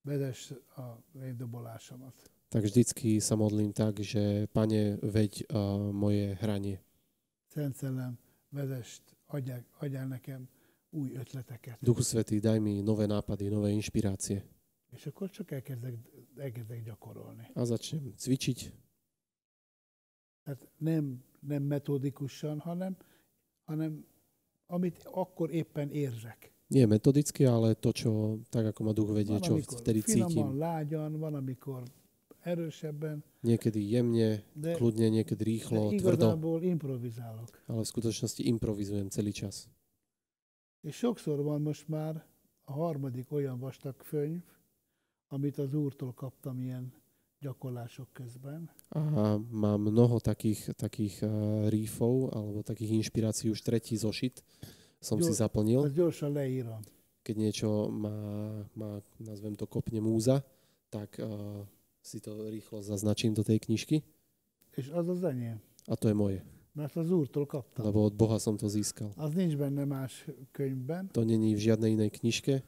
vezess 0.00 0.56
a 0.80 0.96
léndobolásomat. 1.12 2.16
tak 2.50 2.64
vždycky 2.66 3.20
sa 3.20 3.36
modlím 3.38 3.70
tak, 3.70 4.02
že 4.02 4.48
Pane, 4.50 4.98
veď 4.98 5.46
uh, 5.46 5.92
moje 5.94 6.34
hranie. 6.42 6.82
Szent 7.46 7.76
Szellem, 7.76 8.18
adjál 9.78 10.06
nekem 10.08 10.48
új 10.90 11.14
ötleteket. 11.18 11.78
Duchu 11.82 12.02
Svetý, 12.02 12.40
daj 12.40 12.58
mi 12.58 12.82
nové 12.82 13.06
nápady, 13.06 13.50
nové 13.50 13.70
inšpirácie. 13.70 14.42
És 14.90 15.06
akkor 15.06 15.30
csak 15.30 15.50
elkezdek, 15.50 15.94
elkezdek 16.36 16.82
gyakorolni. 16.82 17.46
A 17.54 17.62
začnem 17.64 18.14
cvičiť. 18.18 18.72
Tehát 20.42 20.68
nem, 20.78 21.22
nem 21.40 21.62
metodikusan, 21.62 22.58
hanem, 22.58 22.96
hanem 23.64 24.04
amit 24.66 25.02
akkor 25.04 25.50
éppen 25.50 25.90
érzek. 25.90 26.52
Nie 26.68 26.86
metodicky, 26.86 27.44
ale 27.46 27.74
to, 27.74 27.90
čo, 27.92 28.38
tak 28.50 28.64
ako 28.70 28.84
ma 28.84 28.92
duch 28.94 29.10
vedie, 29.10 29.38
Van, 29.38 29.42
čo 29.42 29.58
vtedy 29.58 30.02
cítim. 30.06 30.54
lágyan, 30.58 31.18
van, 31.18 31.34
amikor 31.34 31.82
erősebben, 32.40 33.24
Niekedy 33.42 33.80
jemne, 33.90 34.42
de, 34.54 34.74
kľudne, 34.78 35.10
niekedy 35.10 35.44
de 35.44 35.48
rýchlo, 35.50 35.90
tvrdo, 35.98 36.30
igazából 36.30 36.62
improvizálok. 36.62 37.50
ale 37.66 37.82
v 37.82 37.88
skutočnosti 37.90 38.42
improvizujem 38.46 39.10
celý 39.10 39.32
čas. 39.34 39.66
És 40.80 40.96
sokszor 40.96 41.42
van 41.42 41.60
most 41.62 41.88
már 41.88 42.24
a 42.64 42.72
harmadik 42.72 43.32
olyan 43.32 43.58
vastag 43.58 43.96
könyv, 43.96 44.40
amit 45.28 45.58
az 45.58 45.74
Úrtól 45.74 46.12
kaptam 46.14 46.60
ilyen 46.60 46.92
gyakorlások 47.40 48.08
közben. 48.12 48.70
A 48.92 49.36
mám 49.50 49.80
mnoho 49.80 50.20
takých, 50.20 50.76
takých 50.76 51.24
uh, 51.24 51.30
rífov 51.72 52.30
alebo 52.36 52.60
takých 52.62 53.00
inšpirácií. 53.00 53.48
Už 53.50 53.60
tretí 53.64 53.96
zošit 53.96 54.44
som 55.00 55.16
si 55.24 55.32
Jo- 55.32 55.40
zaplnil. 55.48 55.88
Gyorsan 55.88 56.36
leírom. 56.36 56.84
Keď 57.24 57.36
niečo 57.36 57.88
má, 57.92 58.16
má 58.76 59.00
nazvem 59.20 59.52
to, 59.56 59.64
kopne 59.68 60.00
múza, 60.00 60.40
tak 60.92 61.16
uh, 61.20 61.64
si 62.04 62.20
to 62.20 62.48
rýchlo 62.48 62.80
zaznačím 62.84 63.32
do 63.36 63.44
tej 63.44 63.60
knižky 63.60 64.00
És 64.76 64.88
az 64.88 65.08
az 65.08 65.24
enyém. 65.24 65.60
a 65.88 65.96
to 65.96 66.08
je 66.08 66.14
moje. 66.14 66.40
Mert 66.74 66.96
az 66.96 67.10
Úrtól 67.10 67.46
kaptam. 67.46 67.84
Lebo 67.84 68.04
od 68.06 68.14
Boha 68.14 68.38
som 68.38 68.56
to 68.56 68.68
získal. 68.70 69.10
Az 69.18 69.34
nincs 69.34 69.56
benne 69.58 69.84
más 69.84 70.24
könyvben. 70.54 71.10
To 71.12 71.24
není 71.26 71.54
v 71.58 71.60
žiadnej 71.66 71.92
inej 71.98 72.10
knižke, 72.20 72.62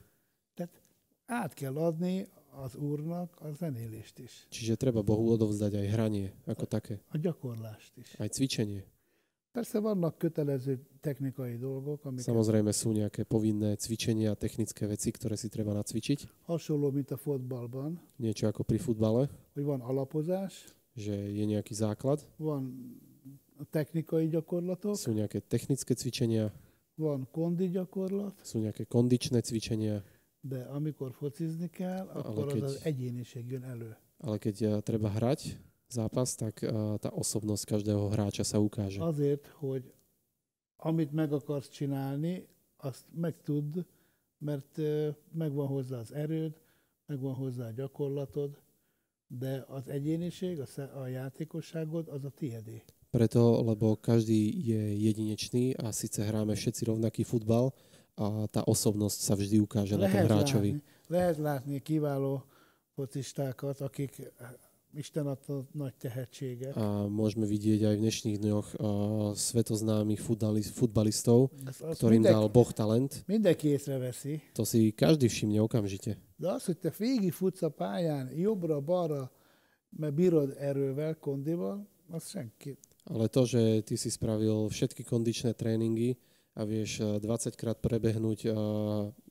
Át 1.32 1.54
kell 1.54 1.78
adni 1.78 2.26
az 2.52 2.76
Úrnak 2.76 3.32
a 3.40 3.52
zenélést 3.52 4.18
is. 4.20 4.44
čiže 4.52 4.76
treba 4.76 5.00
Bohu 5.00 5.32
odovzdať 5.32 5.72
aj 5.72 5.86
hranie 5.88 6.26
ako 6.44 6.64
také, 6.68 7.00
A 7.08 7.16
gyakorlást 7.16 7.96
is. 7.96 8.12
aj 8.20 8.28
cvičenie. 8.28 8.84
Persze 9.52 9.84
vannak 9.84 10.16
kötelező 10.16 10.80
technikai 11.04 11.60
dolgok, 11.60 12.08
amik 12.08 12.24
Samozrejme 12.24 12.72
sú 12.72 12.88
nejaké 12.92 13.28
povinné 13.28 13.76
cvičenia 13.76 14.32
a 14.32 14.40
technické 14.40 14.88
veci, 14.88 15.12
ktoré 15.12 15.36
si 15.36 15.52
treba 15.52 15.76
nacvičiť. 15.76 16.48
hasonló, 16.48 16.88
mint 16.88 17.12
a 17.12 17.20
fotballban, 17.20 18.00
Niečo 18.16 18.48
ako 18.48 18.64
pri 18.64 18.80
futbale, 18.80 19.28
hogy 19.52 19.64
van 19.64 19.84
alapozás, 19.84 20.56
že 20.96 21.12
je 21.12 21.44
nejaký 21.44 21.76
základ, 21.76 22.24
van 22.40 22.96
technikai 23.68 24.28
gyakorlatok, 24.28 24.96
sú 24.96 25.12
nejaké 25.12 25.44
technické 25.44 25.92
cvičenia, 25.94 26.48
van 26.96 27.28
kondi 27.28 27.68
gyakorlat, 27.68 28.32
sú 28.42 28.56
nejaké 28.58 28.88
kondičné 28.88 29.44
cvičenia, 29.44 30.00
de 30.42 30.66
amikor 30.74 31.14
focizni 31.14 31.70
kell, 31.70 32.06
akkor 32.10 32.46
az 32.46 32.52
keď- 32.52 32.62
az 32.62 32.80
egyéniség 32.84 33.50
jön 33.50 33.62
elő. 33.64 33.96
ale 34.22 34.38
keď 34.38 34.56
eh, 34.62 34.80
treba 34.82 35.10
hrať 35.10 35.58
zápas, 35.90 36.34
tak 36.34 36.62
eh, 36.62 36.70
tá 36.98 37.10
osobnosť 37.14 37.64
každého 37.66 38.10
hráča 38.10 38.42
sa 38.42 38.58
ukáže. 38.58 38.98
Azért, 39.02 39.46
hogy 39.62 39.94
amit 40.82 41.12
meg 41.12 41.32
akarsz 41.32 41.70
csinálni, 41.70 42.46
azt 42.76 43.06
meg 43.14 43.34
tudd, 43.42 43.78
mert 44.38 44.78
ö, 44.78 45.08
megvan 45.32 45.66
hozzá 45.66 45.98
az 45.98 46.12
erőd, 46.12 46.58
megvan 47.06 47.34
hozzá 47.34 47.66
a 47.66 47.70
gyakorlatod, 47.70 48.58
de 49.26 49.64
az 49.68 49.88
egyéniség, 49.88 50.60
a, 50.60 50.66
a 50.98 51.06
játékosságod, 51.06 52.08
az 52.08 52.24
a 52.24 52.30
tiédé. 52.30 52.82
Preto, 53.10 53.62
lebo 53.62 54.00
každý 54.00 54.48
je 54.66 54.82
jedinečný 54.98 55.76
a 55.76 55.92
síce 55.92 56.24
hráme 56.24 56.56
všetci 56.56 56.88
rovnaký 56.88 57.22
futbal 57.28 57.70
a 58.16 58.46
tá 58.46 58.60
osobnosť 58.64 59.18
sa 59.18 59.34
vždy 59.34 59.56
ukáže 59.60 59.96
na 59.96 60.04
tom 60.04 60.12
Lehet 60.12 60.26
hráčovi. 60.28 60.70
látni, 60.76 60.82
lehet 61.08 61.36
látni 61.38 61.76
kiváló 61.80 62.44
focistákat, 62.92 63.80
akik 63.82 64.20
Isten 64.92 65.24
adta 65.24 65.64
nagy 65.72 65.96
tehetséget. 66.04 66.76
A 66.76 67.08
môžeme 67.08 67.48
vidieť 67.48 67.80
aj 67.88 67.94
v 67.96 68.02
dnešných 68.04 68.36
dňoch 68.44 68.66
uh, 68.76 68.84
svetoznámych 69.32 70.20
futbali- 70.20 70.60
futbalistov, 70.60 71.48
Azt, 71.64 71.80
azt 71.80 71.96
ktorým 71.96 72.20
dal 72.20 72.44
mindenki, 72.44 72.52
Boh 72.52 72.70
talent. 72.76 73.12
mindenki 73.24 73.66
észreveszi, 73.72 74.44
To 74.52 74.68
si 74.68 74.92
každý 74.92 75.32
všimne 75.32 75.64
okamžite. 75.64 76.20
de 76.36 76.44
az, 76.52 76.68
hogy 76.68 76.76
te 76.76 76.92
végig 76.92 77.32
futsz 77.32 77.64
a 77.64 77.72
pályán, 77.72 78.28
jobbra-balra, 78.36 79.32
mert 79.96 80.12
bírod 80.12 80.52
erővel, 80.60 81.16
kondival, 81.16 81.88
az 82.12 82.28
senki. 82.28 82.76
Ale 83.08 83.32
to, 83.32 83.48
že 83.48 83.80
ty 83.88 83.96
si 83.96 84.12
spravil 84.12 84.68
všetky 84.68 85.08
kondičné 85.08 85.56
tréningy 85.56 86.20
a 86.52 86.62
vieš 86.62 87.00
eh, 87.00 87.16
20 87.18 87.56
krát 87.56 87.76
prebehnúť 87.76 88.40
uh, 88.46 88.54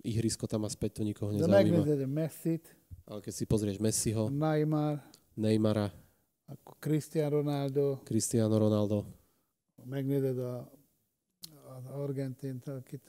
ihrisko 0.02 0.46
tam 0.46 0.66
a 0.66 0.70
späť, 0.70 1.00
to 1.00 1.04
nikoho 1.04 1.30
De 1.30 1.46
nezaujíma. 1.46 1.86
a 1.86 2.58
Ale 3.06 3.20
keď 3.22 3.34
si 3.34 3.46
pozrieš 3.46 3.78
a 3.78 3.84
Messiho, 3.84 4.24
Neymar, 4.30 5.02
Neymara, 5.36 5.92
akkor 6.48 6.76
Cristiano 6.80 7.42
Ronaldo, 7.42 8.02
Cristiano 8.04 8.58
Ronaldo, 8.58 9.06
megnézed 9.84 10.38
a, 10.40 10.66
az 11.78 11.86
Argentint, 11.86 12.68
akit 12.68 13.02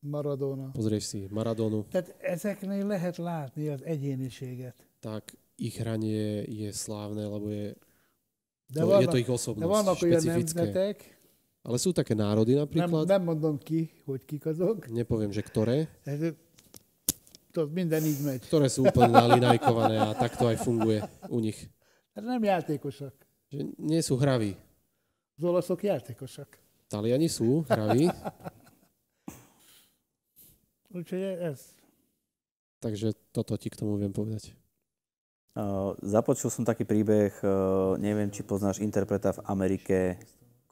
Maradona. 0.00 0.70
pozrieš 0.72 1.04
si 1.04 1.28
Maradonu, 1.30 1.84
Tehát 1.88 2.14
ezeknél 2.20 2.86
lehet 2.86 3.16
látni 3.16 3.68
az 3.68 3.80
egyéniséget. 3.84 4.74
tak 5.00 5.32
ich 5.56 5.78
hranie 5.78 6.42
je 6.48 6.72
slávne, 6.72 7.24
lebo 7.24 7.48
je 7.48 7.74
De, 8.66 8.80
to, 8.80 8.86
je 8.86 8.92
vannak, 8.92 9.10
to 9.10 9.16
ich 9.16 9.26
de 9.26 9.32
osobnosť, 9.32 9.70
vannak 9.70 9.96
olyan 10.02 10.20
špecifické. 10.20 10.60
nemzetek, 10.64 10.96
Ale 11.64 11.80
sú 11.80 11.96
také 11.96 12.12
národy 12.12 12.52
nem, 12.52 12.68
napríklad, 12.68 13.08
nem 13.08 13.24
mondom 13.24 13.56
ki, 13.56 14.04
hogy 14.04 14.20
kik 14.28 14.52
azok, 14.52 14.92
nepoviem, 14.92 15.32
že 15.32 15.40
ktoré, 15.40 15.88
tudod, 17.48 17.72
minden 17.72 18.04
így 18.04 18.20
megy. 18.20 18.44
ktoré 18.44 18.68
sú 18.68 18.84
úplne 18.84 19.16
nalinajkované 19.16 19.96
a 19.96 20.12
tak 20.12 20.36
to 20.36 20.44
aj 20.44 20.60
funguje 20.60 21.00
u 21.32 21.40
nich. 21.40 21.56
Nem 22.12 22.44
játékosak. 22.44 23.16
Že 23.48 23.60
nie 23.80 24.02
sú 24.04 24.20
hraví. 24.20 24.60
Az 25.40 25.42
olaszok 25.42 25.88
játékosak. 25.88 26.60
Taliani 26.92 27.32
sú 27.32 27.64
hraví, 27.64 28.12
Úgyhogy 30.94 31.26
ez. 31.42 31.74
takže 32.78 33.18
toto 33.34 33.58
ti 33.58 33.66
k 33.66 33.80
tomu 33.80 33.98
viem 33.98 34.14
povedať. 34.14 34.54
Uh, 35.54 35.94
započul 36.02 36.50
som 36.50 36.66
taký 36.66 36.86
príbeh, 36.86 37.34
uh, 37.42 37.94
neviem, 37.98 38.30
či 38.30 38.46
poznáš 38.46 38.78
interpreta 38.82 39.34
v 39.34 39.42
Amerike, 39.46 40.18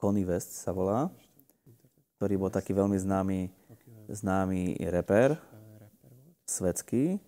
Connie 0.03 0.27
West 0.27 0.59
sa 0.59 0.75
volá, 0.75 1.07
ktorý 2.19 2.35
bol 2.35 2.51
taký 2.51 2.75
veľmi 2.75 2.99
známy, 2.99 3.47
známy 4.11 4.75
reper, 4.91 5.39
svetský. 6.43 7.23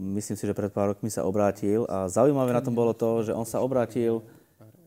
Myslím 0.00 0.40
si, 0.40 0.48
že 0.48 0.56
pred 0.56 0.72
pár 0.72 0.96
rokmi 0.96 1.12
sa 1.12 1.28
obrátil 1.28 1.84
a 1.92 2.08
zaujímavé 2.08 2.56
na 2.56 2.64
tom 2.64 2.72
bolo 2.72 2.96
to, 2.96 3.28
že 3.28 3.36
on 3.36 3.44
sa 3.44 3.60
obrátil, 3.60 4.24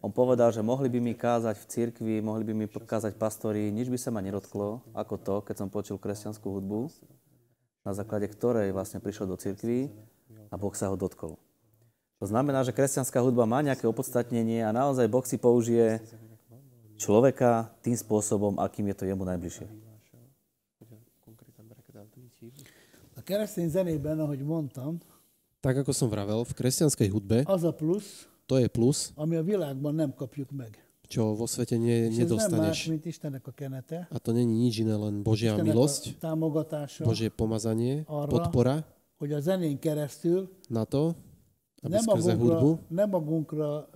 on 0.01 0.09
povedal, 0.09 0.49
že 0.49 0.65
mohli 0.65 0.89
by 0.89 0.97
mi 0.97 1.13
kázať 1.13 1.53
v 1.53 1.69
cirkvi, 1.69 2.15
mohli 2.17 2.49
by 2.49 2.53
mi 2.57 2.65
kázať 2.65 3.13
pastori, 3.13 3.69
nič 3.69 3.93
by 3.93 3.97
sa 4.01 4.09
ma 4.09 4.17
nedotklo, 4.17 4.81
ako 4.97 5.15
to, 5.21 5.35
keď 5.45 5.55
som 5.61 5.69
počul 5.69 6.01
kresťanskú 6.01 6.49
hudbu, 6.49 6.89
na 7.85 7.93
základe 7.93 8.25
ktorej 8.25 8.73
vlastne 8.73 8.97
prišiel 8.97 9.29
do 9.29 9.37
cirkvi 9.37 9.93
a 10.49 10.57
Boh 10.57 10.73
sa 10.73 10.89
ho 10.89 10.97
dotkol. 10.97 11.37
To 12.17 12.25
znamená, 12.25 12.65
že 12.65 12.73
kresťanská 12.73 13.21
hudba 13.21 13.45
má 13.45 13.61
nejaké 13.61 13.85
opodstatnenie 13.85 14.65
a 14.65 14.73
naozaj 14.73 15.05
Boh 15.11 15.27
si 15.27 15.37
použije 15.37 16.01
človeka 17.03 17.67
tým 17.83 17.99
spôsobom, 17.99 18.55
akým 18.63 18.87
je 18.91 18.95
to 18.95 19.03
jemu 19.03 19.23
najbližšie. 19.27 19.67
Tak 25.63 25.75
ako 25.83 25.91
som 25.95 26.07
vravel, 26.07 26.43
v 26.43 26.53
kresťanskej 26.55 27.07
hudbe 27.11 27.37
az 27.47 27.63
a 27.67 27.71
plusz, 27.71 28.27
to 28.47 28.59
je 28.59 28.67
plus, 28.67 29.11
ami 29.15 29.39
a 29.39 29.43
világban 29.43 29.95
nem 29.95 30.11
kapjuk 30.11 30.51
meg. 30.55 30.75
čo 31.07 31.37
vo 31.37 31.45
svete 31.45 31.77
nie, 31.77 32.09
nedostaneš. 32.09 32.89
a 32.89 33.51
kenete, 33.53 33.97
A 34.09 34.17
to 34.17 34.33
není 34.33 34.65
nič 34.65 34.81
iné, 34.81 34.97
len 34.97 35.21
Božia 35.21 35.53
Istennek 35.53 35.67
milosť, 35.69 36.03
Božie 37.05 37.29
pomazanie, 37.29 38.01
Arra. 38.09 38.31
podpora 38.31 38.75
hogy 39.23 39.31
a 39.31 39.39
zenén 39.39 39.79
keresztül 39.79 40.51
na 40.67 40.83
to, 40.83 41.15
aby 41.79 41.95
nem 41.95 42.03
skrze 42.03 42.35
hudbu, 42.35 42.79
nem 42.91 43.09
magunkra 43.09 43.87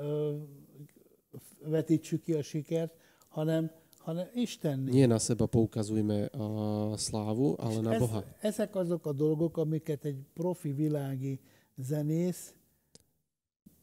vetítsük 1.70 2.22
ki 2.22 2.34
a 2.34 2.44
sikert, 2.44 2.94
hanem, 3.30 3.72
hanem 4.00 4.28
Istenné. 4.34 4.92
nie 4.92 5.08
na 5.08 5.20
seba 5.20 5.46
poukazujme 5.48 6.30
uh, 6.32 6.96
slávu, 6.98 7.56
ale 7.60 7.82
na 7.82 7.94
Ez, 7.94 8.00
Boha. 8.00 8.24
ezek 8.42 8.76
azok 8.76 9.06
a 9.06 9.14
dolgok, 9.14 9.58
amiket 9.58 10.06
egy 10.06 10.20
profi 10.34 10.72
világi 10.72 11.40
zenész 11.78 12.54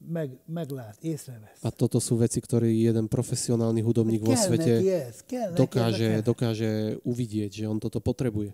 meg, 0.06 0.38
meglát, 0.46 0.96
észrevesz. 1.00 1.64
A 1.64 1.70
toto 1.72 1.96
sú 2.00 2.16
veci, 2.20 2.40
ktoré 2.40 2.68
jeden 2.68 3.08
profesionálny 3.08 3.80
hudobník 3.80 4.20
vo 4.20 4.36
svete 4.36 4.84
neki 4.84 5.56
dokáže, 5.56 6.20
a 6.20 6.20
dokáže 6.20 7.00
uvidieť, 7.08 7.52
že 7.60 7.64
on 7.64 7.80
toto 7.80 8.00
potrebuje. 8.04 8.52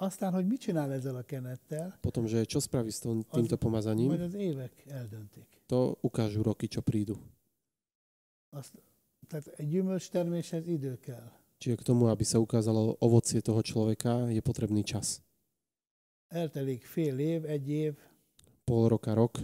Aztán, 0.00 0.32
hogy 0.32 0.46
mit 0.48 0.60
csinál 0.60 0.92
ezzel 0.92 1.16
a 1.16 1.22
kenettel, 1.22 1.92
Potom, 2.00 2.24
že 2.26 2.48
čo 2.48 2.58
spraví 2.58 2.88
s 2.90 3.04
tom, 3.04 3.20
týmto 3.22 3.54
pomazaním, 3.60 4.10
az 4.10 4.34
évek 4.34 4.72
eldöntik. 4.88 5.46
to 5.68 5.94
ukážu 6.02 6.42
roky, 6.42 6.66
čo 6.66 6.80
prídu. 6.82 7.14
Azt, 8.50 8.72
tehát 9.28 9.46
egy 9.46 9.68
gyümölcs 9.68 10.10
terméshez 10.10 10.66
idő 10.66 10.98
kell. 10.98 11.30
Čiže 11.60 11.76
k 11.76 11.82
tomu, 11.82 12.08
aby 12.08 12.24
sa 12.24 12.40
ukázalo 12.40 12.96
ovocie 12.98 13.44
toho 13.44 13.60
človeka, 13.60 14.32
je 14.32 14.40
potrebný 14.40 14.80
čas. 14.80 15.20
Eltelik 16.28 16.84
fél 16.84 17.18
év, 17.18 17.44
egy 17.44 17.68
év, 17.68 17.94
Pol 18.64 18.88
roka, 18.88 19.12
rok, 19.14 19.38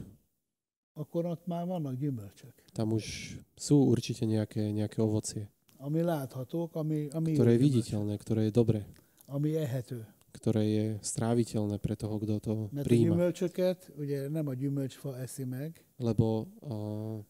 akkor 0.94 1.26
ott 1.26 1.46
már 1.46 1.66
vannak 1.66 1.98
gyümölcsök, 1.98 2.54
tam 2.72 2.92
už 2.96 3.36
sú 3.56 3.84
určite 3.90 4.24
nejaké, 4.24 4.72
nejaké 4.72 5.02
ovocie, 5.02 5.50
ami 5.76 6.00
láthatók, 6.00 6.72
ami, 6.76 7.12
ami, 7.12 7.34
ktoré 7.36 7.52
je 7.52 7.64
viditeľné, 7.68 8.14
ktoré 8.16 8.40
je 8.48 8.52
dobré, 8.54 8.80
ami 9.26 9.52
ehető. 9.60 10.06
ktoré 10.32 10.62
je 10.64 10.86
stráviteľné 11.04 11.76
pre 11.82 11.96
toho, 12.00 12.16
kto 12.16 12.34
to 12.40 12.52
Mert 12.72 12.86
a 12.86 12.88
príjma. 12.88 13.12
gyümölcsöket 13.12 13.92
ugye 13.98 14.28
nem 14.28 14.46
a 14.48 14.54
gyümölcsfa 14.54 15.20
eszi 15.20 15.44
meg, 15.44 15.84
Lebo 16.00 16.48
uh, 16.64 17.20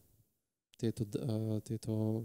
tieto, 0.77 1.03
uh, 1.17 1.59
tieto, 1.61 2.23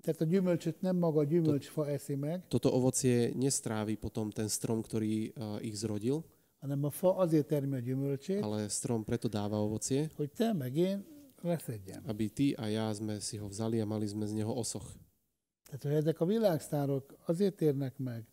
tehát 0.00 0.20
a 0.20 0.24
gyümölcsöt 0.24 0.80
nem 0.80 0.96
maga 0.96 1.20
a 1.20 1.24
gyümölcsfa 1.24 1.88
eszi 1.90 2.14
meg, 2.14 2.46
toto 2.48 2.70
ovocie 2.70 3.34
nestrávi 3.34 3.94
potom 3.98 4.30
ten 4.30 4.48
strom, 4.48 4.82
ktorý 4.82 5.34
uh, 5.34 5.58
ich 5.58 5.74
zrodil, 5.74 6.22
hanem 6.62 6.84
a 6.84 6.90
fa 6.90 7.18
azért 7.18 7.46
termi 7.46 7.76
a 7.76 7.82
gyümölcsét, 7.82 8.42
ale 8.42 8.68
strom 8.68 9.04
preto 9.04 9.28
dáva 9.28 9.58
ovocie, 9.58 10.10
hogy 10.16 10.30
te 10.30 10.52
meg 10.52 10.76
én 10.76 11.04
leszedjem. 11.42 12.02
aby 12.06 12.30
ty 12.30 12.54
a 12.54 12.66
ja 12.66 12.86
sme 12.94 13.18
si 13.18 13.36
ho 13.36 13.50
vzali 13.50 13.82
a 13.82 13.86
mali 13.86 14.06
sme 14.06 14.26
z 14.26 14.32
neho 14.32 14.54
osoch. 14.54 14.86
Tehát, 15.66 15.82
hogy 15.82 15.92
ezek 15.92 16.20
a 16.20 16.24
világsztárok 16.24 17.16
azért 17.26 17.60
érnek 17.60 17.98
meg, 17.98 18.26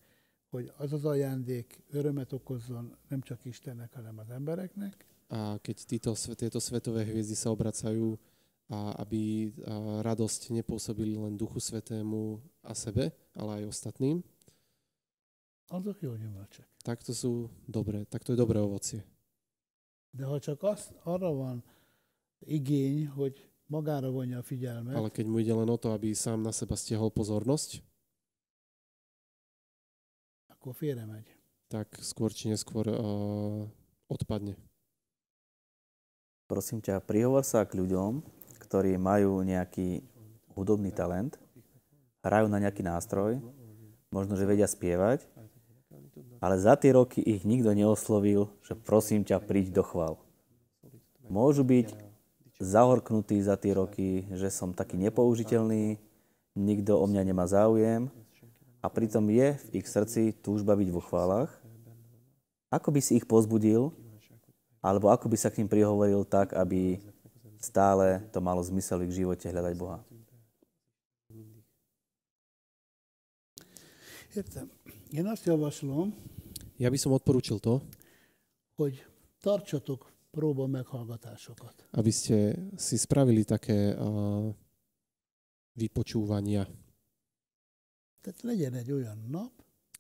hogy 0.50 0.72
az 0.78 0.94
az 0.94 1.06
ajándék 1.06 1.84
örömet 1.90 2.34
okozzon 2.34 2.98
nem 3.08 3.22
csak 3.22 3.46
Istennek, 3.46 3.94
hanem 3.94 4.18
az 4.18 4.30
embereknek, 4.30 5.06
A 5.30 5.62
keď 5.62 5.78
títo, 5.86 6.12
tieto 6.34 6.58
svetové 6.58 7.06
hviezdy 7.06 7.38
sa 7.38 7.54
obracajú, 7.54 8.18
a 8.70 8.94
aby 9.02 9.50
a 9.66 10.06
radosť 10.06 10.54
nepôsobili 10.54 11.18
len 11.18 11.34
Duchu 11.34 11.58
Svetému 11.58 12.38
a 12.62 12.78
sebe, 12.78 13.10
ale 13.34 13.66
aj 13.66 13.74
ostatným, 13.74 14.22
azok 15.70 16.02
jó 16.02 16.14
gyümölcsök. 16.18 16.66
tak 16.84 17.02
to 17.04 17.14
sú 17.14 17.50
dobré, 17.66 18.06
tak 18.06 18.24
to 18.24 18.34
je 18.34 18.38
dobré 18.38 18.62
ovocie. 18.62 19.02
De 20.14 20.26
ha 20.26 20.40
csak 20.40 20.62
arra 21.06 21.30
van 21.30 21.64
igény, 22.46 23.06
hogy 23.06 23.50
magára 23.66 24.10
vonja 24.10 24.38
a 24.38 24.42
figyelmet, 24.42 24.96
Ale 24.96 25.10
keď 25.10 25.26
mu 25.26 25.38
ide 25.38 25.54
len 25.54 25.70
o 25.70 25.78
to, 25.78 25.94
aby 25.94 26.14
sám 26.14 26.42
na 26.42 26.54
seba 26.54 26.74
stiahol 26.74 27.10
pozornosť, 27.14 27.82
akkor 30.50 30.74
félre 30.74 31.06
megy. 31.06 31.34
tak 31.70 31.90
skôr 32.02 32.34
či 32.34 32.50
neskôr 32.50 32.90
uh, 32.90 33.70
odpadne. 34.10 34.58
Prosím 36.50 36.82
ťa, 36.82 37.06
prihovor 37.06 37.46
sa 37.46 37.62
k 37.62 37.78
ľuďom, 37.78 38.26
ktorí 38.58 38.98
majú 38.98 39.46
nejaký 39.46 40.02
hudobný 40.58 40.90
talent, 40.90 41.38
hrajú 42.26 42.50
na 42.50 42.58
nejaký 42.58 42.82
nástroj, 42.82 43.38
možno, 44.10 44.34
že 44.34 44.50
vedia 44.50 44.66
spievať, 44.66 45.30
ale 46.42 46.58
za 46.58 46.74
tie 46.74 46.98
roky 46.98 47.22
ich 47.22 47.46
nikto 47.46 47.70
neoslovil, 47.78 48.50
že 48.66 48.74
prosím 48.74 49.22
ťa, 49.22 49.46
príď 49.46 49.78
do 49.78 49.86
chval. 49.86 50.18
Môžu 51.30 51.62
byť 51.62 51.94
zahorknutí 52.58 53.38
za 53.46 53.54
tie 53.54 53.78
roky, 53.78 54.26
že 54.34 54.50
som 54.50 54.74
taký 54.74 54.98
nepoužiteľný, 54.98 56.02
nikto 56.58 56.98
o 56.98 57.06
mňa 57.06 57.30
nemá 57.30 57.46
záujem 57.46 58.10
a 58.82 58.90
pritom 58.90 59.30
je 59.30 59.54
v 59.54 59.68
ich 59.78 59.86
srdci 59.86 60.34
túžba 60.34 60.74
byť 60.74 60.90
vo 60.90 61.06
chválach. 61.06 61.54
Ako 62.74 62.90
by 62.90 63.06
si 63.06 63.22
ich 63.22 63.30
pozbudil, 63.30 63.94
alebo 64.80 65.12
ako 65.12 65.28
by 65.28 65.38
sa 65.38 65.52
k 65.52 65.60
ním 65.64 65.70
prihovoril 65.72 66.24
tak, 66.24 66.56
aby 66.56 67.00
stále 67.60 68.24
to 68.32 68.40
malo 68.40 68.64
zmysel 68.64 69.04
v 69.04 69.12
ich 69.12 69.20
živote 69.20 69.48
hľadať 69.52 69.74
Boha. 69.76 70.00
Ja 76.80 76.88
by 76.88 76.98
som 77.02 77.12
odporúčil 77.12 77.60
to, 77.60 77.84
hogy 78.80 79.04
tartsatok 79.44 80.08
próba 80.32 80.70
meghallgatásokat. 80.70 81.90
aby 81.92 82.12
ste 82.14 82.56
si 82.78 82.96
spravili 82.96 83.44
také 83.44 83.98
uh, 83.98 84.54
vypočúvania. 85.76 86.70
Tehát 88.22 88.40
legyen 88.44 88.74
egy 88.78 88.92
olyan 88.92 89.20
nap, 89.28 89.52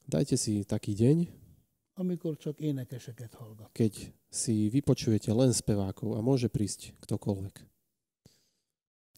Dajte 0.09 0.41
si 0.41 0.65
taký 0.65 0.97
deň, 0.97 1.29
amikor 1.99 2.39
csak 2.39 2.55
énekeseket 2.63 3.35
hallgat. 3.35 3.69
keď 3.75 4.15
si 4.31 4.71
vypočujete 4.71 5.35
len 5.35 5.51
spevákov 5.51 6.15
a 6.15 6.23
môže 6.23 6.47
prísť 6.47 6.95
ktokoľvek. 7.03 7.55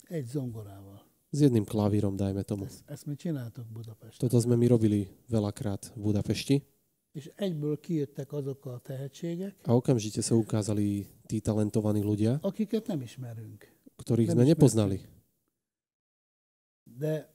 Egy 0.09 0.27
zongorával. 0.33 0.99
S 1.31 1.47
jedným 1.47 1.63
klavírom, 1.63 2.19
dajme 2.19 2.43
tomu. 2.43 2.67
Ezt, 2.67 2.83
ezt 2.89 3.05
mi 3.07 3.15
csináltok 3.15 3.63
Budapesten. 3.71 4.19
Toto 4.19 4.35
sme 4.41 4.59
my 4.59 4.67
robili 4.67 5.07
veľakrát 5.31 5.93
v 5.95 6.11
Budapešti 6.11 6.55
És 7.11 7.27
egyből 7.35 7.79
kijöttek 7.79 8.31
azok 8.31 8.65
a 8.65 8.79
tehetségek, 8.79 9.55
a 9.67 9.75
okamžite 9.75 10.23
sa 10.23 10.31
ukázali 10.39 11.03
tí 11.27 11.43
talentovaní 11.43 11.99
ľudia, 11.99 12.39
akiket 12.39 12.87
nem 12.87 13.03
ismerünk. 13.03 13.67
ktorých 13.99 14.31
Nem 14.31 14.35
sme 14.35 14.43
ismertük. 14.47 14.55
nepoznali. 14.55 14.97
De 16.87 17.27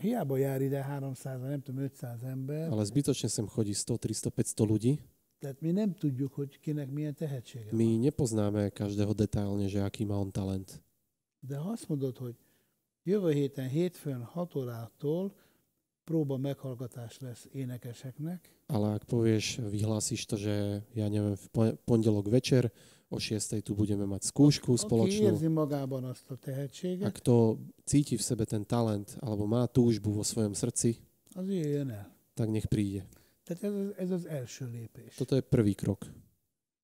hiába 0.00 0.36
jár 0.38 0.60
ide 0.62 0.82
300, 0.82 1.38
nem 1.38 1.60
tudom, 1.62 1.80
500 1.84 2.22
ember, 2.22 2.70
Ale 2.70 2.84
zbytočne 2.84 3.28
sem 3.28 3.46
chodí 3.48 3.72
100, 3.74 3.98
300, 3.98 4.30
500 4.30 4.66
ľudí. 4.66 4.98
tehát 5.38 5.60
mi 5.60 5.70
nem 5.70 5.94
tudjuk, 5.94 6.32
hogy 6.34 6.58
kinek 6.60 6.90
milyen 6.90 7.14
tehetsége 7.14 7.70
van. 7.70 7.78
My 7.78 7.96
nepoznáme 8.10 8.70
každého 8.74 9.12
detailne, 9.14 9.68
že 9.70 9.78
aký 9.82 10.04
má 10.04 10.18
on 10.18 10.30
talent. 10.34 10.82
De 11.40 11.56
ha 11.56 11.70
azt 11.70 11.88
mondod, 11.88 12.16
hogy 12.18 12.34
jövő 13.02 13.32
héten 13.32 13.68
hétfőn 13.68 14.22
6 14.22 14.54
órától 14.54 15.34
próba 16.04 16.36
meghallgatás 16.36 17.18
lesz 17.18 17.46
énekeseknek, 17.52 18.50
Ale 18.66 18.92
ak 18.98 19.04
povieš, 19.06 19.56
vyhlásiš 19.70 20.26
to, 20.26 20.36
že 20.36 20.82
ja 20.94 21.08
neviem, 21.08 21.36
v 21.36 21.46
po- 21.48 21.76
pondelok 21.84 22.28
večer 22.28 22.72
o 23.08 23.16
6. 23.16 23.64
tu 23.64 23.72
budeme 23.72 24.04
mať 24.04 24.28
skúšku 24.28 24.76
spoločnú. 24.76 25.32
a 27.04 27.08
kto 27.10 27.58
cíti 27.88 28.14
v 28.20 28.22
sebe 28.22 28.44
ten 28.44 28.64
talent 28.64 29.16
alebo 29.24 29.48
má 29.48 29.64
túžbu 29.68 30.12
vo 30.12 30.24
svojom 30.24 30.52
srdci, 30.52 31.00
tak 32.36 32.48
nech 32.52 32.68
príde. 32.68 33.08
Toto 35.16 35.32
je 35.36 35.42
prvý 35.42 35.72
krok. 35.72 36.04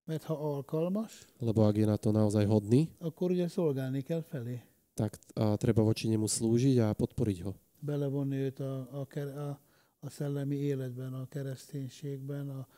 Mert 0.04 0.24
ha 0.28 0.36
alkalmas, 0.36 1.12
Lebo 1.40 1.64
ak 1.64 1.80
je 1.80 1.86
na 1.88 1.96
to 1.96 2.12
naozaj 2.12 2.44
hodný, 2.44 2.92
akkor 3.00 3.32
ugye 3.32 3.48
szolgálni 3.48 4.04
kell 4.04 4.20
felé. 4.20 4.60
tak 4.94 5.16
a, 5.34 5.56
treba 5.56 5.80
voči 5.80 6.12
nemu 6.12 6.28
slúžiť 6.28 6.76
a 6.84 6.92
podporiť 6.92 7.38
ho. 7.48 7.56
Belevonni 7.80 8.36
őt 8.36 8.60
a, 8.60 8.84
a, 8.92 9.00
a, 9.16 9.48
a 10.00 10.08
szellemi 10.10 10.56
életben, 10.56 11.14
a 11.14 11.26
kereszténységben, 11.28 12.48
a, 12.48 12.68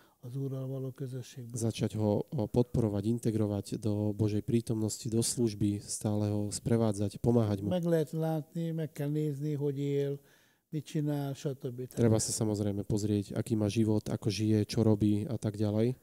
Začať 1.55 1.97
ho, 1.97 2.27
podporovať, 2.51 3.03
integrovať 3.19 3.67
do 3.79 4.11
Božej 4.13 4.43
prítomnosti, 4.43 5.07
do 5.07 5.23
služby, 5.23 5.81
stále 5.83 6.31
ho 6.31 6.51
sprevádzať, 6.51 7.19
pomáhať 7.23 7.63
mu. 7.63 7.71
Meg 7.71 7.87
lehet 7.87 8.11
látni, 8.13 8.71
meg 8.75 8.91
kell 8.93 9.11
nézni, 9.11 9.55
hogy 9.55 9.77
él, 9.79 10.15
mit 10.71 10.85
csinál, 10.85 11.33
stb. 11.33 11.87
Treba 11.95 12.19
sa 12.19 12.35
samozrejme 12.35 12.83
pozrieť, 12.83 13.39
aký 13.39 13.55
má 13.55 13.71
život, 13.71 14.07
ako 14.11 14.29
žije, 14.29 14.67
čo 14.67 14.83
robí 14.83 15.25
a 15.31 15.39
tak 15.39 15.57
ďalej. 15.57 15.95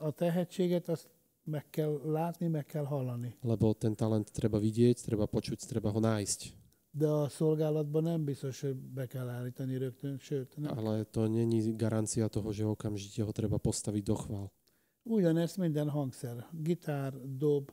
A 0.00 0.08
tehetséget 0.16 0.88
azt 0.88 1.12
meg 1.48 1.64
kell 1.72 2.00
látni, 2.04 2.48
meg 2.48 2.68
kell 2.68 2.84
hallani. 2.84 3.32
Lebo 3.40 3.72
ten 3.72 3.96
talent 3.96 4.28
treba 4.32 4.60
vidieť, 4.60 5.00
treba 5.04 5.24
počuť, 5.24 5.64
treba 5.64 5.88
ho 5.88 6.00
nájsť. 6.00 6.67
De 6.90 7.06
a 7.06 7.28
szolgálatban 7.28 8.02
nem 8.02 8.24
biztos, 8.24 8.60
hogy 8.60 8.76
be 8.76 9.06
kell 9.06 9.28
állítani 9.28 9.76
rögtön, 9.76 10.18
sőt, 10.18 10.56
nem. 10.56 10.78
Ale 10.78 11.04
to 11.04 11.28
není 11.28 11.76
garancia 11.76 12.28
toho, 12.28 12.52
že 12.52 12.64
okamžite 12.64 13.22
ho 13.22 13.32
treba 13.32 13.58
postaviť 13.58 14.02
do 14.04 14.14
chvál. 14.14 14.52
Ugyanezt 15.02 15.56
minden 15.56 15.88
hangszer. 15.88 16.44
Gitár, 16.52 17.14
dob, 17.24 17.70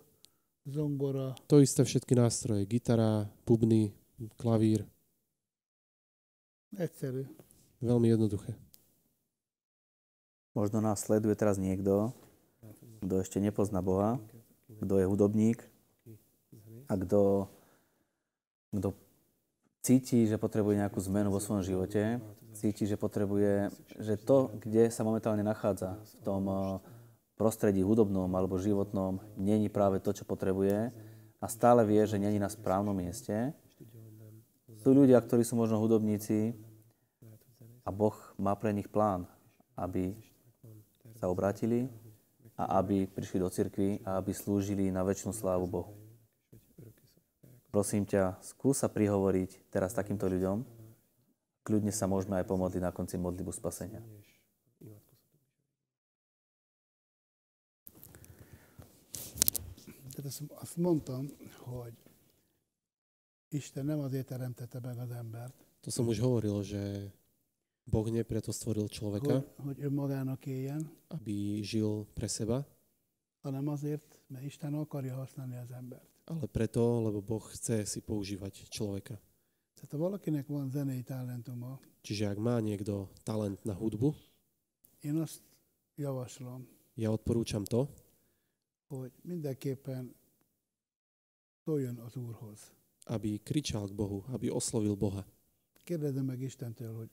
zongora, 0.63 1.33
To 1.47 1.59
isté 1.59 1.83
všetky 1.83 2.15
nástroje. 2.15 2.65
Gitara, 2.65 3.31
bubny, 3.45 3.91
klavír. 4.37 4.85
egyszerű. 6.75 7.23
Veľmi 7.79 8.07
jednoduché. 8.11 8.55
Možno 10.55 10.79
nás 10.79 11.03
sleduje 11.03 11.35
teraz 11.35 11.59
niekto, 11.59 12.15
kto 13.03 13.19
ešte 13.19 13.43
nepozná 13.43 13.83
Boha, 13.83 14.19
kto 14.79 14.99
je 14.99 15.05
hudobník 15.07 15.59
a 16.87 16.93
kto, 16.95 17.51
kto 18.71 18.95
cíti, 19.85 20.25
že 20.25 20.41
potrebuje 20.41 20.81
nejakú 20.81 20.97
zmenu 21.05 21.29
vo 21.29 21.37
svojom 21.37 21.61
živote, 21.61 22.17
cíti, 22.57 22.89
že 22.89 22.97
potrebuje, 22.97 23.69
že 24.01 24.17
to, 24.17 24.49
kde 24.57 24.89
sa 24.89 25.05
momentálne 25.05 25.45
nachádza, 25.45 26.01
v 26.01 26.15
tom 26.25 26.43
eh, 26.49 26.57
prostredí 27.37 27.85
hudobnom 27.85 28.31
alebo 28.33 28.57
životnom, 28.57 29.21
není 29.37 29.69
práve 29.69 30.01
to, 30.01 30.09
čo 30.09 30.25
potrebuje 30.25 30.89
a 31.37 31.45
stále 31.45 31.85
vie, 31.85 32.01
že 32.09 32.17
není 32.17 32.41
na 32.41 32.49
správnom 32.49 32.97
mieste. 32.97 33.53
Sú 34.81 34.97
ľudia, 34.97 35.21
ktorí 35.21 35.45
sú 35.45 35.53
možno 35.53 35.77
hudobníci 35.77 36.57
a 37.85 37.89
Boh 37.93 38.17
má 38.41 38.57
pre 38.57 38.73
nich 38.73 38.89
plán, 38.89 39.29
aby 39.77 40.17
sa 41.21 41.29
obrátili 41.29 41.85
a 42.57 42.81
aby 42.81 43.05
prišli 43.05 43.37
do 43.37 43.51
cirkvy 43.51 44.01
a 44.01 44.17
aby 44.17 44.31
slúžili 44.33 44.89
na 44.89 45.05
väčšinu 45.05 45.35
slávu 45.35 45.69
Bohu. 45.69 46.04
Prosím 47.75 48.07
ťa, 48.07 48.39
skús 48.39 48.79
sa 48.79 48.87
prihovoriť 48.87 49.67
teraz 49.67 49.91
takýmto 49.91 50.31
ľuďom. 50.31 50.63
Kľudne 51.59 51.91
sa 51.91 52.07
môžeme 52.07 52.39
aj 52.39 52.47
pomodliť 52.47 52.79
na 52.79 52.95
konci 52.95 53.19
modlibu 53.19 53.51
spasenia. 53.51 53.99
Tehát 60.15 60.23
azt, 60.23 60.47
azt 60.55 60.75
mondtam, 60.79 61.27
hogy 61.67 61.91
Isten 63.51 63.85
nem 63.85 63.99
azért 63.99 64.31
teremtette 64.31 64.79
meg 64.79 64.97
az 64.97 65.11
embert, 65.11 65.55
To 65.83 65.91
som 65.91 66.07
už 66.07 66.23
hovoril, 66.23 66.63
že 66.63 67.11
Boh 67.83 68.07
nie 68.07 68.23
preto 68.23 68.55
stvoril 68.55 68.87
človeka, 68.87 69.43
hogy, 69.59 69.75
hogy 69.75 69.77
önmagának 69.83 70.47
éljen, 70.47 70.87
aby 71.11 71.59
žil 71.59 72.07
pre 72.15 72.31
seba, 72.31 72.63
hanem 73.43 73.67
azért, 73.67 74.23
mert 74.27 74.47
Isten 74.47 74.73
akarja 74.73 75.15
használni 75.15 75.59
az 75.59 75.71
embert. 75.71 76.14
Ale 76.25 76.45
preto, 76.49 76.81
lebo 77.01 77.21
Boh 77.21 77.43
chce 77.53 77.85
si 77.85 78.01
používať 78.01 78.65
človeka. 78.69 79.15
Tehát 79.75 79.91
ha 79.91 79.97
valakinek 79.97 80.47
van 80.47 80.71
zenei 80.71 81.03
talentuma, 81.03 81.77
Čiže 82.01 82.31
ak 82.31 82.37
má 82.37 82.61
niekto 82.61 83.09
talent 83.25 83.59
na 83.65 83.73
hudbu, 83.73 84.13
én 85.01 85.17
azt 85.21 85.41
javaslom, 85.97 86.65
ja 86.95 87.11
odporúčam 87.11 87.65
to, 87.65 87.89
hogy 88.87 89.11
mindenképpen 89.21 90.15
szóljon 91.65 91.97
az 91.99 92.15
Úrhoz. 92.15 92.71
aby 93.05 93.37
kričal 93.43 93.85
k 93.85 93.93
Bohu, 93.93 94.23
aby 94.33 94.49
oslovil 94.49 94.95
Boha, 94.95 95.25
Kérdezze 95.85 96.21
meg 96.21 96.41
Istentől, 96.41 96.93
hogy 96.95 97.09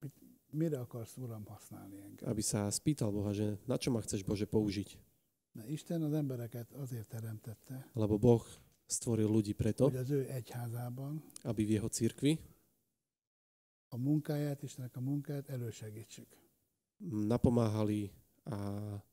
mit, 0.00 0.12
mire 0.52 0.76
akarsz, 0.80 1.16
Uram, 1.16 1.44
használni 1.48 1.96
engem. 2.04 2.28
aby 2.28 2.42
sa 2.44 2.68
spýtal 2.68 3.08
Boha, 3.12 3.32
že 3.32 3.56
na 3.64 3.80
čo 3.80 3.88
ma 3.88 4.04
chceš 4.04 4.20
Bože 4.24 4.44
použiť. 4.44 5.13
Mert 5.54 5.68
Isten 5.68 6.02
az 6.02 6.12
embereket 6.12 6.72
azért 6.72 7.08
teremtette, 7.08 7.90
Lebo 7.94 8.18
Boh 8.18 8.42
stvoril 8.86 9.30
ľudí 9.30 9.54
preto, 9.54 9.86
hogy 9.86 9.96
az 9.96 10.10
ő 10.10 10.26
egyházában 10.26 11.22
aby 11.42 11.64
v 11.64 11.70
jeho 11.70 11.88
cirkvi 11.88 12.38
a 13.88 13.96
munkáját, 13.96 14.62
Istennek 14.62 14.96
a 14.96 15.00
munkáját 15.00 15.48
elősegítsük. 15.48 16.26
napomáhali 17.04 18.10
a 18.44 18.56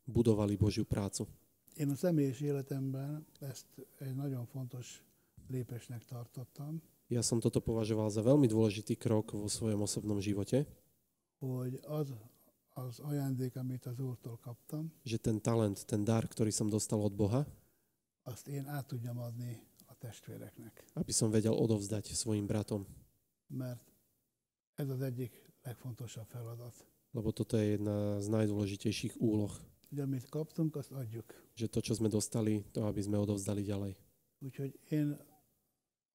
budovali 0.03 0.55
Božiu 0.55 0.83
prácu. 0.83 1.27
Én 1.75 1.89
a 1.89 1.95
személyes 1.95 2.41
életemben 2.41 3.25
ezt 3.39 3.67
egy 3.99 4.15
nagyon 4.15 4.45
fontos 4.45 5.03
lépésnek 5.47 6.05
tartottam, 6.05 6.81
Ja 7.11 7.19
som 7.19 7.43
toto 7.43 7.59
považoval 7.59 8.07
za 8.07 8.23
veľmi 8.23 8.47
dôležitý 8.47 8.95
krok 8.95 9.35
vo 9.35 9.51
svojom 9.51 9.83
osobnom 9.83 10.23
živote, 10.23 10.63
hogy 11.43 11.75
az 11.83 12.15
az 12.73 12.99
ajándék, 12.99 13.55
amit 13.55 13.85
az 13.85 13.99
Úrtól 13.99 14.37
kaptam, 14.37 14.93
že 15.03 15.17
ten 15.17 15.41
talent, 15.41 15.85
ten 15.85 16.03
dar, 16.03 16.27
ktorý 16.27 16.51
som 16.51 16.69
dostal 16.69 17.01
od 17.03 17.13
Boha, 17.13 17.45
azt 18.23 18.47
én 18.47 18.65
át 18.67 18.87
tudjam 18.87 19.17
adni 19.19 19.59
a 19.85 19.93
testvéreknek. 19.97 20.83
aby 20.93 21.11
som 21.11 21.31
vedel 21.31 21.53
odovzdať 21.53 22.13
svojim 22.15 22.47
bratom. 22.47 22.85
Mert 23.47 23.83
ez 24.75 24.89
az 24.89 25.01
egyik 25.01 25.33
legfontosabb 25.63 26.27
feladat. 26.29 26.75
Lebo 27.11 27.31
toto 27.35 27.57
je 27.59 27.75
jedna 27.75 28.21
z 28.23 28.27
najdôležitejších 28.31 29.19
úloh, 29.19 29.51
Hogy 29.91 29.99
amit 29.99 30.23
kaptunk, 30.29 30.75
azt 30.75 30.91
adjuk. 30.95 31.27
že 31.59 31.67
to, 31.67 31.83
čo 31.83 31.93
sme 31.99 32.07
dostali, 32.07 32.63
to 32.71 32.87
aby 32.87 33.03
sme 33.03 33.19
odovzdali 33.19 33.67
ďalej. 33.67 33.99
Úgyhogy 34.39 34.71
én 34.89 35.19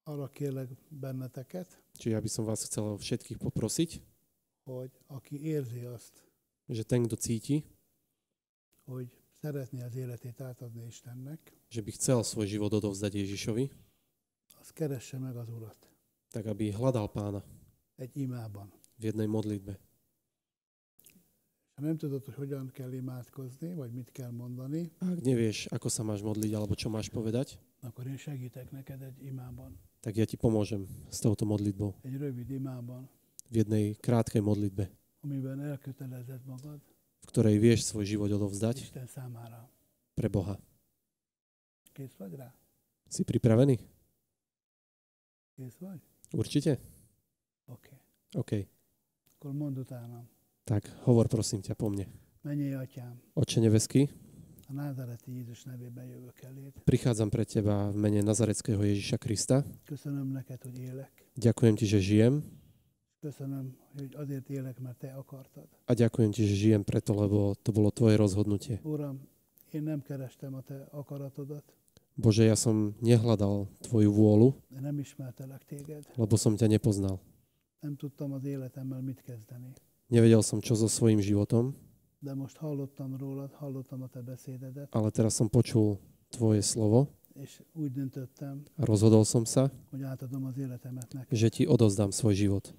arra 0.08 0.28
kérlek 0.32 0.72
benneteket, 0.88 1.68
Čiže 2.00 2.14
ja 2.16 2.20
by 2.24 2.30
som 2.32 2.44
vás 2.48 2.64
chcel 2.64 2.96
všetkých 2.96 3.36
poprosiť, 3.36 4.00
hogy 4.64 4.90
aki 5.12 5.36
érzi 5.52 5.84
azt, 5.84 6.24
že 6.68 6.84
ten, 6.84 7.06
kto 7.06 7.16
cíti, 7.16 7.64
hogy 8.86 9.08
szeretné 9.40 9.82
az 9.82 9.94
életét 9.94 10.40
átadni 10.40 10.86
Istennek, 10.86 11.40
že 11.70 11.82
by 11.82 11.90
chcel 11.94 12.22
svoj 12.22 12.46
život 12.46 12.72
odovzdať 12.72 13.12
Ježišovi, 13.14 13.70
az 14.60 14.70
keresse 14.70 15.18
meg 15.18 15.36
az 15.36 15.48
Urat 15.48 15.96
tak 16.36 16.52
aby 16.52 16.68
hľadal 16.68 17.08
pána 17.08 17.40
egy 17.96 18.12
imában. 18.16 18.68
v 19.00 19.12
jednej 19.12 19.28
modlitbe. 19.28 19.80
Ha 21.76 21.84
nem 21.84 21.96
tudod, 21.96 22.24
hogy 22.24 22.34
hogyan 22.34 22.70
kell 22.72 22.92
imádkozni, 22.92 23.74
vagy 23.74 23.92
mit 23.92 24.12
kell 24.12 24.30
mondani, 24.30 24.92
ak 25.00 25.20
nevieš, 25.20 25.68
ako 25.68 25.88
sa 25.92 26.00
máš 26.04 26.24
modliť 26.24 26.52
alebo 26.56 26.72
čo 26.72 26.88
máš 26.88 27.12
povedať, 27.12 27.60
akkor 27.84 28.08
én 28.08 28.16
segítek 28.16 28.72
neked 28.72 29.00
egy 29.02 29.24
imában, 29.24 29.76
tak 30.00 30.16
ja 30.16 30.24
ti 30.24 30.36
pomôžem 30.40 30.88
s 31.12 31.20
touto 31.20 31.44
modlitbou. 31.44 31.92
egy 32.04 32.16
rövid 32.16 32.48
imában, 32.50 33.08
V 33.48 33.62
jednej 33.62 33.94
krátkej 34.00 34.40
modlitbe, 34.40 34.88
v 37.20 37.26
ktorej 37.26 37.56
vieš 37.58 37.90
svoj 37.90 38.06
život 38.06 38.30
odovzdať 38.30 38.94
pre 40.14 40.28
Boha. 40.30 40.54
Si 43.10 43.22
pripravený? 43.26 43.76
Určite? 46.34 46.78
OK. 48.36 48.52
Utánam. 49.42 50.26
Tak 50.66 50.82
hovor 51.06 51.30
prosím 51.30 51.62
ťa 51.62 51.78
po 51.78 51.90
mne. 51.90 52.10
Oče 53.34 53.58
nebeský, 53.62 54.10
prichádzam 56.82 57.30
pre 57.30 57.46
teba 57.46 57.90
v 57.90 57.96
mene 57.98 58.20
Nazareckého 58.26 58.82
Ježiša 58.82 59.18
Krista. 59.22 59.62
Ďakujem 61.38 61.74
ti, 61.78 61.86
že 61.86 61.98
žijem 62.02 62.42
Köszönöm, 63.26 63.74
hogy 63.98 64.14
azért 64.14 64.50
élek, 64.50 64.78
mert 64.78 64.98
te 64.98 65.10
akartad. 65.18 65.66
a 65.90 65.92
ďakujem 65.98 66.30
ti, 66.30 66.46
že 66.46 66.54
žijem 66.54 66.86
preto, 66.86 67.10
lebo 67.10 67.58
to 67.58 67.74
bolo 67.74 67.90
tvoje 67.90 68.14
rozhodnutie. 68.14 68.78
Uram, 68.86 69.18
én 69.74 69.82
nem 69.82 69.98
kerestem 69.98 70.54
a 70.54 70.62
te 70.62 70.86
akaratodat, 70.94 71.66
Bože, 72.14 72.46
ja 72.46 72.54
som 72.54 72.94
nehľadal 73.02 73.66
tvoju 73.82 74.14
vôľu, 74.14 74.54
nem 74.70 75.02
ismertelek 75.02 75.66
téged. 75.66 76.06
lebo 76.14 76.38
som 76.38 76.54
ťa 76.54 76.70
nepoznal. 76.70 77.18
Nem 77.82 77.98
tudtam 77.98 78.30
az 78.32 78.46
életemmel 78.46 79.02
mit 79.02 79.18
kezdeni. 79.26 79.74
Nevedel 80.06 80.46
som, 80.46 80.62
čo 80.62 80.78
so 80.78 80.86
svojím 80.86 81.18
životom, 81.18 81.74
De 82.22 82.30
most 82.30 82.56
hallottam 82.62 83.18
rólad, 83.18 83.50
hallottam 83.58 84.06
a 84.06 84.08
te 84.08 84.22
beszédedet, 84.22 84.86
ale 84.94 85.10
teraz 85.10 85.34
som 85.34 85.50
počul 85.50 85.98
tvoje 86.30 86.62
slovo 86.62 87.10
és 87.34 87.60
úgy 87.74 87.92
döntöttem, 87.92 88.62
a 88.78 88.84
rozhodol 88.86 89.24
som 89.26 89.44
sa, 89.44 89.68
hogy 89.90 90.02
átadom 90.02 90.44
az 90.46 90.56
életemet 90.58 91.12
neked. 91.12 91.36
že 91.36 91.48
ti 91.50 91.66
odozdám 91.66 92.10
svoj 92.14 92.34
život. 92.34 92.70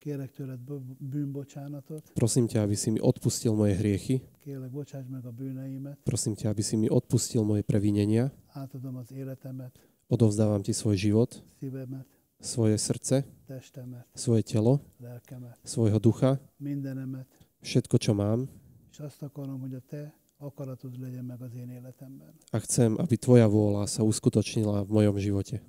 Kérek 0.00 0.32
tőled 0.32 0.60
bűnbocsánatot, 0.98 2.10
Prosím 2.16 2.48
ťa, 2.48 2.64
aby 2.64 2.72
si 2.72 2.88
mi 2.90 3.00
odpustil 3.04 3.52
moje 3.52 3.76
hriechy. 3.76 4.24
kérlek 4.40 4.72
bocsáss 4.72 5.04
meg 5.12 5.24
a 5.28 5.30
bűneimet, 5.30 5.98
Prosím 6.02 6.32
ťa, 6.32 6.48
aby 6.48 6.62
si 6.64 6.76
mi 6.80 6.88
odpustil 6.88 7.44
moje 7.44 7.60
previnenia. 7.62 8.32
átadom 8.56 8.96
az 8.96 9.12
életemet, 9.12 9.76
Odovzdávam 10.08 10.64
ti 10.64 10.72
svoj 10.72 10.96
život, 10.96 11.44
szívemet, 11.60 12.06
svoje 12.40 12.80
srdce, 12.80 13.28
testemet, 13.46 14.08
svoje 14.16 14.42
telo, 14.42 14.80
lelkemet, 14.96 15.60
svojho 15.68 15.98
ducha, 16.00 16.40
mindenemet, 16.56 17.28
všetko, 17.60 17.96
čo 18.00 18.16
mám. 18.16 18.48
és 18.90 18.98
azt 19.04 19.22
akarom, 19.22 19.60
hogy 19.60 19.74
a 19.74 19.82
te 19.84 20.12
akaratod 20.40 20.96
legyen 20.98 21.24
meg 21.24 21.42
az 21.42 21.52
én 21.54 21.68
életemben. 21.68 22.32
A 22.50 22.58
chcem, 22.58 22.96
aby 22.96 23.16
tvoja 23.20 23.44
vôľa 23.52 23.84
sa 23.84 24.00
uskutočnila 24.02 24.80
v 24.82 24.90
mojom 24.90 25.16
živote. 25.20 25.60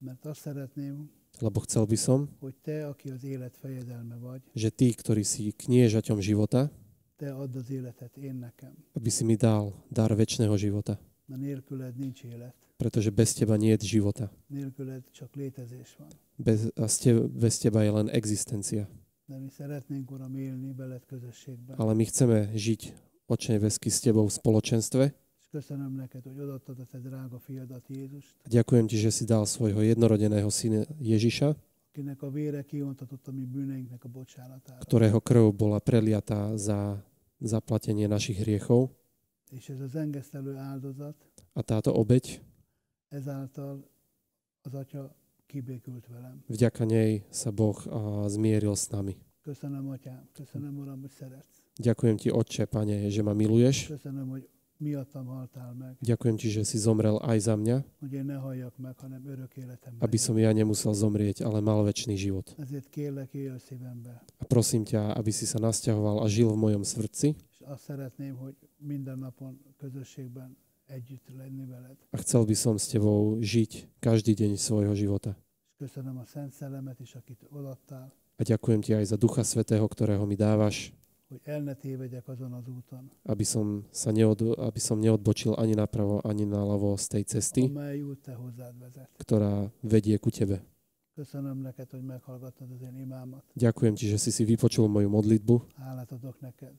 Mert 0.00 0.24
azt 0.26 0.40
szeretném, 0.40 1.10
Lebo 1.40 1.60
chcel 1.60 1.84
by 1.84 1.96
som, 1.96 2.28
hogy 2.40 2.54
te, 2.62 2.86
aki 2.86 3.10
az 3.10 3.24
élet 3.24 3.56
fejedelme 3.56 4.16
vagy, 4.16 4.42
že 4.54 4.68
ty, 4.70 4.92
ktorý 4.92 5.22
si 5.24 5.52
kniežaťom 5.56 6.18
života, 6.20 6.68
te 7.16 7.28
add 7.32 7.56
az 7.56 7.70
életet 7.70 8.16
én 8.16 8.34
nekem, 8.34 8.72
aby 8.96 9.10
si 9.12 9.24
mi 9.24 9.36
dal 9.36 9.72
dar 9.92 10.10
väčšného 10.16 10.56
života. 10.56 10.98
mert 11.28 11.40
nélküled 11.40 11.96
nincs 11.96 12.24
élet, 12.24 12.54
Pretože 12.76 13.10
bez 13.12 13.32
teba 13.36 13.56
nie 13.56 13.76
je 13.76 13.86
života. 14.00 14.32
nélküled 14.48 15.04
csak 15.12 15.34
létezés 15.36 15.96
van. 15.98 16.08
Bez, 16.36 16.72
a 16.76 16.86
z 16.88 16.96
te, 16.98 17.10
bez 17.20 17.58
teba 17.58 17.82
je 17.82 17.90
len 17.92 18.08
existencia. 18.08 18.88
De 19.28 19.38
mi 19.38 19.48
szeretnénk, 19.48 20.10
Uram, 20.10 20.34
élni 20.34 20.72
veled 20.72 21.04
közösségben. 21.06 21.76
Ale 21.78 21.94
my 21.94 22.04
chceme 22.04 22.50
žiť 22.56 22.80
oče 23.30 23.52
nebeský 23.52 23.88
s 23.92 24.00
tebou 24.00 24.26
v 24.26 24.32
spoločenstve. 24.32 25.14
Köszönöm 25.50 25.94
neked, 25.94 26.22
hogy 26.22 26.38
odaadtad 26.38 26.78
a 26.78 26.84
te 26.84 26.98
drága 26.98 27.38
fiadat 27.38 27.84
Jézust, 27.88 28.34
ďakujem 28.46 28.86
ti, 28.86 28.96
že 28.96 29.10
si 29.10 29.24
dal 29.26 29.42
svojho 29.46 29.82
jednorodeného 29.82 30.46
syna 30.50 30.86
Ježiša, 31.02 31.58
akinek 31.90 32.22
a 32.22 32.30
vére 32.30 32.62
kiontatott 32.62 33.26
a 33.28 33.32
mi 33.34 33.44
bűneinknek 33.44 34.04
a 34.04 34.08
bocsánatára. 34.08 34.78
ktorého 34.86 35.18
krv 35.18 35.50
bola 35.50 35.82
preliatá 35.82 36.54
za 36.54 37.02
zaplatenie 37.42 38.06
našich 38.06 38.38
hriechov. 38.46 38.94
És 39.50 39.68
ez 39.68 39.80
az 39.80 39.94
engesztelő 39.98 40.54
áldozat, 40.54 41.16
A 41.52 41.62
táto 41.62 41.90
obeď, 41.98 42.38
ezáltal 43.08 43.82
az 44.62 44.74
Atya 44.74 45.10
kibékült 45.46 46.06
velem. 46.06 46.44
vďaka 46.46 46.84
nej 46.86 47.26
sa 47.34 47.50
Boh 47.50 47.74
a, 47.90 48.28
zmieril 48.30 48.74
s 48.78 48.86
nami. 48.94 49.18
Köszönöm, 49.42 49.88
Atyám, 49.90 50.28
köszönöm, 50.32 50.78
Uram, 50.78 51.00
hogy 51.00 51.10
szeretsz. 51.10 51.58
Ďakujem 51.82 52.16
ti, 52.16 52.30
Otče, 52.30 52.64
Pane, 52.70 53.10
že 53.10 53.22
ma 53.22 53.32
miluješ. 53.34 53.86
Köszönöm, 53.90 54.28
hogy 54.28 54.46
miattam 54.80 55.28
haltál 55.28 55.72
meg, 55.76 55.94
Ďakujem 56.00 56.36
ti, 56.40 56.48
že 56.48 56.64
si 56.64 56.80
zomrel 56.80 57.20
aj 57.20 57.38
za 57.46 57.54
mňa, 57.54 57.84
hogy 58.00 58.12
én 58.16 58.24
ne 58.24 58.36
halljak 58.40 58.74
meg, 58.80 58.96
hanem 58.96 59.22
örök 59.28 59.52
életemben. 59.56 60.00
aby 60.00 60.18
som 60.18 60.34
ja 60.40 60.50
nemusel 60.56 60.96
zomrieť, 60.96 61.44
ale 61.44 61.60
mal 61.60 61.84
väčší 61.84 62.16
život. 62.16 62.56
Ezért 62.56 62.88
kérlek, 62.88 63.28
élj 63.36 63.52
a 63.54 63.58
szívembe. 63.60 64.12
A 64.40 64.44
prosím 64.48 64.82
ťa, 64.88 65.12
aby 65.14 65.30
si 65.30 65.44
sa 65.44 65.60
nasťahoval 65.60 66.24
a 66.24 66.26
žil 66.26 66.48
v 66.48 66.58
mojom 66.58 66.82
srdci. 66.82 67.36
És 67.52 67.60
azt 67.68 67.84
szeretném, 67.84 68.34
hogy 68.40 68.56
minden 68.80 69.18
napon 69.20 69.60
közösségben 69.76 70.56
együtt 70.88 71.28
lenni 71.36 71.64
veled. 71.68 71.96
A 72.10 72.18
chcel 72.18 72.42
by 72.48 72.56
som 72.56 72.74
s 72.80 72.88
tebou 72.88 73.38
žiť 73.38 74.00
každý 74.00 74.32
deň 74.34 74.56
svojho 74.56 74.96
života. 74.96 75.36
És 75.70 75.76
köszönöm 75.76 76.18
a 76.18 76.24
Szent 76.24 76.52
Szellemet 76.52 77.00
is, 77.00 77.14
akit 77.14 77.44
odaadtál, 77.52 78.10
A 78.40 78.42
ďakujem 78.42 78.80
ti 78.80 78.96
aj 78.96 79.04
za 79.12 79.16
Ducha 79.20 79.44
Svetého, 79.44 79.84
ktorého 79.84 80.24
mi 80.24 80.32
dávaš, 80.32 80.96
hogy 81.30 81.40
el 81.46 81.62
ne 81.62 81.74
tévedjek 81.78 82.26
azon 82.28 82.52
az 82.52 82.66
úton, 82.66 83.06
aby 83.22 83.46
som, 83.46 83.86
sa 83.94 84.10
neod, 84.10 84.42
aby 84.58 84.80
som 84.82 84.98
neodbočil 84.98 85.54
ani 85.54 85.78
napravo, 85.78 86.18
ani 86.26 86.42
naľavo 86.42 86.98
z 86.98 87.06
tej 87.06 87.24
cesty, 87.24 87.62
amely 87.70 88.02
út 88.02 88.18
te 88.26 88.34
hozzád 88.34 88.74
vezet. 88.76 89.06
ktorá 89.16 89.70
vedie 89.86 90.18
ku 90.18 90.34
tebe. 90.34 90.58
Köszönöm 91.14 91.60
neked, 91.62 91.90
hogy 91.90 92.02
meghallgattad 92.02 92.70
az 92.70 92.80
én 92.82 92.96
imámat. 92.96 93.44
Ďakujem 93.54 93.94
ti, 93.94 94.08
že 94.08 94.18
si 94.18 94.30
si 94.34 94.42
vypočul 94.42 94.88
moju 94.88 95.06
modlitbu. 95.06 95.54
Hálát 95.76 96.10
adok 96.12 96.40
neked. 96.40 96.74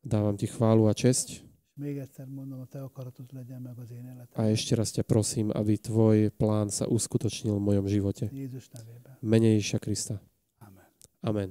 Dávam 0.00 0.36
ti 0.38 0.46
chválu 0.48 0.88
a 0.88 0.94
česť. 0.96 1.42
Még 1.80 1.96
egyszer 1.96 2.28
mondom, 2.28 2.60
a 2.60 2.68
te 2.68 2.78
akaratod 2.78 3.32
legyen 3.32 3.60
meg 3.64 3.76
az 3.78 3.90
én 3.90 4.04
A 4.04 4.12
életemben. 4.12 4.52
ešte 4.52 4.72
raz 4.76 4.92
ťa 4.92 5.02
prosím, 5.02 5.48
aby 5.50 5.80
tvoj 5.80 6.28
plán 6.36 6.68
sa 6.68 6.84
uskutočnil 6.86 7.56
v 7.56 7.66
mojom 7.66 7.86
živote. 7.88 8.28
Jézus 8.32 8.68
nevében. 8.72 9.16
Mene 9.24 9.56
Ježiša 9.56 9.78
Krista. 9.80 10.20
Amen. 10.60 10.88
Amen. 11.24 11.50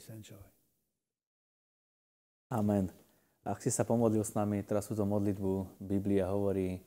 Joy. 0.00 0.40
Amen. 2.48 2.88
Ak 3.44 3.60
si 3.60 3.68
sa 3.68 3.84
pomodlil 3.84 4.24
s 4.24 4.32
nami, 4.32 4.64
teraz 4.64 4.88
túto 4.88 5.04
modlitbu, 5.04 5.82
Biblia 5.82 6.32
hovorí, 6.32 6.80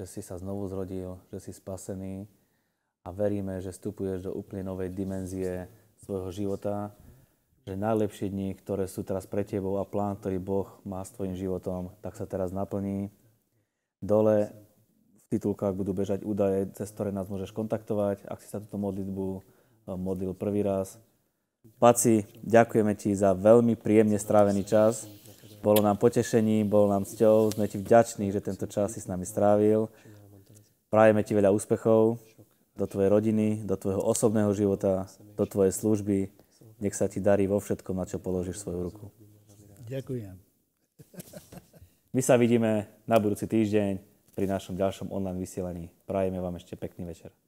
že 0.00 0.08
si 0.08 0.20
sa 0.24 0.40
znovu 0.40 0.64
zrodil, 0.64 1.20
že 1.28 1.36
si 1.36 1.52
spasený 1.52 2.24
a 3.04 3.12
veríme, 3.12 3.60
že 3.60 3.76
vstupuješ 3.76 4.30
do 4.30 4.32
úplne 4.32 4.64
novej 4.72 4.88
dimenzie 4.88 5.68
svojho 6.00 6.32
života, 6.32 6.96
že 7.68 7.76
najlepšie 7.76 8.32
dni, 8.32 8.56
ktoré 8.56 8.88
sú 8.88 9.04
teraz 9.04 9.28
pre 9.28 9.44
tebou 9.44 9.76
a 9.76 9.84
plán, 9.84 10.16
ktorý 10.16 10.40
Boh 10.40 10.68
má 10.88 11.04
s 11.04 11.12
tvojim 11.12 11.36
životom, 11.36 11.92
tak 12.00 12.16
sa 12.16 12.24
teraz 12.24 12.56
naplní. 12.56 13.12
Dole 14.00 14.54
v 15.20 15.24
titulkách 15.28 15.76
budú 15.76 15.92
bežať 15.92 16.24
údaje, 16.24 16.72
cez 16.72 16.88
ktoré 16.88 17.12
nás 17.12 17.28
môžeš 17.28 17.52
kontaktovať, 17.52 18.24
ak 18.24 18.38
si 18.40 18.48
sa 18.48 18.64
túto 18.64 18.80
modlitbu 18.80 19.26
eh, 19.36 19.42
modlil 19.92 20.32
prvý 20.32 20.64
raz. 20.64 20.96
Paci, 21.76 22.24
ďakujeme 22.40 22.96
ti 22.96 23.12
za 23.12 23.36
veľmi 23.36 23.76
príjemne 23.76 24.16
strávený 24.16 24.64
čas. 24.64 25.04
Bolo 25.60 25.82
nám 25.82 25.98
potešením, 25.98 26.70
bolo 26.70 26.88
nám 26.88 27.04
cťou, 27.04 27.52
sme 27.52 27.66
ti 27.66 27.76
vďační, 27.76 28.30
že 28.30 28.40
tento 28.40 28.64
čas 28.70 28.94
si 28.94 29.02
s 29.02 29.10
nami 29.10 29.26
strávil. 29.26 29.90
Prajeme 30.88 31.26
ti 31.26 31.34
veľa 31.34 31.50
úspechov 31.50 32.22
do 32.76 32.84
tvojej 32.86 33.10
rodiny, 33.10 33.64
do 33.66 33.74
tvojho 33.74 34.00
osobného 34.04 34.52
života, 34.54 35.10
do 35.34 35.44
tvojej 35.48 35.72
služby. 35.74 36.30
Nech 36.78 36.94
sa 36.94 37.08
ti 37.08 37.18
darí 37.18 37.48
vo 37.48 37.56
všetkom, 37.56 37.96
na 37.96 38.04
čo 38.04 38.20
položíš 38.20 38.62
svoju 38.62 38.80
ruku. 38.92 39.04
Ďakujem. 39.88 40.36
My 42.12 42.20
sa 42.20 42.36
vidíme 42.36 42.88
na 43.08 43.16
budúci 43.16 43.48
týždeň 43.48 44.00
pri 44.36 44.44
našom 44.44 44.76
ďalšom 44.76 45.08
online 45.08 45.40
vysielaní. 45.40 45.88
Prajeme 46.04 46.40
vám 46.40 46.60
ešte 46.60 46.76
pekný 46.76 47.08
večer. 47.08 47.45